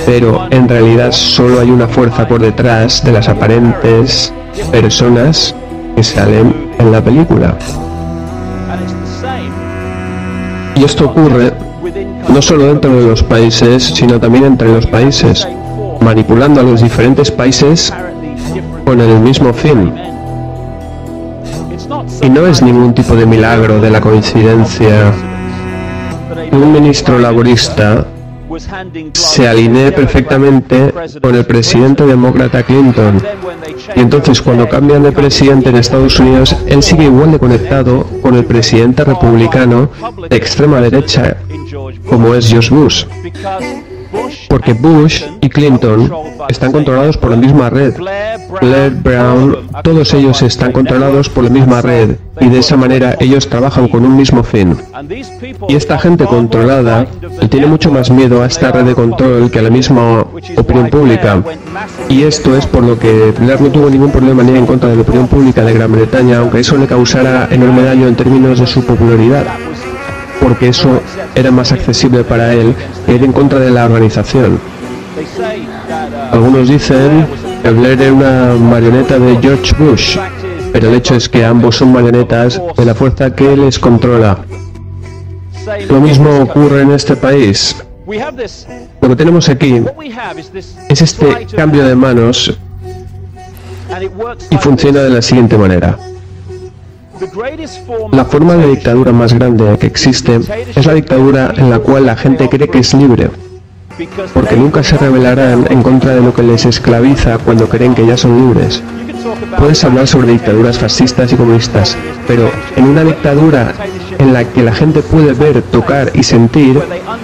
Pero 0.07 0.47
en 0.51 0.69
realidad 0.69 1.13
solo 1.13 1.61
hay 1.61 1.71
una 1.71 1.87
fuerza 1.87 2.27
por 2.27 2.41
detrás 2.41 3.05
de 3.05 3.13
las 3.13 3.29
aparentes 3.29 4.33
personas 4.71 5.55
que 5.95 6.03
salen 6.03 6.73
en 6.79 6.93
la 6.93 7.03
película. 7.03 7.57
Y 10.77 10.85
esto 10.85 11.07
ocurre 11.07 11.53
no 12.29 12.43
solo 12.43 12.67
dentro 12.67 12.95
de 13.01 13.07
los 13.07 13.23
países, 13.23 13.85
sino 13.85 14.19
también 14.19 14.45
entre 14.45 14.73
los 14.73 14.87
países, 14.87 15.47
manipulando 16.01 16.61
a 16.61 16.65
los 16.65 16.83
diferentes 16.83 17.31
países 17.31 17.93
con 18.85 19.01
el 19.01 19.21
mismo 19.21 19.53
fin. 19.53 19.93
Y 22.21 22.29
no 22.29 22.47
es 22.47 22.63
ningún 22.63 22.95
tipo 22.95 23.15
de 23.15 23.27
milagro 23.27 23.81
de 23.81 23.91
la 23.91 24.01
coincidencia 24.01 25.13
un 26.63 26.73
ministro 26.73 27.19
laborista 27.19 28.07
se 29.15 29.49
alinee 29.49 29.93
perfectamente 29.93 30.93
con 31.21 31.35
el 31.35 31.45
presidente 31.45 32.07
demócrata 32.07 32.63
Clinton. 32.63 33.21
Y 33.97 34.01
entonces 34.01 34.41
cuando 34.41 34.69
cambian 34.69 35.03
de 35.03 35.13
presidente 35.13 35.71
en 35.71 35.77
Estados 35.77 36.19
Unidos, 36.21 36.57
él 36.67 36.83
sigue 36.83 37.05
igual 37.05 37.33
de 37.33 37.39
conectado 37.39 38.05
con 38.23 38.37
el 38.37 38.45
presidente 38.45 39.05
republicano 39.05 39.91
de 40.29 40.37
extrema 40.37 40.81
derecha, 40.81 41.37
como 42.07 42.35
es 42.35 42.49
George 42.49 42.75
Bush. 42.75 43.05
Porque 44.49 44.73
Bush 44.73 45.25
y 45.41 45.49
Clinton 45.49 46.11
están 46.49 46.73
controlados 46.73 47.17
por 47.17 47.31
la 47.31 47.37
misma 47.37 47.71
red. 47.71 47.95
Blair, 48.61 48.93
Brown, 48.93 49.57
todos 49.83 50.15
ellos 50.15 50.43
están 50.43 50.73
controlados 50.73 51.29
por 51.29 51.45
la 51.45 51.51
misma 51.51 51.83
red 51.83 52.17
y 52.41 52.49
de 52.49 52.59
esa 52.59 52.77
manera 52.77 53.17
ellos 53.21 53.49
trabajan 53.49 53.89
con 53.89 54.05
un 54.05 54.17
mismo 54.17 54.43
fin. 54.43 54.77
Y 55.69 55.75
esta 55.75 55.99
gente 55.99 56.25
controlada 56.25 57.07
tiene 57.51 57.67
mucho 57.67 57.91
más 57.91 58.11
miedo 58.11 58.43
a 58.43 58.47
esta 58.47 58.73
red 58.73 58.85
de 58.85 58.95
control 58.95 59.51
que 59.51 59.59
a 59.59 59.63
la 59.63 59.71
misma 59.71 60.27
opinión 60.57 60.89
pública. 60.89 61.43
Y 62.09 62.23
esto 62.23 62.57
es 62.57 62.67
por 62.67 62.83
lo 62.85 62.99
que 62.99 63.33
Blair 63.39 63.61
no 63.61 63.69
tuvo 63.69 63.91
ningún 63.91 64.11
problema 64.11 64.43
ni 64.43 64.57
en 64.57 64.67
contra 64.67 64.89
de 64.89 64.97
la 64.97 65.03
opinión 65.03 65.27
pública 65.27 65.65
de 65.65 65.73
Gran 65.73 65.93
Bretaña, 65.93 66.39
aunque 66.39 66.61
eso 66.61 66.77
le 66.77 66.87
causara 66.87 67.49
enorme 67.51 67.83
daño 67.83 68.07
en 68.07 68.17
términos 68.17 68.61
de 68.61 68.67
su 68.67 68.85
popularidad 68.85 69.45
porque 70.45 70.69
eso 70.69 71.01
era 71.35 71.51
más 71.51 71.73
accesible 71.73 72.23
para 72.23 72.53
él 72.53 72.75
que 73.07 73.15
ir 73.15 73.25
en 73.25 73.33
contra 73.33 73.59
de 73.59 73.71
la 73.71 73.87
organización. 73.87 74.61
Algunos 76.31 76.69
dicen 76.69 77.27
que 77.63 77.71
Blair 77.71 78.03
era 78.03 78.13
una 78.13 78.55
marioneta 78.55 79.19
de 79.19 79.39
George 79.41 79.75
Bush, 79.79 80.19
pero 80.71 80.91
el 80.91 80.97
hecho 80.97 81.15
es 81.15 81.31
que 81.31 81.47
ambos 81.47 81.77
son 81.77 81.95
marionetas 81.95 82.61
de 82.77 82.85
la 82.85 82.95
fuerza 82.95 83.35
que 83.35 83.57
les 83.57 83.79
controla. 83.79 84.45
Lo 85.89 86.01
mismo 86.03 86.29
ocurre 86.41 86.83
en 86.83 86.93
este 86.93 87.17
país. 87.17 87.75
Lo 89.01 89.09
que 89.09 89.17
tenemos 89.17 89.49
aquí 89.49 89.83
es 90.91 91.01
este 91.01 91.47
cambio 91.57 91.87
de 91.87 91.95
manos 91.95 92.55
y 94.51 94.57
funciona 94.59 95.01
de 95.01 95.11
la 95.11 95.23
siguiente 95.23 95.57
manera. 95.57 95.99
La 98.13 98.25
forma 98.25 98.55
de 98.55 98.69
dictadura 98.69 99.13
más 99.13 99.33
grande 99.33 99.79
que 99.79 99.87
existe 99.87 100.41
es 100.75 100.87
la 100.87 100.95
dictadura 100.95 101.55
en 101.57 101.71
la 101.71 101.79
cual 101.79 102.07
la 102.07 102.17
gente 102.17 102.49
cree 102.49 102.69
que 102.69 102.81
es 102.81 102.93
libre, 102.93 103.31
porque 104.35 104.57
nunca 104.57 104.83
se 104.83 104.99
rebelarán 104.99 105.67
en 105.71 105.83
contra 105.83 106.15
de 106.15 106.21
lo 106.21 106.35
que 106.35 106.43
les 106.43 106.67
esclaviza 106.67 107.39
cuando 107.39 107.69
creen 107.69 107.95
que 107.95 108.07
ya 108.07 108.17
son 108.17 108.49
libres. 108.49 108.83
Puedes 109.59 109.83
hablar 109.85 110.07
sobre 110.07 110.33
dictaduras 110.33 110.79
fascistas 110.79 111.33
y 111.33 111.37
comunistas, 111.37 111.97
pero 112.27 112.51
en 112.77 112.85
una 112.85 113.05
dictadura 113.05 113.73
en 114.19 114.33
la 114.33 114.45
que 114.45 114.63
la 114.63 114.73
gente 114.73 115.01
puede 115.01 115.33
ver, 115.33 115.63
tocar 115.63 116.11
y 116.15 116.23
sentir, 116.23 116.81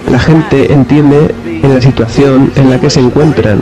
la 0.09 0.19
gente 0.19 0.73
entiende 0.73 1.35
en 1.45 1.73
la 1.73 1.81
situación 1.81 2.51
en 2.55 2.69
la 2.69 2.79
que 2.79 2.89
se 2.89 3.01
encuentran 3.01 3.59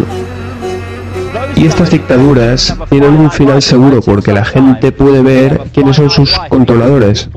y 1.59 1.65
estas 1.65 1.91
dictaduras 1.91 2.75
tienen 2.89 3.13
un 3.15 3.29
final 3.29 3.61
seguro 3.61 4.01
porque 4.01 4.31
la 4.31 4.45
gente 4.45 4.91
puede 4.93 5.21
ver 5.21 5.61
quiénes 5.73 5.97
son 5.97 6.09
sus 6.09 6.39
controladores. 6.49 7.29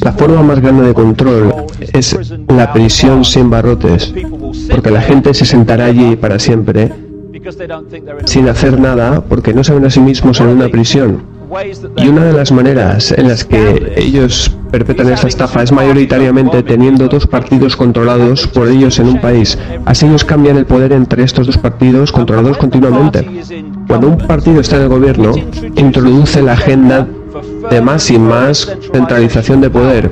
La 0.00 0.12
forma 0.12 0.42
más 0.42 0.60
grande 0.60 0.86
de 0.86 0.94
control 0.94 1.52
es 1.92 2.16
la 2.48 2.72
prisión 2.72 3.24
sin 3.24 3.50
barrotes, 3.50 4.14
porque 4.70 4.90
la 4.90 5.02
gente 5.02 5.34
se 5.34 5.44
sentará 5.44 5.86
allí 5.86 6.14
para 6.16 6.38
siempre 6.38 6.92
sin 8.24 8.48
hacer 8.48 8.80
nada 8.80 9.20
porque 9.20 9.52
no 9.52 9.62
saben 9.62 9.84
a 9.84 9.90
sí 9.90 10.00
mismos 10.00 10.40
en 10.40 10.48
una 10.48 10.68
prisión. 10.68 11.35
Y 11.96 12.08
una 12.08 12.24
de 12.24 12.32
las 12.32 12.50
maneras 12.50 13.12
en 13.12 13.28
las 13.28 13.44
que 13.44 13.94
ellos 13.96 14.50
perpetran 14.70 15.12
esta 15.12 15.28
estafa 15.28 15.62
es 15.62 15.70
mayoritariamente 15.70 16.62
teniendo 16.62 17.06
dos 17.06 17.26
partidos 17.26 17.76
controlados 17.76 18.48
por 18.48 18.68
ellos 18.68 18.98
en 18.98 19.08
un 19.08 19.20
país. 19.20 19.56
Así 19.84 20.06
ellos 20.06 20.24
cambian 20.24 20.56
el 20.56 20.66
poder 20.66 20.92
entre 20.92 21.22
estos 21.22 21.46
dos 21.46 21.56
partidos 21.56 22.10
controlados 22.10 22.56
continuamente. 22.58 23.44
Cuando 23.86 24.08
un 24.08 24.18
partido 24.18 24.60
está 24.60 24.76
en 24.76 24.82
el 24.82 24.88
gobierno, 24.88 25.32
introduce 25.76 26.42
la 26.42 26.54
agenda 26.54 27.06
de 27.70 27.80
más 27.80 28.10
y 28.10 28.18
más 28.18 28.76
centralización 28.92 29.60
de 29.60 29.70
poder. 29.70 30.10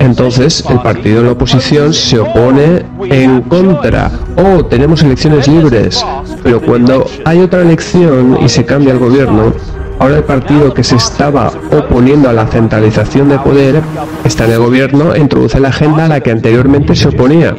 Entonces 0.00 0.64
el 0.68 0.80
partido 0.80 1.20
de 1.20 1.26
la 1.26 1.32
oposición 1.32 1.94
se 1.94 2.18
opone 2.18 2.84
en 3.04 3.40
contra. 3.42 4.10
Oh, 4.36 4.64
tenemos 4.64 5.02
elecciones 5.02 5.48
libres. 5.48 6.04
Pero 6.42 6.60
cuando 6.60 7.06
hay 7.24 7.38
otra 7.38 7.62
elección 7.62 8.38
y 8.44 8.48
se 8.48 8.64
cambia 8.64 8.92
el 8.92 8.98
gobierno, 8.98 9.52
Ahora 10.02 10.16
el 10.16 10.24
partido 10.24 10.74
que 10.74 10.82
se 10.82 10.96
estaba 10.96 11.52
oponiendo 11.70 12.28
a 12.28 12.32
la 12.32 12.44
centralización 12.48 13.28
de 13.28 13.38
poder 13.38 13.80
está 14.24 14.46
en 14.46 14.50
el 14.50 14.58
gobierno 14.58 15.14
e 15.14 15.20
introduce 15.20 15.60
la 15.60 15.68
agenda 15.68 16.06
a 16.06 16.08
la 16.08 16.20
que 16.20 16.32
anteriormente 16.32 16.96
se 16.96 17.06
oponía. 17.06 17.54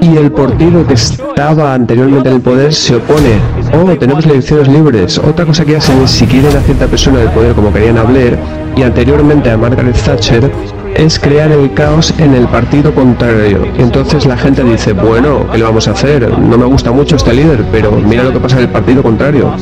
Y 0.00 0.16
el 0.16 0.32
partido 0.32 0.84
que 0.84 0.94
estaba 0.94 1.74
anteriormente 1.74 2.30
en 2.30 2.34
el 2.34 2.40
poder 2.40 2.74
se 2.74 2.96
opone. 2.96 3.38
Oh, 3.72 3.96
tenemos 3.96 4.26
elecciones 4.26 4.66
libres. 4.66 5.18
Otra 5.18 5.46
cosa 5.46 5.64
que 5.64 5.76
hacen 5.76 6.02
es 6.02 6.10
si 6.10 6.26
quieren 6.26 6.56
a 6.56 6.62
cierta 6.62 6.88
persona 6.88 7.20
del 7.20 7.30
poder 7.30 7.54
como 7.54 7.72
querían 7.72 7.98
hablar 7.98 8.36
y 8.74 8.82
anteriormente 8.82 9.52
a 9.52 9.56
Margaret 9.56 9.94
Thatcher, 10.04 10.50
es 10.96 11.20
crear 11.20 11.52
el 11.52 11.72
caos 11.74 12.12
en 12.18 12.34
el 12.34 12.48
partido 12.48 12.92
contrario. 12.92 13.64
Entonces 13.78 14.26
la 14.26 14.36
gente 14.36 14.64
dice, 14.64 14.94
bueno, 14.94 15.46
¿qué 15.52 15.58
le 15.58 15.64
vamos 15.64 15.86
a 15.86 15.92
hacer? 15.92 16.28
No 16.36 16.58
me 16.58 16.64
gusta 16.64 16.90
mucho 16.90 17.14
este 17.14 17.32
líder, 17.32 17.64
pero 17.70 17.92
mira 17.92 18.24
lo 18.24 18.32
que 18.32 18.40
pasa 18.40 18.56
en 18.56 18.62
el 18.62 18.70
partido 18.70 19.00
contrario. 19.00 19.54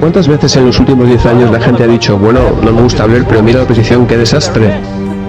¿Cuántas 0.00 0.28
veces 0.28 0.56
en 0.56 0.66
los 0.66 0.78
últimos 0.78 1.06
10 1.08 1.26
años 1.26 1.50
la 1.50 1.60
gente 1.60 1.84
ha 1.84 1.86
dicho, 1.86 2.18
bueno, 2.18 2.40
no 2.62 2.72
me 2.72 2.82
gusta 2.82 3.04
hablar, 3.04 3.24
pero 3.28 3.42
mira 3.42 3.58
la 3.58 3.64
oposición, 3.64 4.06
qué 4.06 4.16
desastre? 4.16 4.74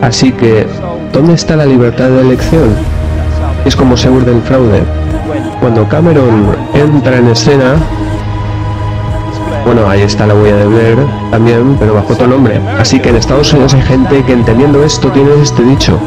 Así 0.01 0.31
que, 0.31 0.67
¿dónde 1.13 1.33
está 1.33 1.55
la 1.55 1.65
libertad 1.65 2.09
de 2.09 2.21
elección? 2.21 2.75
Es 3.65 3.75
como 3.75 3.97
seguro 3.97 4.25
del 4.25 4.41
fraude. 4.41 4.83
Cuando 5.59 5.87
Cameron 5.87 6.55
entra 6.73 7.17
en 7.17 7.27
escena, 7.27 7.75
bueno, 9.65 9.89
ahí 9.89 10.01
está 10.01 10.27
la 10.27 10.35
huella 10.35 10.57
de 10.57 10.67
Blair 10.67 10.97
también, 11.31 11.75
pero 11.79 11.95
bajo 11.95 12.13
otro 12.13 12.27
nombre. 12.27 12.59
Así 12.79 12.99
que 12.99 13.09
en 13.09 13.17
Estados 13.17 13.51
Unidos 13.53 13.73
hay 13.73 13.81
gente 13.81 14.23
que 14.23 14.33
entendiendo 14.33 14.83
esto 14.83 15.09
tiene 15.11 15.29
este 15.41 15.63
dicho. 15.63 15.99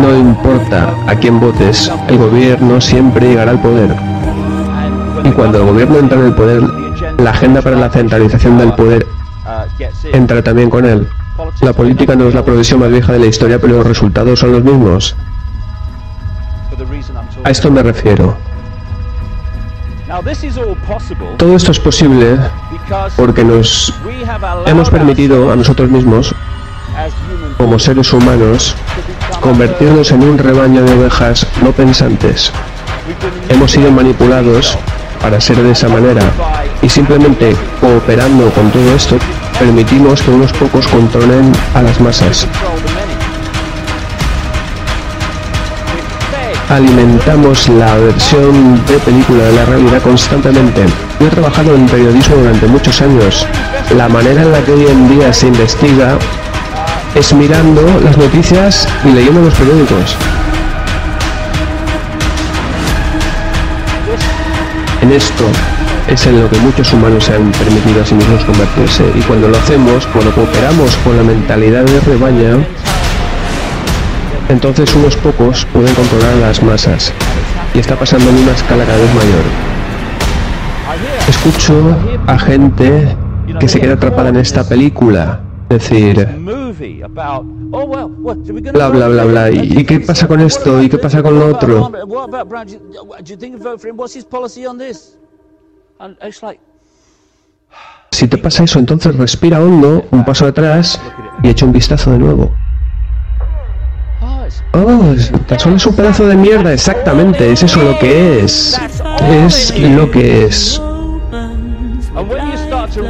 No 0.00 0.16
importa 0.16 0.94
a 1.06 1.14
quién 1.14 1.40
votes, 1.40 1.92
el 2.08 2.18
gobierno 2.18 2.80
siempre 2.80 3.28
llegará 3.28 3.50
al 3.50 3.60
poder. 3.60 3.94
Y 5.24 5.30
cuando 5.30 5.58
el 5.58 5.64
gobierno 5.66 5.98
entra 5.98 6.18
en 6.18 6.26
el 6.26 6.34
poder, 6.34 6.79
la 7.18 7.30
agenda 7.30 7.62
para 7.62 7.76
la 7.76 7.90
centralización 7.90 8.58
del 8.58 8.72
poder 8.74 9.06
entra 10.12 10.42
también 10.42 10.70
con 10.70 10.84
él. 10.84 11.08
La 11.60 11.72
política 11.72 12.14
no 12.14 12.28
es 12.28 12.34
la 12.34 12.44
profesión 12.44 12.80
más 12.80 12.90
vieja 12.90 13.12
de 13.12 13.18
la 13.18 13.26
historia, 13.26 13.58
pero 13.58 13.78
los 13.78 13.86
resultados 13.86 14.38
son 14.38 14.52
los 14.52 14.64
mismos. 14.64 15.16
A 17.44 17.50
esto 17.50 17.70
me 17.70 17.82
refiero. 17.82 18.36
Todo 21.36 21.56
esto 21.56 21.70
es 21.70 21.78
posible 21.78 22.36
porque 23.16 23.44
nos 23.44 23.94
hemos 24.66 24.90
permitido 24.90 25.52
a 25.52 25.56
nosotros 25.56 25.88
mismos, 25.88 26.34
como 27.56 27.78
seres 27.78 28.12
humanos, 28.12 28.74
convertirnos 29.40 30.10
en 30.10 30.22
un 30.22 30.36
rebaño 30.36 30.82
de 30.82 30.92
ovejas 30.92 31.46
no 31.62 31.70
pensantes. 31.70 32.52
Hemos 33.48 33.70
sido 33.70 33.90
manipulados 33.92 34.76
para 35.20 35.40
ser 35.40 35.62
de 35.62 35.72
esa 35.72 35.88
manera 35.88 36.22
y 36.82 36.88
simplemente 36.88 37.54
cooperando 37.80 38.50
con 38.50 38.70
todo 38.70 38.94
esto 38.94 39.16
permitimos 39.58 40.22
que 40.22 40.30
unos 40.30 40.52
pocos 40.52 40.86
controlen 40.88 41.52
a 41.74 41.82
las 41.82 42.00
masas. 42.00 42.46
alimentamos 46.70 47.68
la 47.68 47.96
versión 47.96 48.80
de 48.86 48.98
película 49.00 49.44
de 49.44 49.52
la 49.54 49.64
realidad 49.64 50.00
constantemente. 50.02 50.84
Yo 51.18 51.26
he 51.26 51.30
trabajado 51.30 51.74
en 51.74 51.86
periodismo 51.86 52.36
durante 52.36 52.66
muchos 52.68 53.02
años. 53.02 53.44
La 53.96 54.08
manera 54.08 54.42
en 54.42 54.52
la 54.52 54.62
que 54.62 54.72
hoy 54.72 54.86
en 54.86 55.08
día 55.08 55.32
se 55.32 55.48
investiga 55.48 56.16
es 57.14 57.32
mirando 57.32 57.82
las 58.04 58.16
noticias 58.16 58.86
y 59.04 59.08
leyendo 59.08 59.40
los 59.42 59.54
periódicos. 59.54 60.16
En 65.02 65.12
esto 65.12 65.44
es 66.08 66.26
en 66.26 66.40
lo 66.40 66.50
que 66.50 66.58
muchos 66.58 66.92
humanos 66.92 67.24
se 67.24 67.34
han 67.34 67.50
permitido 67.52 68.02
a 68.02 68.04
sí 68.06 68.14
mismos 68.14 68.44
convertirse. 68.44 69.04
Y 69.14 69.20
cuando 69.22 69.48
lo 69.48 69.56
hacemos, 69.56 70.06
cuando 70.08 70.34
cooperamos 70.34 70.96
con 70.98 71.16
la 71.16 71.22
mentalidad 71.22 71.84
de 71.84 72.00
rebaño, 72.00 72.64
entonces 74.48 74.94
unos 74.94 75.16
pocos 75.16 75.64
pueden 75.72 75.94
controlar 75.94 76.34
las 76.36 76.62
masas. 76.62 77.12
Y 77.74 77.78
está 77.78 77.96
pasando 77.96 78.28
en 78.30 78.36
una 78.36 78.52
escala 78.52 78.84
cada 78.84 78.98
vez 78.98 79.14
mayor. 79.14 79.44
Escucho 81.28 81.96
a 82.26 82.38
gente 82.38 83.16
que 83.58 83.68
se 83.68 83.80
queda 83.80 83.94
atrapada 83.94 84.30
en 84.30 84.36
esta 84.36 84.64
película, 84.68 85.40
decir, 85.68 86.28
bla 88.72 88.88
bla 88.88 89.08
bla 89.08 89.24
bla, 89.24 89.50
¿y 89.50 89.84
qué 89.84 90.00
pasa 90.00 90.26
con 90.26 90.40
esto? 90.40 90.82
¿Y 90.82 90.88
qué 90.88 90.98
pasa 90.98 91.22
con 91.22 91.38
lo 91.38 91.46
otro? 91.48 91.90
Si 98.10 98.28
te 98.28 98.38
pasa 98.38 98.64
eso, 98.64 98.78
entonces 98.78 99.16
respira 99.16 99.62
hondo, 99.62 100.04
un 100.10 100.24
paso 100.24 100.46
atrás 100.46 101.00
y 101.42 101.48
echa 101.48 101.64
un 101.64 101.72
vistazo 101.72 102.10
de 102.12 102.18
nuevo. 102.18 102.52
Oh, 104.72 105.14
tan 105.46 105.58
solo 105.58 105.76
es 105.76 105.86
un 105.86 105.94
pedazo 105.94 106.26
de 106.26 106.36
mierda, 106.36 106.72
exactamente, 106.72 107.50
es 107.52 107.62
eso 107.62 107.82
lo 107.82 107.98
que 107.98 108.40
es. 108.40 108.78
Es 109.28 109.78
lo 109.78 110.10
que 110.10 110.44
es. 110.44 110.80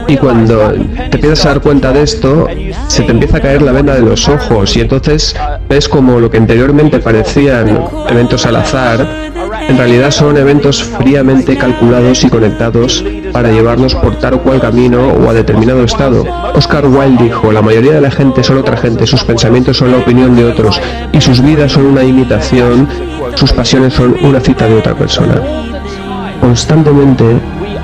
Y 0.09 0.17
cuando 0.17 0.73
te 0.73 1.17
empiezas 1.17 1.47
a 1.47 1.49
dar 1.51 1.61
cuenta 1.61 1.93
de 1.93 2.03
esto, 2.03 2.47
se 2.89 3.03
te 3.03 3.13
empieza 3.13 3.39
a 3.39 3.41
caer 3.41 3.63
la 3.63 3.73
venda 3.73 3.95
de 3.95 4.03
los 4.03 4.29
ojos 4.29 4.77
y 4.77 4.81
entonces 4.81 5.35
ves 5.69 5.89
como 5.89 6.21
lo 6.21 6.31
que 6.31 6.37
anteriormente 6.37 6.99
parecían 6.99 7.79
eventos 8.09 8.47
al 8.47 8.57
azar, 8.57 9.07
en 9.69 9.77
realidad 9.77 10.11
son 10.11 10.37
eventos 10.37 10.83
fríamente 10.83 11.57
calculados 11.57 12.25
y 12.25 12.29
conectados 12.29 13.05
para 13.33 13.51
llevarnos 13.51 13.95
por 13.95 14.17
tal 14.19 14.35
o 14.35 14.43
cual 14.43 14.61
camino 14.61 15.09
o 15.09 15.31
a 15.31 15.33
determinado 15.33 15.85
estado. 15.85 16.25
Oscar 16.55 16.87
Wilde 16.87 17.25
dijo, 17.25 17.53
la 17.53 17.63
mayoría 17.63 17.93
de 17.93 18.01
la 18.01 18.11
gente 18.11 18.43
son 18.43 18.59
otra 18.59 18.77
gente, 18.77 19.07
sus 19.07 19.23
pensamientos 19.25 19.77
son 19.77 19.93
la 19.93 19.99
opinión 19.99 20.35
de 20.35 20.45
otros 20.45 20.81
y 21.13 21.21
sus 21.21 21.41
vidas 21.41 21.73
son 21.73 21.87
una 21.87 22.03
imitación, 22.03 22.89
sus 23.35 23.53
pasiones 23.53 23.95
son 23.95 24.17
una 24.23 24.41
cita 24.41 24.67
de 24.67 24.77
otra 24.77 24.95
persona. 24.95 25.41
Constantemente 26.41 27.25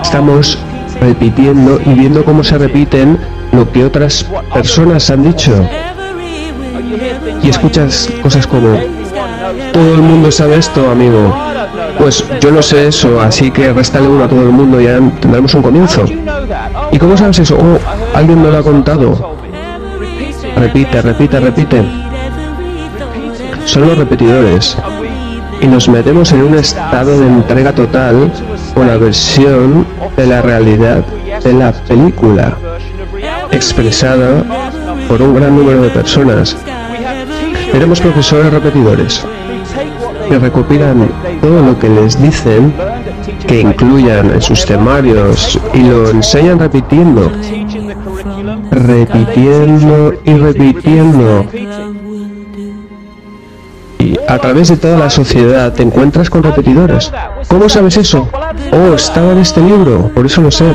estamos 0.03 0.59
repitiendo 1.07 1.81
y 1.87 1.95
viendo 1.95 2.25
cómo 2.25 2.43
se 2.43 2.59
repiten 2.59 3.19
lo 3.53 3.71
que 3.71 3.85
otras 3.85 4.27
personas 4.53 5.09
han 5.11 5.23
dicho. 5.23 5.53
Y 7.43 7.49
escuchas 7.49 8.11
cosas 8.23 8.47
como, 8.47 8.77
todo 9.73 9.95
el 9.95 10.03
mundo 10.03 10.33
sabe 10.33 10.57
esto, 10.57 10.91
amigo. 10.91 11.35
Pues 11.99 12.25
yo 12.41 12.51
no 12.51 12.61
sé 12.61 12.89
eso, 12.89 13.21
así 13.21 13.51
que 13.51 13.73
restale 13.73 14.09
uno 14.09 14.25
a 14.25 14.29
todo 14.29 14.43
el 14.43 14.51
mundo 14.51 14.81
y 14.81 14.85
ya 14.85 14.99
tendremos 15.21 15.55
un 15.55 15.63
comienzo. 15.63 16.05
¿Y 16.91 16.99
cómo 16.99 17.17
sabes 17.17 17.39
eso? 17.39 17.57
Oh, 17.57 17.79
alguien 18.17 18.43
me 18.43 18.51
lo 18.51 18.59
ha 18.59 18.63
contado. 18.63 19.37
Repite, 20.57 21.03
repite, 21.03 21.41
repite. 21.41 21.83
Son 23.65 23.87
los 23.87 23.97
repetidores. 23.97 24.77
Y 25.61 25.67
nos 25.67 25.89
metemos 25.89 26.33
en 26.33 26.43
un 26.43 26.55
estado 26.57 27.19
de 27.19 27.27
entrega 27.27 27.73
total 27.73 28.31
la 28.85 28.97
versión 28.99 29.87
de 30.17 30.27
la 30.27 30.43
realidad 30.43 31.05
de 31.43 31.53
la 31.53 31.73
película, 31.73 32.57
expresada 33.51 34.45
por 35.09 35.23
un 35.23 35.35
gran 35.35 35.57
número 35.57 35.83
de 35.83 35.91
personas. 35.91 36.57
Tenemos 37.73 38.01
profesores 38.01 38.53
repetidores 38.53 39.25
que 40.29 40.39
recopilan 40.39 41.09
todo 41.41 41.63
lo 41.63 41.79
que 41.79 41.89
les 41.89 42.21
dicen, 42.21 42.73
que 43.47 43.61
incluyan 43.61 44.31
en 44.31 44.43
sus 44.43 44.65
temarios 44.65 45.59
y 45.73 45.81
lo 45.81 46.11
enseñan 46.11 46.59
repitiendo, 46.59 47.31
repitiendo 48.71 50.15
y 50.25 50.35
repitiendo. 50.35 51.47
A 54.29 54.39
través 54.39 54.69
de 54.69 54.77
toda 54.77 54.99
la 54.99 55.11
sociedad 55.11 55.73
te 55.73 55.83
encuentras 55.83 56.31
con 56.31 56.43
repetidores. 56.43 57.13
¿Cómo 57.49 57.69
sabes 57.69 57.97
eso? 57.97 58.29
Oh, 58.73 58.95
estaba 58.95 59.33
en 59.33 59.39
este 59.39 59.61
libro, 59.61 60.11
por 60.15 60.27
eso 60.27 60.43
lo 60.43 60.51
sé. 60.51 60.75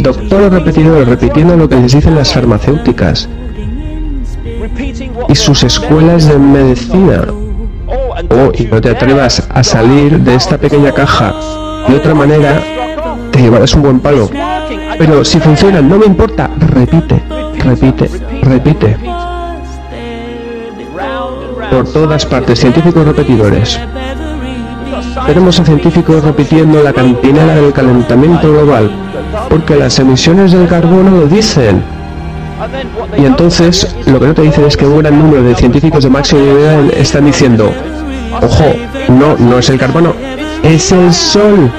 Doctores 0.00 0.52
repetidores 0.52 1.08
repitiendo 1.08 1.56
lo 1.56 1.68
que 1.68 1.76
les 1.76 1.92
dicen 1.92 2.14
las 2.14 2.32
farmacéuticas 2.32 3.28
y 5.28 5.34
sus 5.34 5.62
escuelas 5.64 6.28
de 6.28 6.38
medicina 6.38 7.22
Oh, 7.88 8.50
y 8.56 8.64
no 8.64 8.80
te 8.80 8.90
atrevas 8.90 9.46
a 9.48 9.62
salir 9.62 10.18
de 10.20 10.34
esta 10.34 10.58
pequeña 10.58 10.92
caja. 10.92 11.32
De 11.88 11.96
otra 11.96 12.14
manera, 12.14 12.60
te 13.30 13.40
llevarás 13.40 13.74
un 13.74 13.82
buen 13.82 14.00
palo. 14.00 14.28
Pero 14.98 15.24
si 15.24 15.38
funciona, 15.38 15.80
no 15.80 15.98
me 15.98 16.06
importa. 16.06 16.50
Repite, 16.58 17.22
repite, 17.58 18.10
repite. 18.42 18.96
Por 21.70 21.88
todas 21.92 22.24
partes, 22.26 22.60
científicos 22.60 23.04
repetidores. 23.04 23.80
Tenemos 25.26 25.58
a 25.58 25.64
científicos 25.64 26.22
repitiendo 26.22 26.82
la 26.82 26.92
cantinela 26.92 27.54
del 27.54 27.72
calentamiento 27.72 28.52
global, 28.52 28.90
porque 29.48 29.76
las 29.76 29.98
emisiones 29.98 30.52
del 30.52 30.68
carbono 30.68 31.10
lo 31.10 31.26
dicen. 31.26 31.82
Y 33.18 33.24
entonces 33.24 33.94
lo 34.06 34.18
que 34.20 34.26
no 34.26 34.34
te 34.34 34.42
dicen 34.42 34.64
es 34.64 34.76
que 34.76 34.86
un 34.86 34.98
gran 34.98 35.18
número 35.18 35.42
de 35.42 35.54
científicos 35.54 36.04
de 36.04 36.10
máximo 36.10 36.40
nivel 36.40 36.90
están 36.96 37.26
diciendo, 37.26 37.72
Ojo, 38.42 38.64
no, 39.08 39.36
no 39.36 39.58
es 39.58 39.68
el 39.70 39.78
carbono, 39.78 40.12
es 40.62 40.92
el 40.92 41.12
sol. 41.12 41.70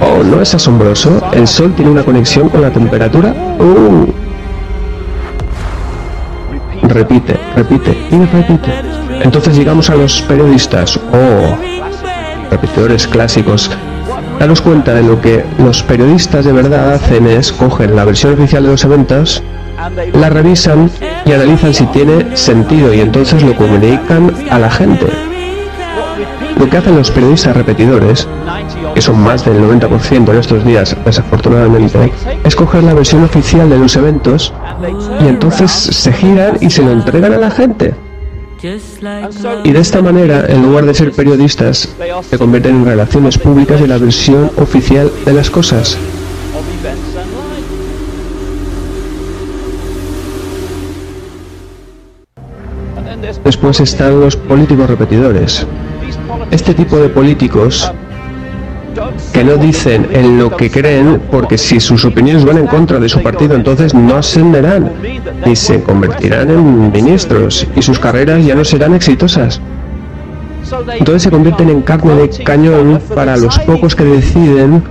Oh, 0.00 0.22
¿no 0.22 0.40
es 0.40 0.54
asombroso? 0.54 1.20
¿El 1.32 1.46
sol 1.46 1.72
tiene 1.74 1.90
una 1.90 2.02
conexión 2.02 2.48
con 2.48 2.62
la 2.62 2.70
temperatura? 2.70 3.34
Uh. 3.58 4.21
Repite, 6.92 7.38
repite 7.56 7.96
y 8.10 8.16
repite. 8.26 8.70
Entonces 9.22 9.56
llegamos 9.56 9.88
a 9.88 9.94
los 9.94 10.20
periodistas. 10.22 10.96
Oh, 10.96 11.56
repetidores 12.50 13.06
clásicos. 13.06 13.70
Daros 14.38 14.60
cuenta 14.60 14.92
de 14.92 15.02
lo 15.02 15.20
que 15.20 15.44
los 15.58 15.82
periodistas 15.82 16.44
de 16.44 16.52
verdad 16.52 16.94
hacen 16.94 17.26
es 17.26 17.52
coger 17.52 17.90
la 17.92 18.04
versión 18.04 18.34
oficial 18.34 18.64
de 18.64 18.70
los 18.70 18.84
eventos, 18.84 19.42
la 20.12 20.28
revisan 20.28 20.90
y 21.24 21.32
analizan 21.32 21.72
si 21.72 21.86
tiene 21.86 22.36
sentido 22.36 22.92
y 22.92 23.00
entonces 23.00 23.42
lo 23.42 23.56
comunican 23.56 24.32
a 24.50 24.58
la 24.58 24.70
gente. 24.70 25.31
Lo 26.62 26.70
que 26.70 26.76
hacen 26.76 26.94
los 26.94 27.10
periodistas 27.10 27.56
repetidores, 27.56 28.28
que 28.94 29.00
son 29.00 29.20
más 29.20 29.44
del 29.44 29.60
90% 29.60 30.30
en 30.30 30.38
estos 30.38 30.64
días, 30.64 30.96
desafortunadamente, 31.04 32.12
es 32.44 32.54
coger 32.54 32.84
la 32.84 32.94
versión 32.94 33.24
oficial 33.24 33.68
de 33.68 33.78
los 33.80 33.96
eventos 33.96 34.54
y 35.20 35.26
entonces 35.26 35.72
se 35.72 36.12
giran 36.12 36.58
y 36.60 36.70
se 36.70 36.84
lo 36.84 36.92
entregan 36.92 37.32
a 37.32 37.38
la 37.38 37.50
gente. 37.50 37.94
Y 39.64 39.72
de 39.72 39.80
esta 39.80 40.02
manera, 40.02 40.46
en 40.46 40.62
lugar 40.62 40.86
de 40.86 40.94
ser 40.94 41.10
periodistas, 41.10 41.88
se 42.30 42.38
convierten 42.38 42.76
en 42.76 42.84
relaciones 42.84 43.38
públicas 43.38 43.80
de 43.80 43.88
la 43.88 43.98
versión 43.98 44.48
oficial 44.56 45.10
de 45.24 45.32
las 45.32 45.50
cosas. 45.50 45.98
Después 53.44 53.80
están 53.80 54.20
los 54.20 54.36
políticos 54.36 54.88
repetidores. 54.88 55.66
Este 56.52 56.74
tipo 56.74 56.98
de 56.98 57.08
políticos 57.08 57.90
que 59.32 59.42
no 59.42 59.56
dicen 59.56 60.06
en 60.12 60.38
lo 60.38 60.54
que 60.54 60.70
creen 60.70 61.22
porque 61.30 61.56
si 61.56 61.80
sus 61.80 62.04
opiniones 62.04 62.44
van 62.44 62.58
en 62.58 62.66
contra 62.66 63.00
de 63.00 63.08
su 63.08 63.22
partido 63.22 63.54
entonces 63.54 63.94
no 63.94 64.16
ascenderán 64.16 64.92
ni 65.46 65.56
se 65.56 65.82
convertirán 65.82 66.50
en 66.50 66.92
ministros 66.92 67.66
y 67.74 67.80
sus 67.80 67.98
carreras 67.98 68.44
ya 68.44 68.54
no 68.54 68.66
serán 68.66 68.92
exitosas. 68.92 69.62
Entonces 70.98 71.22
se 71.22 71.30
convierten 71.30 71.70
en 71.70 71.80
carne 71.80 72.14
de 72.16 72.28
cañón 72.44 73.00
para 73.14 73.38
los 73.38 73.58
pocos 73.60 73.96
que 73.96 74.04
deciden 74.04 74.82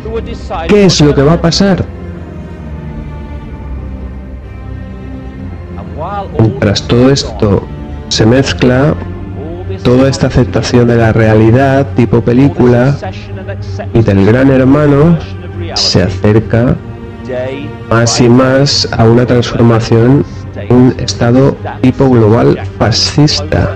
qué 0.68 0.86
es 0.86 1.00
lo 1.00 1.14
que 1.14 1.22
va 1.22 1.34
a 1.34 1.42
pasar. 1.42 1.86
Tras 6.60 6.88
todo 6.88 7.12
esto 7.12 7.64
se 8.10 8.26
mezcla 8.26 8.96
toda 9.84 10.10
esta 10.10 10.28
aceptación 10.28 10.88
de 10.88 10.98
la 10.98 11.14
realidad 11.14 11.88
tipo 11.96 12.22
película 12.22 12.96
y 13.94 14.02
del 14.02 14.26
gran 14.26 14.52
hermano 14.52 15.18
se 15.76 16.04
acerca 16.04 16.76
más 17.90 18.20
y 18.20 18.30
más 18.30 18.88
a 18.92 19.06
una 19.06 19.26
transformación 19.26 20.26
un 20.70 20.96
estado 21.00 21.56
tipo 21.82 22.10
global 22.10 22.60
fascista. 22.78 23.76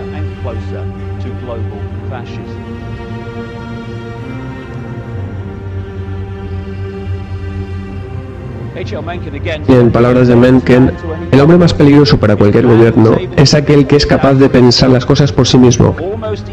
En 9.68 9.92
palabras 9.92 10.28
de 10.28 10.36
Mencken, 10.36 10.92
el 11.32 11.40
hombre 11.40 11.58
más 11.58 11.74
peligroso 11.74 12.20
para 12.20 12.36
cualquier 12.36 12.68
gobierno 12.68 13.16
es 13.36 13.54
aquel 13.56 13.88
que 13.88 13.96
es 13.96 14.06
capaz 14.06 14.36
de 14.36 14.48
pensar 14.48 14.90
las 14.90 15.06
cosas 15.06 15.32
por 15.32 15.48
sí 15.48 15.58
mismo. 15.58 15.96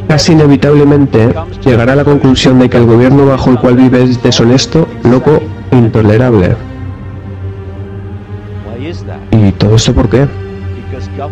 Casi 0.08 0.32
inevitablemente 0.32 1.34
llegará 1.64 1.92
a 1.92 1.96
la 1.96 2.04
conclusión 2.04 2.58
de 2.58 2.70
que 2.70 2.78
el 2.78 2.86
gobierno 2.86 3.26
bajo 3.26 3.50
el 3.50 3.58
cual 3.58 3.76
vive 3.76 4.02
es 4.02 4.22
deshonesto, 4.22 4.88
loco, 5.04 5.42
intolerable. 5.72 6.56
¿Y 9.30 9.52
todo 9.52 9.76
esto 9.76 9.92
por 9.92 10.08
qué? 10.08 10.26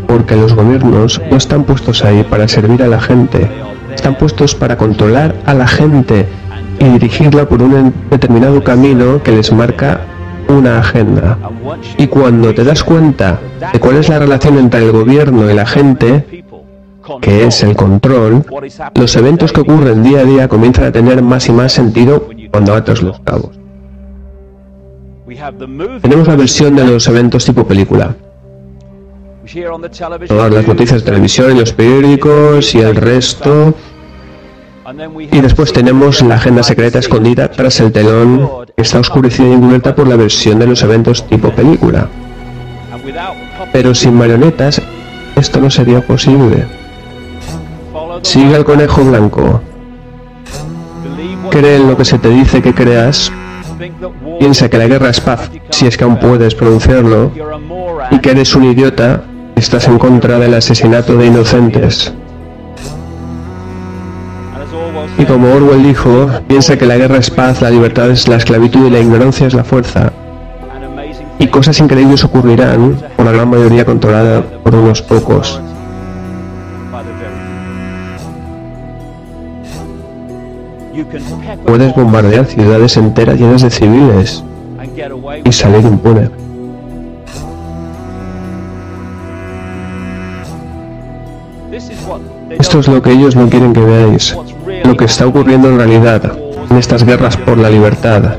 Porque 0.06 0.36
los 0.36 0.54
gobiernos 0.54 1.20
no 1.30 1.36
están 1.36 1.64
puestos 1.64 2.04
ahí 2.04 2.24
para 2.24 2.46
servir 2.46 2.82
a 2.82 2.88
la 2.88 3.00
gente, 3.00 3.48
están 3.94 4.16
puestos 4.18 4.54
para 4.54 4.76
controlar 4.76 5.34
a 5.46 5.54
la 5.54 5.66
gente 5.66 6.26
y 6.78 6.84
dirigirla 6.84 7.48
por 7.48 7.62
un 7.62 7.94
determinado 8.10 8.62
camino 8.62 9.22
que 9.22 9.32
les 9.32 9.52
marca 9.52 10.00
una 10.50 10.80
agenda. 10.80 11.38
Y 11.98 12.06
cuando 12.06 12.54
te 12.54 12.64
das 12.64 12.84
cuenta 12.84 13.40
de 13.72 13.78
cuál 13.78 13.96
es 13.96 14.08
la 14.08 14.18
relación 14.18 14.58
entre 14.58 14.84
el 14.84 14.92
gobierno 14.92 15.50
y 15.50 15.54
la 15.54 15.66
gente, 15.66 16.44
que 17.20 17.46
es 17.46 17.62
el 17.62 17.76
control, 17.76 18.44
los 18.94 19.16
eventos 19.16 19.52
que 19.52 19.60
ocurren 19.60 20.02
día 20.02 20.20
a 20.20 20.24
día 20.24 20.48
comienzan 20.48 20.84
a 20.84 20.92
tener 20.92 21.22
más 21.22 21.48
y 21.48 21.52
más 21.52 21.72
sentido 21.72 22.28
cuando 22.50 22.74
atas 22.74 23.02
los 23.02 23.20
cabos. 23.20 23.58
Tenemos 26.02 26.26
la 26.26 26.36
versión 26.36 26.76
de 26.76 26.84
los 26.84 27.06
eventos 27.06 27.44
tipo 27.44 27.66
película. 27.66 28.14
Todas 30.28 30.52
las 30.52 30.66
noticias 30.66 31.00
de 31.00 31.06
televisión 31.06 31.56
y 31.56 31.60
los 31.60 31.72
periódicos 31.72 32.74
y 32.74 32.80
el 32.80 32.94
resto 32.94 33.74
y 35.30 35.40
después 35.40 35.72
tenemos 35.72 36.22
la 36.22 36.36
agenda 36.36 36.62
secreta 36.62 36.98
escondida 36.98 37.50
tras 37.50 37.80
el 37.80 37.92
telón 37.92 38.48
que 38.74 38.82
está 38.82 38.98
oscurecida 38.98 39.48
y 39.48 39.52
encubierta 39.52 39.94
por 39.94 40.08
la 40.08 40.16
versión 40.16 40.58
de 40.58 40.66
los 40.66 40.82
eventos 40.82 41.26
tipo 41.26 41.50
película. 41.50 42.08
Pero 43.72 43.94
sin 43.94 44.14
marionetas 44.14 44.80
esto 45.36 45.60
no 45.60 45.70
sería 45.70 46.00
posible. 46.00 46.66
Sigue 48.22 48.56
al 48.56 48.64
conejo 48.64 49.04
blanco. 49.04 49.60
Cree 51.50 51.76
en 51.76 51.88
lo 51.88 51.96
que 51.96 52.04
se 52.04 52.18
te 52.18 52.28
dice 52.28 52.62
que 52.62 52.74
creas. 52.74 53.32
Piensa 54.38 54.68
que 54.68 54.78
la 54.78 54.86
guerra 54.86 55.10
es 55.10 55.20
paz, 55.20 55.50
si 55.70 55.86
es 55.86 55.96
que 55.96 56.04
aún 56.04 56.18
puedes 56.18 56.54
pronunciarlo, 56.54 57.32
y 58.10 58.18
que 58.18 58.30
eres 58.30 58.54
un 58.54 58.64
idiota 58.64 59.22
estás 59.56 59.88
en 59.88 59.98
contra 59.98 60.38
del 60.38 60.54
asesinato 60.54 61.16
de 61.16 61.26
inocentes. 61.26 62.14
Y 65.18 65.24
como 65.24 65.52
Orwell 65.52 65.82
dijo, 65.82 66.28
piensa 66.46 66.78
que 66.78 66.86
la 66.86 66.96
guerra 66.96 67.18
es 67.18 67.30
paz, 67.30 67.60
la 67.60 67.70
libertad 67.70 68.10
es 68.10 68.28
la 68.28 68.36
esclavitud 68.36 68.86
y 68.86 68.90
la 68.90 69.00
ignorancia 69.00 69.46
es 69.46 69.54
la 69.54 69.64
fuerza. 69.64 70.12
Y 71.38 71.46
cosas 71.46 71.78
increíbles 71.80 72.22
ocurrirán, 72.24 72.96
por 73.16 73.24
la 73.24 73.32
gran 73.32 73.48
mayoría 73.48 73.84
controlada 73.84 74.42
por 74.62 74.74
unos 74.74 75.02
pocos. 75.02 75.60
Puedes 81.66 81.94
bombardear 81.94 82.44
ciudades 82.46 82.96
enteras 82.96 83.38
llenas 83.38 83.62
de 83.62 83.70
civiles 83.70 84.44
y 85.44 85.52
salir 85.52 85.84
impune. 85.84 86.30
Esto 92.58 92.80
es 92.80 92.88
lo 92.88 93.00
que 93.00 93.12
ellos 93.12 93.36
no 93.36 93.48
quieren 93.48 93.72
que 93.72 93.80
veáis, 93.80 94.36
lo 94.84 94.96
que 94.96 95.04
está 95.04 95.26
ocurriendo 95.26 95.68
en 95.68 95.76
realidad, 95.78 96.32
en 96.70 96.76
estas 96.76 97.04
guerras 97.04 97.36
por 97.36 97.58
la 97.58 97.70
libertad. 97.70 98.36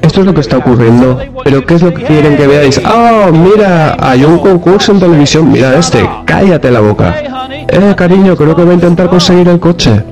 Esto 0.00 0.20
es 0.20 0.26
lo 0.26 0.34
que 0.34 0.40
está 0.40 0.58
ocurriendo, 0.58 1.18
pero 1.44 1.64
¿qué 1.64 1.74
es 1.74 1.82
lo 1.82 1.92
que 1.92 2.02
quieren 2.04 2.36
que 2.36 2.46
veáis? 2.46 2.80
¡Oh, 2.84 3.30
mira! 3.30 3.96
Hay 4.00 4.24
un 4.24 4.38
concurso 4.38 4.92
en 4.92 5.00
televisión, 5.00 5.50
mira 5.50 5.74
este, 5.76 6.08
cállate 6.24 6.70
la 6.70 6.80
boca. 6.80 7.14
Eh, 7.68 7.94
cariño, 7.96 8.36
creo 8.36 8.54
que 8.54 8.62
voy 8.62 8.72
a 8.72 8.74
intentar 8.74 9.08
conseguir 9.08 9.48
el 9.48 9.60
coche. 9.60 10.02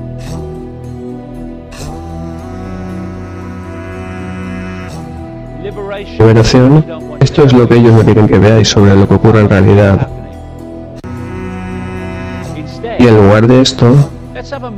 Liberación, 6.19 6.85
esto 7.21 7.45
es 7.45 7.53
lo 7.53 7.69
que 7.69 7.77
ellos 7.77 7.93
no 7.93 8.03
quieren 8.03 8.27
que 8.27 8.39
veáis 8.39 8.69
sobre 8.69 8.95
lo 8.95 9.09
que 9.09 9.15
ocurre 9.15 9.41
en 9.41 9.49
realidad. 9.49 10.09
Y 12.99 13.07
en 13.07 13.17
lugar 13.17 13.47
de 13.47 13.63
esto, 13.63 14.11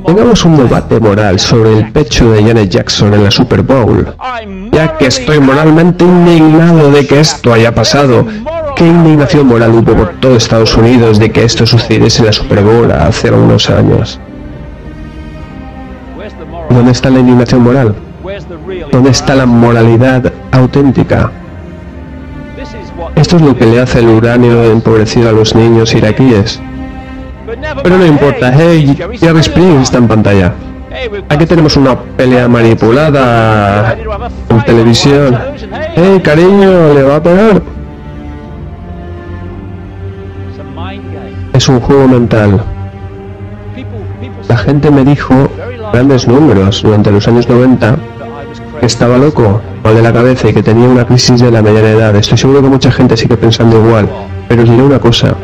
tengamos 0.07 0.45
un 0.45 0.57
debate 0.57 0.99
moral 0.99 1.39
sobre 1.39 1.79
el 1.79 1.93
pecho 1.93 2.31
de 2.33 2.43
Janet 2.43 2.69
Jackson 2.71 3.13
en 3.15 3.25
la 3.25 3.31
Super 3.31 3.63
Bowl. 3.63 4.15
Ya 4.73 4.97
que 4.97 5.07
estoy 5.07 5.41
moralmente 5.41 6.05
indignado 6.05 6.91
de 6.91 7.07
que 7.07 7.21
esto 7.21 7.53
haya 7.53 7.75
pasado. 7.75 8.27
¿Qué 8.77 8.87
indignación 8.87 9.47
moral 9.47 9.73
hubo 9.73 9.95
por 9.95 10.09
todo 10.21 10.37
Estados 10.37 10.77
Unidos 10.77 11.19
de 11.19 11.31
que 11.31 11.45
esto 11.45 11.67
sucediese 11.67 12.21
en 12.21 12.27
la 12.27 12.33
Super 12.33 12.63
Bowl 12.63 12.91
hace 12.91 13.31
unos 13.31 13.69
años? 13.69 14.19
¿Dónde 16.71 16.93
está 16.93 17.11
la 17.11 17.21
indignación 17.21 17.63
moral? 17.63 17.95
¿Dónde 18.91 19.11
está 19.11 19.35
la 19.35 19.47
moralidad 19.47 20.33
auténtica? 20.53 21.31
Esto 23.15 23.37
es 23.37 23.43
lo 23.43 23.57
que 23.57 23.67
le 23.67 23.81
hace 23.81 23.99
el 23.99 24.09
uranio 24.09 24.65
empobrecido 24.65 25.29
a 25.29 25.33
los 25.33 25.55
niños 25.55 25.95
iraquíes. 25.95 26.61
Pero 27.83 27.99
no 27.99 28.07
importa, 28.07 28.53
hey, 28.57 28.97
Jerry 29.19 29.41
Spring 29.41 29.81
está 29.81 29.99
en 29.99 30.09
pantalla. 30.09 30.53
Aquí 31.29 31.47
tenemos 31.47 31.77
una 31.77 31.99
pelea 31.99 32.49
manipulada 32.49 33.97
en 34.49 34.63
televisión. 34.65 35.39
Hey, 35.95 36.21
cariño, 36.23 36.95
le 36.95 37.03
va 37.03 37.17
a 37.17 37.23
pegar. 37.23 37.63
Es 41.53 41.69
un 41.69 41.81
juego 41.81 42.09
mental. 42.09 42.63
La 44.49 44.57
gente 44.57 44.91
me 44.91 45.05
dijo 45.05 45.51
grandes 45.93 46.27
números 46.27 46.83
durante 46.83 47.11
los 47.11 47.27
años 47.29 47.49
90 47.49 47.97
que 48.81 48.87
estaba 48.87 49.17
loco, 49.17 49.61
mal 49.85 49.95
de 49.95 50.03
la 50.03 50.13
cabeza 50.13 50.49
y 50.49 50.53
que 50.53 50.63
tenía 50.63 50.89
una 50.89 51.07
crisis 51.07 51.41
de 51.41 51.51
la 51.51 51.63
mediana 51.63 51.91
edad. 51.91 52.17
Estoy 52.17 52.39
seguro 52.39 52.63
que 52.63 52.69
mucha 52.69 52.91
gente 52.91 53.17
sigue 53.17 53.37
pensando 53.37 53.79
igual, 53.79 54.09
pero 54.49 54.63
os 54.63 54.71
diré 54.71 54.83
una 54.83 54.99
cosa. 54.99 55.37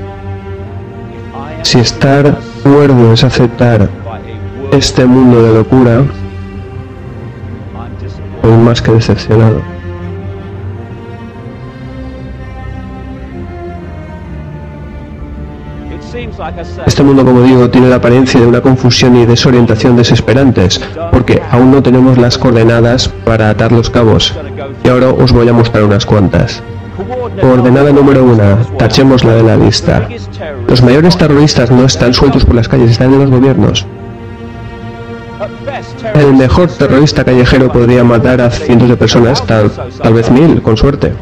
Si 1.68 1.78
estar 1.78 2.38
cuerdo 2.62 3.12
es 3.12 3.22
aceptar 3.22 3.90
este 4.72 5.04
mundo 5.04 5.42
de 5.42 5.52
locura, 5.52 6.02
estoy 8.36 8.56
más 8.56 8.80
que 8.80 8.92
decepcionado. 8.92 9.60
Este 16.86 17.02
mundo, 17.02 17.22
como 17.22 17.42
digo, 17.42 17.68
tiene 17.68 17.90
la 17.90 17.96
apariencia 17.96 18.40
de 18.40 18.46
una 18.46 18.62
confusión 18.62 19.16
y 19.16 19.26
desorientación 19.26 19.94
desesperantes, 19.94 20.80
porque 21.12 21.42
aún 21.50 21.70
no 21.70 21.82
tenemos 21.82 22.16
las 22.16 22.38
coordenadas 22.38 23.08
para 23.26 23.50
atar 23.50 23.72
los 23.72 23.90
cabos. 23.90 24.34
Y 24.84 24.88
ahora 24.88 25.10
os 25.10 25.32
voy 25.32 25.46
a 25.46 25.52
mostrar 25.52 25.84
unas 25.84 26.06
cuantas. 26.06 26.62
Coordenada 27.40 27.92
número 27.92 28.24
una, 28.24 28.56
tachémosla 28.76 29.34
de 29.34 29.42
la 29.44 29.56
lista. 29.56 30.08
Los 30.66 30.82
mayores 30.82 31.16
terroristas 31.16 31.70
no 31.70 31.84
están 31.84 32.12
sueltos 32.12 32.44
por 32.44 32.56
las 32.56 32.68
calles, 32.68 32.90
están 32.90 33.12
en 33.12 33.20
los 33.20 33.30
gobiernos. 33.30 33.86
El 36.14 36.34
mejor 36.34 36.68
terrorista 36.68 37.24
callejero 37.24 37.70
podría 37.72 38.02
matar 38.02 38.40
a 38.40 38.50
cientos 38.50 38.88
de 38.88 38.96
personas, 38.96 39.46
tal, 39.46 39.70
tal 39.70 40.12
vez 40.12 40.30
mil, 40.30 40.60
con 40.60 40.76
suerte. 40.76 41.12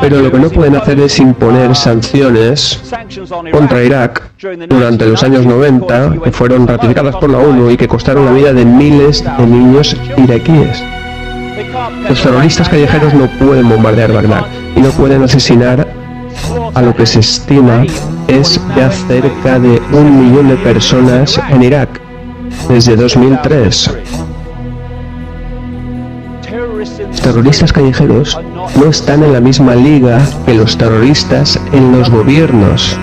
Pero 0.00 0.20
lo 0.20 0.32
que 0.32 0.38
no 0.38 0.50
pueden 0.50 0.74
hacer 0.74 0.98
es 0.98 1.18
imponer 1.20 1.76
sanciones 1.76 2.82
contra 3.52 3.84
Irak 3.84 4.30
durante 4.68 5.06
los 5.06 5.22
años 5.22 5.46
90, 5.46 6.16
que 6.24 6.32
fueron 6.32 6.66
ratificadas 6.66 7.14
por 7.16 7.30
la 7.30 7.38
ONU 7.38 7.70
y 7.70 7.76
que 7.76 7.86
costaron 7.86 8.24
la 8.24 8.32
vida 8.32 8.52
de 8.52 8.64
miles 8.64 9.24
de 9.38 9.46
niños 9.46 9.96
iraquíes. 10.16 10.82
Los 12.08 12.22
terroristas 12.22 12.68
callejeros 12.68 13.14
no 13.14 13.26
pueden 13.38 13.68
bombardear 13.68 14.12
Bagdad 14.12 14.46
y 14.76 14.80
no 14.80 14.90
pueden 14.90 15.22
asesinar 15.22 15.86
a 16.74 16.82
lo 16.82 16.94
que 16.94 17.06
se 17.06 17.20
estima 17.20 17.84
es 18.28 18.60
ya 18.76 18.90
cerca 18.90 19.58
de 19.58 19.80
un 19.92 20.28
millón 20.28 20.48
de 20.48 20.56
personas 20.56 21.40
en 21.48 21.62
Irak 21.62 22.00
desde 22.68 22.96
2003. 22.96 23.90
Los 27.08 27.20
terroristas 27.22 27.72
callejeros 27.72 28.38
no 28.76 28.90
están 28.90 29.22
en 29.22 29.32
la 29.32 29.40
misma 29.40 29.74
liga 29.74 30.20
que 30.44 30.54
los 30.54 30.76
terroristas 30.76 31.58
en 31.72 31.92
los 31.92 32.10
gobiernos. 32.10 32.98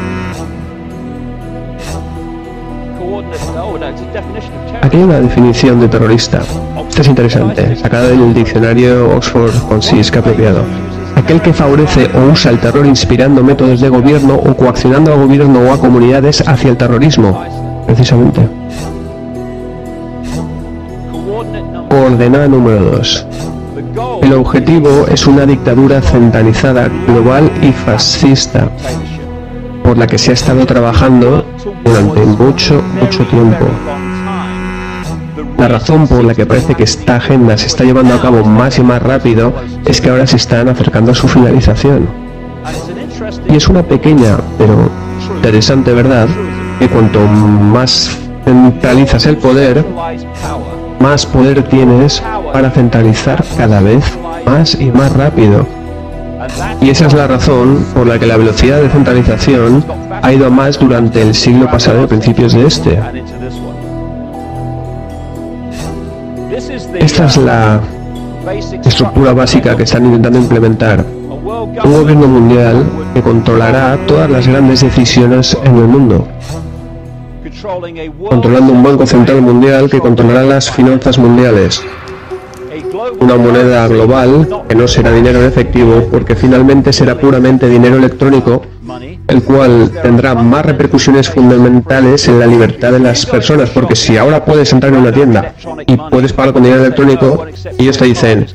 Aquí 4.84 4.98
hay 4.98 5.04
una 5.04 5.22
definición 5.22 5.80
de 5.80 5.88
terrorista. 5.88 6.42
Esto 6.90 7.04
es 7.04 7.08
interesante, 7.08 7.74
sacada 7.78 8.10
del 8.10 8.34
diccionario 8.34 9.16
Oxford 9.16 9.54
que 10.12 10.20
apropiado. 10.20 10.66
Aquel 11.16 11.42
que 11.42 11.54
favorece 11.54 12.10
o 12.14 12.34
usa 12.34 12.52
el 12.52 12.60
terror 12.60 12.86
inspirando 12.86 13.42
métodos 13.42 13.80
de 13.80 13.88
gobierno 13.88 14.36
o 14.36 14.54
coaccionando 14.58 15.14
a 15.14 15.16
gobierno 15.16 15.62
o 15.62 15.72
a 15.72 15.80
comunidades 15.80 16.46
hacia 16.46 16.72
el 16.72 16.76
terrorismo, 16.76 17.42
precisamente. 17.88 18.42
Coordenada 21.90 22.50
número 22.50 22.84
2. 22.98 23.28
El 24.24 24.34
objetivo 24.34 25.06
es 25.10 25.26
una 25.26 25.46
dictadura 25.46 26.02
centralizada, 26.02 26.90
global 27.08 27.50
y 27.62 27.72
fascista, 27.72 28.68
por 29.82 29.98
la 29.98 30.08
que 30.08 30.18
se 30.18 30.32
ha 30.32 30.34
estado 30.34 30.66
trabajando 30.66 31.46
durante 31.86 32.20
mucho, 32.26 32.84
mucho 33.00 33.26
tiempo. 33.28 33.66
La 35.58 35.68
razón 35.68 36.08
por 36.08 36.24
la 36.24 36.36
que 36.36 36.46
parece 36.46 36.76
que 36.76 36.84
esta 36.84 37.16
agenda 37.16 37.58
se 37.58 37.68
está 37.68 37.84
llevando 37.84 38.14
a 38.14 38.22
cabo 38.22 38.44
más 38.44 38.78
y 38.80 38.84
más 38.84 39.02
rápido 39.02 39.54
es 39.86 40.02
que 40.02 40.10
ahora 40.10 40.28
se 40.28 40.38
están 40.38 40.70
acercando 40.70 41.12
a 41.12 41.16
su 41.16 41.28
finalización. 41.28 42.08
Y 43.50 43.56
es 43.56 43.68
una 43.68 43.84
pequeña, 43.84 44.38
pero 44.58 44.90
interesante 45.36 45.94
verdad, 45.94 46.28
que 46.80 46.88
cuanto 46.88 47.20
más 47.22 48.18
centralizas 48.46 49.26
el 49.26 49.38
poder, 49.38 49.86
más 51.00 51.26
poder 51.26 51.64
tienes 51.64 52.22
para 52.52 52.70
centralizar 52.72 53.44
cada 53.58 53.82
vez 53.82 54.04
más 54.46 54.76
y 54.80 54.92
más 54.92 55.12
rápido. 55.14 55.66
Y 56.82 56.90
esa 56.90 57.08
es 57.08 57.14
la 57.14 57.28
razón 57.28 57.86
por 57.94 58.06
la 58.08 58.20
que 58.20 58.26
la 58.26 58.38
velocidad 58.38 58.82
de 58.82 58.90
centralización 58.90 59.84
ha 60.22 60.34
ido 60.34 60.50
más 60.52 60.78
durante 60.78 61.22
el 61.22 61.34
siglo 61.34 61.70
pasado 61.70 62.04
y 62.04 62.08
principios 62.08 62.54
de 62.54 62.68
este. 62.68 63.00
Esta 67.14 67.28
es 67.28 67.38
la 67.38 67.80
estructura 68.84 69.34
básica 69.34 69.78
que 69.78 69.84
están 69.84 70.03
intentando 70.05 70.39
implementar. 70.39 71.05
Un 71.05 71.93
gobierno 71.93 72.26
mundial 72.26 72.84
que 73.14 73.22
controlará 73.22 73.99
todas 74.07 74.32
las 74.32 74.47
grandes 74.47 74.82
decisiones 74.82 75.55
en 75.64 75.78
el 75.78 75.84
mundo 75.84 76.28
controlando 78.28 78.74
un 78.74 78.82
banco 78.82 79.05
central 79.05 79.43
mundial 79.43 79.91
que 79.91 79.99
controlará 79.99 80.41
las 80.41 80.72
finanzas 80.72 81.20
mundiales. 81.20 81.84
Una 83.20 83.38
moneda 83.38 83.88
global 83.88 84.64
que 84.68 84.74
no 84.74 84.88
será 84.88 85.11
dinero 85.11 85.39
en 85.39 85.45
efectivo 85.45 86.07
porque 86.09 86.36
finalmente 86.36 86.91
será 86.91 87.16
puramente 87.16 87.70
dinero 87.70 87.97
electrónico, 87.97 88.64
el 89.34 89.44
cual 89.44 89.92
tendrá 90.02 90.36
más 90.36 90.66
repercusiones 90.66 91.30
fundamentales 91.30 92.28
en 92.28 92.40
la 92.40 92.46
libertad 92.46 92.92
de 92.92 93.00
las 93.00 93.26
personas, 93.26 93.70
porque 93.72 93.96
si 93.96 94.18
ahora 94.18 94.46
puedes 94.46 94.72
entrar 94.72 94.94
en 94.94 95.00
una 95.00 95.12
tienda 95.12 95.54
y 95.88 95.98
puedes 95.98 96.32
pagar 96.34 96.54
con 96.54 96.64
dinero 96.64 96.82
electrónico, 96.82 97.46
ellos 97.78 97.98
te 97.98 98.06
dicen, 98.06 98.46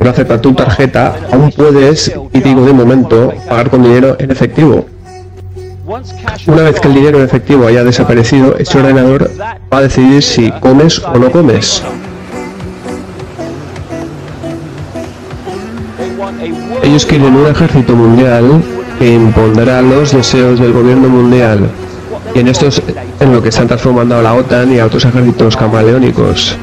no 0.00 0.10
acepta 0.10 0.40
tu 0.40 0.54
tarjeta, 0.54 1.16
aún 1.32 1.50
puedes, 1.50 2.12
y 2.32 2.40
digo 2.40 2.64
de 2.64 2.72
momento, 2.72 3.32
pagar 3.48 3.70
con 3.70 3.82
dinero 3.82 4.16
en 4.18 4.30
efectivo. 4.30 4.86
Una 6.46 6.62
vez 6.62 6.78
que 6.80 6.88
el 6.88 6.94
dinero 6.94 7.18
en 7.18 7.24
efectivo 7.24 7.66
haya 7.66 7.82
desaparecido, 7.82 8.56
ese 8.58 8.78
ordenador 8.78 9.30
va 9.40 9.78
a 9.78 9.82
decidir 9.82 10.22
si 10.22 10.50
comes 10.52 10.98
o 10.98 11.18
no 11.18 11.30
comes. 11.30 11.82
Ellos 16.82 17.06
quieren 17.06 17.34
un 17.34 17.46
ejército 17.46 17.94
mundial 17.94 18.62
que 18.98 19.14
impondrá 19.14 19.80
los 19.82 20.12
deseos 20.12 20.58
del 20.58 20.72
gobierno 20.72 21.08
mundial. 21.08 21.68
Y 22.34 22.40
en 22.40 22.48
esto 22.48 22.66
es 22.66 22.82
en 23.20 23.32
lo 23.32 23.42
que 23.42 23.48
están 23.48 23.66
transformando 23.66 24.16
a 24.16 24.22
la 24.22 24.34
OTAN 24.34 24.72
y 24.72 24.78
a 24.78 24.86
otros 24.86 25.04
ejércitos 25.04 25.56
camaleónicos 25.56 26.56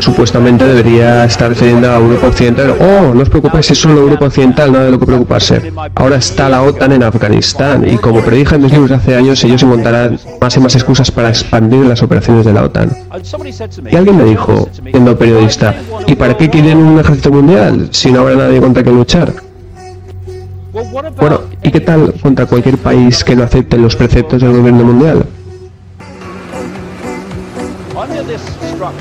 supuestamente 0.00 0.64
debería 0.64 1.24
estar 1.24 1.48
defendiendo 1.48 1.90
a 1.90 1.96
Europa 1.96 2.28
Occidental. 2.28 2.74
Oh, 2.80 3.14
no 3.14 3.22
os 3.22 3.28
preocupéis, 3.28 3.70
es 3.70 3.78
solo 3.78 4.00
Europa 4.00 4.26
Occidental, 4.26 4.72
nada 4.72 4.84
de 4.86 4.90
lo 4.90 4.98
que 4.98 5.06
preocuparse. 5.06 5.72
Ahora 5.94 6.16
está 6.16 6.48
la 6.48 6.62
OTAN 6.62 6.92
en 6.92 7.02
Afganistán 7.02 7.86
y 7.88 7.96
como 7.96 8.20
predije 8.20 8.56
en 8.56 8.62
mis 8.62 8.72
libros 8.72 8.90
hace 8.90 9.14
años, 9.16 9.42
ellos 9.44 9.62
encontrarán 9.62 10.18
más 10.40 10.56
y 10.56 10.60
más 10.60 10.74
excusas 10.74 11.10
para 11.10 11.28
expandir 11.28 11.86
las 11.86 12.02
operaciones 12.02 12.44
de 12.44 12.52
la 12.52 12.64
OTAN. 12.64 12.90
Y 13.90 13.96
alguien 13.96 14.16
me 14.16 14.24
dijo, 14.24 14.68
siendo 14.72 15.16
periodista, 15.16 15.74
¿y 16.06 16.14
para 16.14 16.36
qué 16.36 16.48
quieren 16.50 16.78
un 16.78 16.98
ejército 16.98 17.30
mundial 17.30 17.88
si 17.90 18.10
no 18.10 18.20
habrá 18.20 18.36
nadie 18.36 18.60
contra 18.60 18.82
quien 18.82 18.96
luchar? 18.96 19.32
Bueno, 20.74 21.42
¿y 21.62 21.70
qué 21.70 21.78
tal 21.78 22.14
contra 22.20 22.46
cualquier 22.46 22.78
país 22.78 23.22
que 23.22 23.36
no 23.36 23.44
acepte 23.44 23.78
los 23.78 23.94
preceptos 23.94 24.42
del 24.42 24.50
gobierno 24.50 24.82
mundial? 24.82 25.24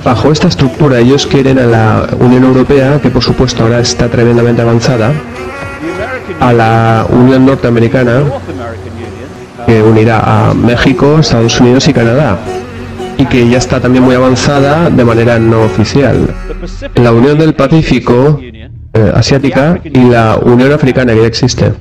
Bajo 0.05 0.31
esta 0.31 0.49
estructura 0.49 0.99
ellos 0.99 1.25
quieren 1.25 1.57
a 1.57 1.65
la 1.65 2.07
Unión 2.19 2.43
Europea, 2.43 2.99
que 3.01 3.09
por 3.09 3.23
supuesto 3.23 3.63
ahora 3.63 3.79
está 3.79 4.07
tremendamente 4.07 4.61
avanzada, 4.61 5.11
a 6.39 6.53
la 6.53 7.07
Unión 7.09 7.43
Norteamericana, 7.47 8.21
que 9.65 9.81
unirá 9.81 10.49
a 10.49 10.53
México, 10.53 11.17
Estados 11.19 11.59
Unidos 11.59 11.87
y 11.87 11.93
Canadá, 11.93 12.37
y 13.17 13.25
que 13.25 13.49
ya 13.49 13.57
está 13.57 13.79
también 13.79 14.03
muy 14.03 14.13
avanzada 14.13 14.91
de 14.91 15.03
manera 15.03 15.39
no 15.39 15.63
oficial. 15.63 16.35
La 16.95 17.11
Unión 17.11 17.39
del 17.39 17.55
Pacífico 17.55 18.39
eh, 18.93 19.11
Asiática 19.13 19.79
y 19.83 20.03
la 20.09 20.37
Unión 20.37 20.71
Africana 20.71 21.13
que 21.13 21.21
ya 21.21 21.27
existe. 21.27 21.73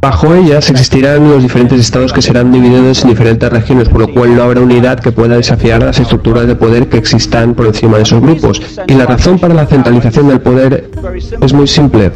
Bajo 0.00 0.34
ellas 0.34 0.68
existirán 0.68 1.30
los 1.30 1.42
diferentes 1.42 1.78
estados 1.78 2.12
que 2.12 2.20
serán 2.20 2.50
divididos 2.50 3.04
en 3.04 3.10
diferentes 3.10 3.48
regiones, 3.48 3.88
por 3.88 4.00
lo 4.00 4.12
cual 4.12 4.34
no 4.34 4.42
habrá 4.42 4.60
unidad 4.60 4.98
que 4.98 5.12
pueda 5.12 5.36
desafiar 5.36 5.80
las 5.80 6.00
estructuras 6.00 6.46
de 6.48 6.56
poder 6.56 6.88
que 6.88 6.98
existan 6.98 7.54
por 7.54 7.66
encima 7.66 7.98
de 7.98 8.02
esos 8.02 8.20
grupos. 8.20 8.60
Y 8.88 8.94
la 8.94 9.06
razón 9.06 9.38
para 9.38 9.54
la 9.54 9.66
centralización 9.66 10.28
del 10.28 10.40
poder 10.40 10.90
es 11.40 11.52
muy 11.52 11.68
simple. 11.68 12.10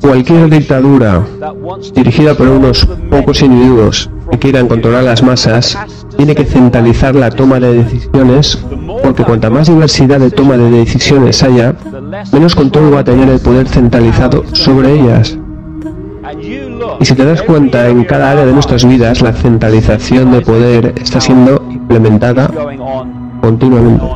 Cualquier 0.00 0.50
dictadura 0.50 1.24
dirigida 1.94 2.34
por 2.34 2.48
unos 2.48 2.84
pocos 3.10 3.42
individuos 3.42 4.10
que 4.32 4.38
quieran 4.38 4.66
controlar 4.66 5.04
las 5.04 5.22
masas 5.22 5.78
tiene 6.16 6.34
que 6.34 6.44
centralizar 6.44 7.14
la 7.14 7.30
toma 7.30 7.60
de 7.60 7.84
decisiones 7.84 8.58
porque 9.04 9.22
cuanta 9.22 9.50
más 9.50 9.68
diversidad 9.68 10.18
de 10.18 10.30
toma 10.30 10.56
de 10.56 10.68
decisiones 10.70 11.42
haya, 11.44 11.76
menos 12.32 12.56
control 12.56 12.92
va 12.92 13.00
a 13.00 13.04
tener 13.04 13.28
el 13.28 13.38
poder 13.38 13.68
centralizado 13.68 14.44
sobre 14.52 14.94
ellas. 14.94 15.38
Y 16.98 17.04
si 17.04 17.14
te 17.14 17.24
das 17.24 17.42
cuenta, 17.42 17.88
en 17.88 18.04
cada 18.04 18.32
área 18.32 18.46
de 18.46 18.52
nuestras 18.52 18.84
vidas 18.84 19.22
la 19.22 19.32
centralización 19.32 20.32
de 20.32 20.40
poder 20.40 20.94
está 20.96 21.20
siendo 21.20 21.64
implementada 21.70 22.50
continuamente. 23.40 24.06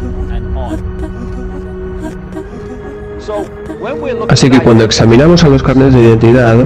Así 4.28 4.50
que 4.50 4.60
cuando 4.60 4.84
examinamos 4.84 5.44
a 5.44 5.48
los 5.48 5.62
carnes 5.62 5.94
de 5.94 6.00
identidad, 6.00 6.56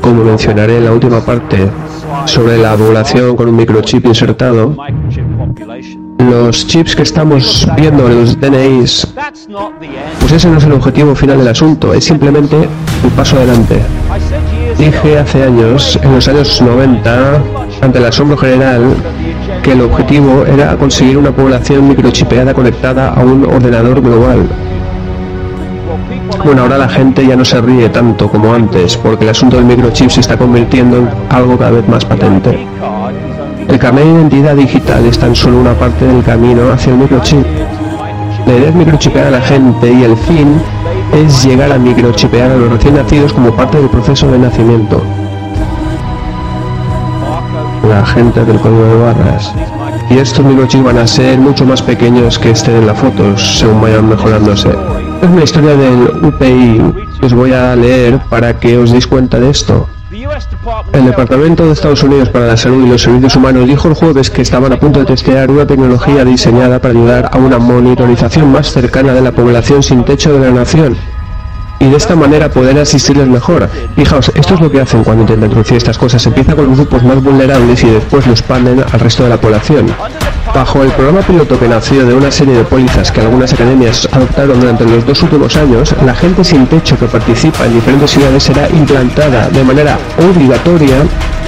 como 0.00 0.24
mencionaré 0.24 0.78
en 0.78 0.84
la 0.84 0.92
última 0.92 1.20
parte 1.20 1.68
sobre 2.26 2.58
la 2.58 2.76
población 2.76 3.36
con 3.36 3.48
un 3.48 3.56
microchip 3.56 4.06
insertado, 4.06 4.76
los 6.18 6.66
chips 6.66 6.96
que 6.96 7.02
estamos 7.02 7.68
viendo 7.76 8.08
en 8.08 8.20
los 8.20 8.40
DNIs, 8.40 9.14
pues 10.20 10.32
ese 10.32 10.48
no 10.48 10.58
es 10.58 10.64
el 10.64 10.72
objetivo 10.72 11.14
final 11.14 11.38
del 11.38 11.48
asunto, 11.48 11.92
es 11.92 12.04
simplemente 12.04 12.56
un 12.56 13.10
paso 13.10 13.36
adelante. 13.36 13.80
Dije 14.78 15.18
hace 15.18 15.44
años, 15.44 15.98
en 16.02 16.14
los 16.14 16.28
años 16.28 16.60
90, 16.60 17.42
ante 17.80 17.98
el 17.98 18.04
asombro 18.04 18.36
general, 18.36 18.82
que 19.62 19.72
el 19.72 19.82
objetivo 19.82 20.44
era 20.46 20.76
conseguir 20.76 21.18
una 21.18 21.30
población 21.30 21.88
microchipeada 21.88 22.54
conectada 22.54 23.10
a 23.10 23.22
un 23.22 23.44
ordenador 23.44 24.00
global. 24.00 24.48
Bueno, 26.44 26.62
ahora 26.62 26.78
la 26.78 26.88
gente 26.88 27.26
ya 27.26 27.36
no 27.36 27.44
se 27.44 27.60
ríe 27.60 27.88
tanto 27.88 28.28
como 28.28 28.52
antes, 28.52 28.96
porque 28.96 29.24
el 29.24 29.30
asunto 29.30 29.56
del 29.56 29.64
microchip 29.64 30.10
se 30.10 30.20
está 30.20 30.36
convirtiendo 30.36 30.98
en 30.98 31.08
algo 31.30 31.58
cada 31.58 31.72
vez 31.72 31.88
más 31.88 32.04
patente. 32.04 32.66
El 33.68 33.78
carnet 33.78 34.04
de 34.04 34.10
identidad 34.12 34.54
digital 34.54 35.04
es 35.06 35.18
tan 35.18 35.34
solo 35.34 35.58
una 35.58 35.72
parte 35.74 36.06
del 36.06 36.22
camino 36.22 36.70
hacia 36.72 36.92
el 36.92 36.98
microchip. 36.98 37.44
La 38.46 38.54
idea 38.54 38.68
es 38.68 38.74
microchipear 38.74 39.26
a 39.26 39.30
la 39.30 39.40
gente 39.40 39.92
y 39.92 40.04
el 40.04 40.16
fin 40.16 40.60
es 41.12 41.44
llegar 41.44 41.72
a 41.72 41.78
microchipear 41.78 42.50
a 42.50 42.56
los 42.56 42.70
recién 42.70 42.94
nacidos 42.94 43.32
como 43.32 43.50
parte 43.52 43.78
del 43.78 43.88
proceso 43.88 44.30
de 44.30 44.38
nacimiento. 44.38 45.02
La 47.88 48.04
gente 48.04 48.44
del 48.44 48.60
código 48.60 48.84
de 48.84 48.96
barras. 48.96 49.52
Y 50.10 50.18
estos 50.18 50.44
microchips 50.44 50.84
van 50.84 50.98
a 50.98 51.06
ser 51.06 51.38
mucho 51.38 51.64
más 51.64 51.80
pequeños 51.82 52.38
que 52.38 52.50
estén 52.50 52.76
en 52.76 52.86
las 52.86 52.98
fotos, 52.98 53.58
según 53.58 53.80
vayan 53.80 54.08
mejorándose. 54.08 54.70
Es 55.24 55.30
una 55.30 55.42
historia 55.42 55.74
del 55.74 56.02
UPI 56.22 56.82
os 57.22 57.32
voy 57.32 57.54
a 57.54 57.74
leer 57.74 58.20
para 58.28 58.60
que 58.60 58.76
os 58.76 58.92
deis 58.92 59.06
cuenta 59.06 59.40
de 59.40 59.48
esto. 59.48 59.88
El 60.92 61.06
Departamento 61.06 61.64
de 61.64 61.72
Estados 61.72 62.02
Unidos 62.02 62.28
para 62.28 62.46
la 62.46 62.58
Salud 62.58 62.84
y 62.84 62.90
los 62.90 63.00
Servicios 63.00 63.34
Humanos 63.34 63.66
dijo 63.66 63.88
el 63.88 63.94
jueves 63.94 64.28
que 64.28 64.42
estaban 64.42 64.74
a 64.74 64.78
punto 64.78 65.00
de 65.00 65.06
testear 65.06 65.50
una 65.50 65.66
tecnología 65.66 66.26
diseñada 66.26 66.78
para 66.78 66.92
ayudar 66.92 67.30
a 67.32 67.38
una 67.38 67.58
monitorización 67.58 68.52
más 68.52 68.70
cercana 68.70 69.14
de 69.14 69.22
la 69.22 69.32
población 69.32 69.82
sin 69.82 70.04
techo 70.04 70.30
de 70.38 70.40
la 70.40 70.50
nación 70.50 70.94
y 71.80 71.88
de 71.88 71.96
esta 71.96 72.14
manera 72.14 72.50
poder 72.50 72.78
asistirles 72.78 73.26
mejor. 73.26 73.70
Fijaos, 73.96 74.30
esto 74.34 74.54
es 74.54 74.60
lo 74.60 74.70
que 74.70 74.82
hacen 74.82 75.04
cuando 75.04 75.22
intentan 75.22 75.46
introducir 75.46 75.78
estas 75.78 75.96
cosas. 75.96 76.24
Empieza 76.26 76.54
con 76.54 76.74
grupos 76.74 77.02
más 77.02 77.22
vulnerables 77.22 77.82
y 77.82 77.88
después 77.88 78.26
los 78.26 78.40
expanden 78.40 78.84
al 78.92 79.00
resto 79.00 79.22
de 79.22 79.30
la 79.30 79.40
población. 79.40 79.86
Bajo 80.54 80.84
el 80.84 80.92
programa 80.92 81.20
piloto 81.20 81.58
que 81.58 81.66
nació 81.66 82.06
de 82.06 82.14
una 82.14 82.30
serie 82.30 82.54
de 82.54 82.62
pólizas 82.62 83.10
que 83.10 83.20
algunas 83.20 83.52
academias 83.52 84.08
adoptaron 84.12 84.60
durante 84.60 84.84
los 84.84 85.04
dos 85.04 85.20
últimos 85.24 85.56
años, 85.56 85.92
la 86.06 86.14
gente 86.14 86.44
sin 86.44 86.64
techo 86.68 86.96
que 86.96 87.06
participa 87.06 87.66
en 87.66 87.74
diferentes 87.74 88.12
ciudades 88.12 88.44
será 88.44 88.68
implantada 88.70 89.48
de 89.48 89.64
manera 89.64 89.98
obligatoria 90.16 90.98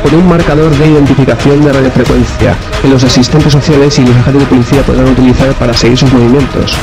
con 0.03 0.13
un 0.13 0.29
marcador 0.29 0.77
de 0.77 0.89
identificación 0.89 1.65
de 1.65 1.73
radiofrecuencia 1.73 2.57
que 2.83 2.89
los 2.89 3.05
asistentes 3.05 3.53
sociales 3.53 3.97
y 3.97 4.05
los 4.05 4.17
agentes 4.17 4.43
de 4.43 4.49
policía 4.49 4.83
podrán 4.83 5.07
utilizar 5.07 5.53
para 5.55 5.73
seguir 5.73 5.97
sus 5.97 6.13
movimientos. 6.13 6.77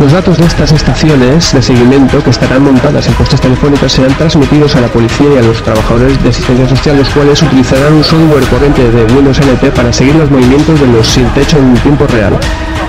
Los 0.00 0.12
datos 0.12 0.38
de 0.38 0.46
estas 0.46 0.72
estaciones 0.72 1.52
de 1.52 1.62
seguimiento 1.62 2.22
que 2.22 2.30
estarán 2.30 2.62
montadas 2.62 3.06
en 3.06 3.14
postes 3.14 3.40
telefónicas 3.40 3.92
serán 3.92 4.14
transmitidos 4.16 4.74
a 4.74 4.80
la 4.80 4.88
policía 4.88 5.26
y 5.34 5.38
a 5.38 5.42
los 5.42 5.62
trabajadores 5.62 6.22
de 6.22 6.30
asistencia 6.30 6.68
social, 6.68 6.96
los 6.96 7.08
cuales 7.10 7.42
utilizarán 7.42 7.92
un 7.92 8.04
software 8.04 8.44
corriente 8.44 8.90
de 8.90 9.04
Windows 9.14 9.40
NT 9.40 9.70
para 9.74 9.92
seguir 9.92 10.16
los 10.16 10.30
movimientos 10.30 10.80
de 10.80 10.86
los 10.88 11.06
sin 11.06 11.26
techo 11.30 11.58
en 11.58 11.74
tiempo 11.74 12.06
real 12.06 12.38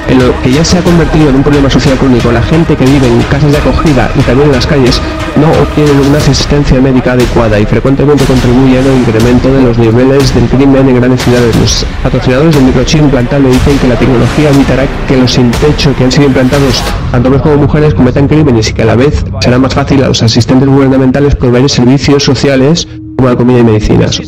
en 0.08 0.20
lo 0.20 0.42
que 0.42 0.52
ya 0.52 0.64
se 0.64 0.78
ha 0.78 0.82
convertido 0.82 1.30
en 1.30 1.36
un 1.36 1.44
problema 1.44 1.70
social 1.70 1.98
crónico. 1.98 2.32
La 2.32 2.42
gente 2.42 2.76
que 2.76 2.86
vive 2.86 3.08
en 3.08 3.22
casas 3.24 3.52
de 3.52 3.58
acogida 3.58 4.10
y 4.16 4.22
también 4.22 4.50
en 4.50 4.56
las 4.56 4.68
calles 4.68 5.02
no 5.36 5.50
obtiene 5.62 5.92
una 6.08 6.18
asistencia 6.18 6.80
médica 6.80 7.14
adecuada 7.14 7.60
y 7.60 7.66
frecuentemente 7.66 8.24
contribuye 8.26 8.80
al 8.80 8.86
incremento 8.86 9.52
de 9.52 9.62
los 9.64 9.78
niveles 9.78 10.34
del 10.34 10.46
crimen 10.50 10.90
en 10.90 10.96
grandes 10.96 11.24
ciudades. 11.24 11.56
Los 11.56 11.86
patrocinadores 12.04 12.56
del 12.56 12.66
microchip 12.66 13.02
implantable 13.02 13.50
dicen 13.50 13.78
que 13.80 13.88
la 13.88 13.96
tecnología 13.96 14.50
evitará 14.50 14.84
que 15.08 15.18
los 15.18 15.32
sin 15.32 15.50
techo 15.52 15.96
que 15.96 16.04
han 16.04 16.12
sido 16.12 16.28
implantados, 16.28 16.84
tanto 17.12 17.28
hombres 17.28 17.42
como 17.42 17.58
mujeres, 17.58 17.94
cometan 17.94 18.28
crímenes 18.28 18.70
y 18.70 18.74
que 18.74 18.84
a 18.84 18.86
la 18.86 18.96
vez 18.96 19.26
será 19.42 19.58
más 19.58 19.74
fácil 19.74 20.04
a 20.04 20.08
los 20.08 20.22
asistentes 20.22 20.68
gubernamentales 20.68 21.36
proveer 21.36 21.70
servicios 21.70 22.24
sociales 22.24 22.88
como 23.18 23.30
la 23.30 23.36
comida 23.36 23.60
y 23.60 23.64
medicinas. 23.64 24.20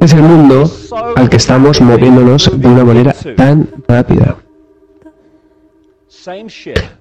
Es 0.00 0.12
el 0.12 0.22
mundo 0.22 0.70
al 1.16 1.28
que 1.28 1.36
estamos 1.36 1.80
moviéndonos 1.80 2.50
de 2.54 2.68
una 2.68 2.84
manera 2.84 3.14
tan 3.36 3.68
rápida. 3.88 4.36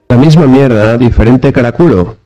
La 0.09 0.17
misma 0.17 0.47
mierda, 0.47 0.97
diferente 0.97 1.53
caraculo. 1.53 2.17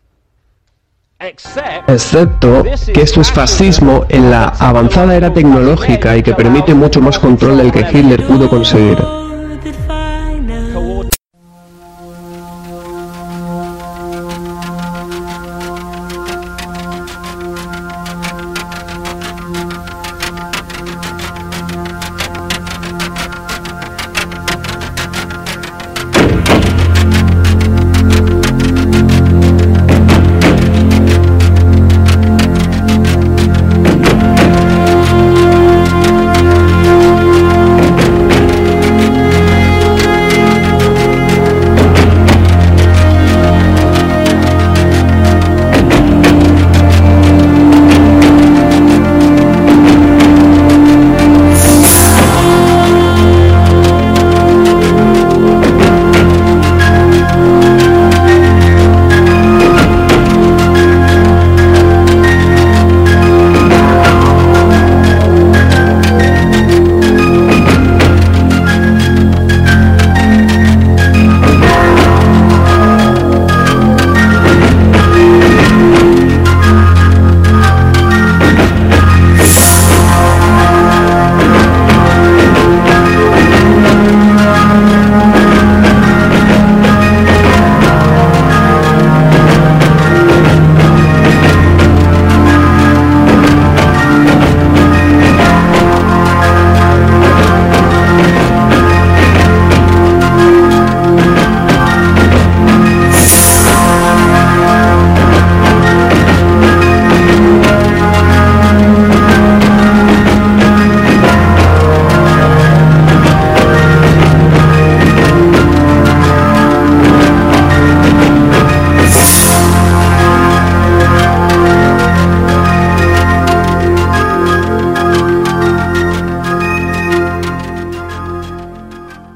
Excepto 1.87 2.63
que 2.93 3.01
esto 3.01 3.21
es 3.21 3.31
fascismo 3.31 4.05
en 4.09 4.31
la 4.31 4.45
avanzada 4.47 5.15
era 5.15 5.33
tecnológica 5.33 6.15
y 6.15 6.23
que 6.23 6.33
permite 6.33 6.73
mucho 6.73 7.01
más 7.01 7.19
control 7.19 7.57
del 7.57 7.71
que 7.71 7.81
Hitler 7.81 8.25
pudo 8.25 8.49
conseguir. 8.49 8.97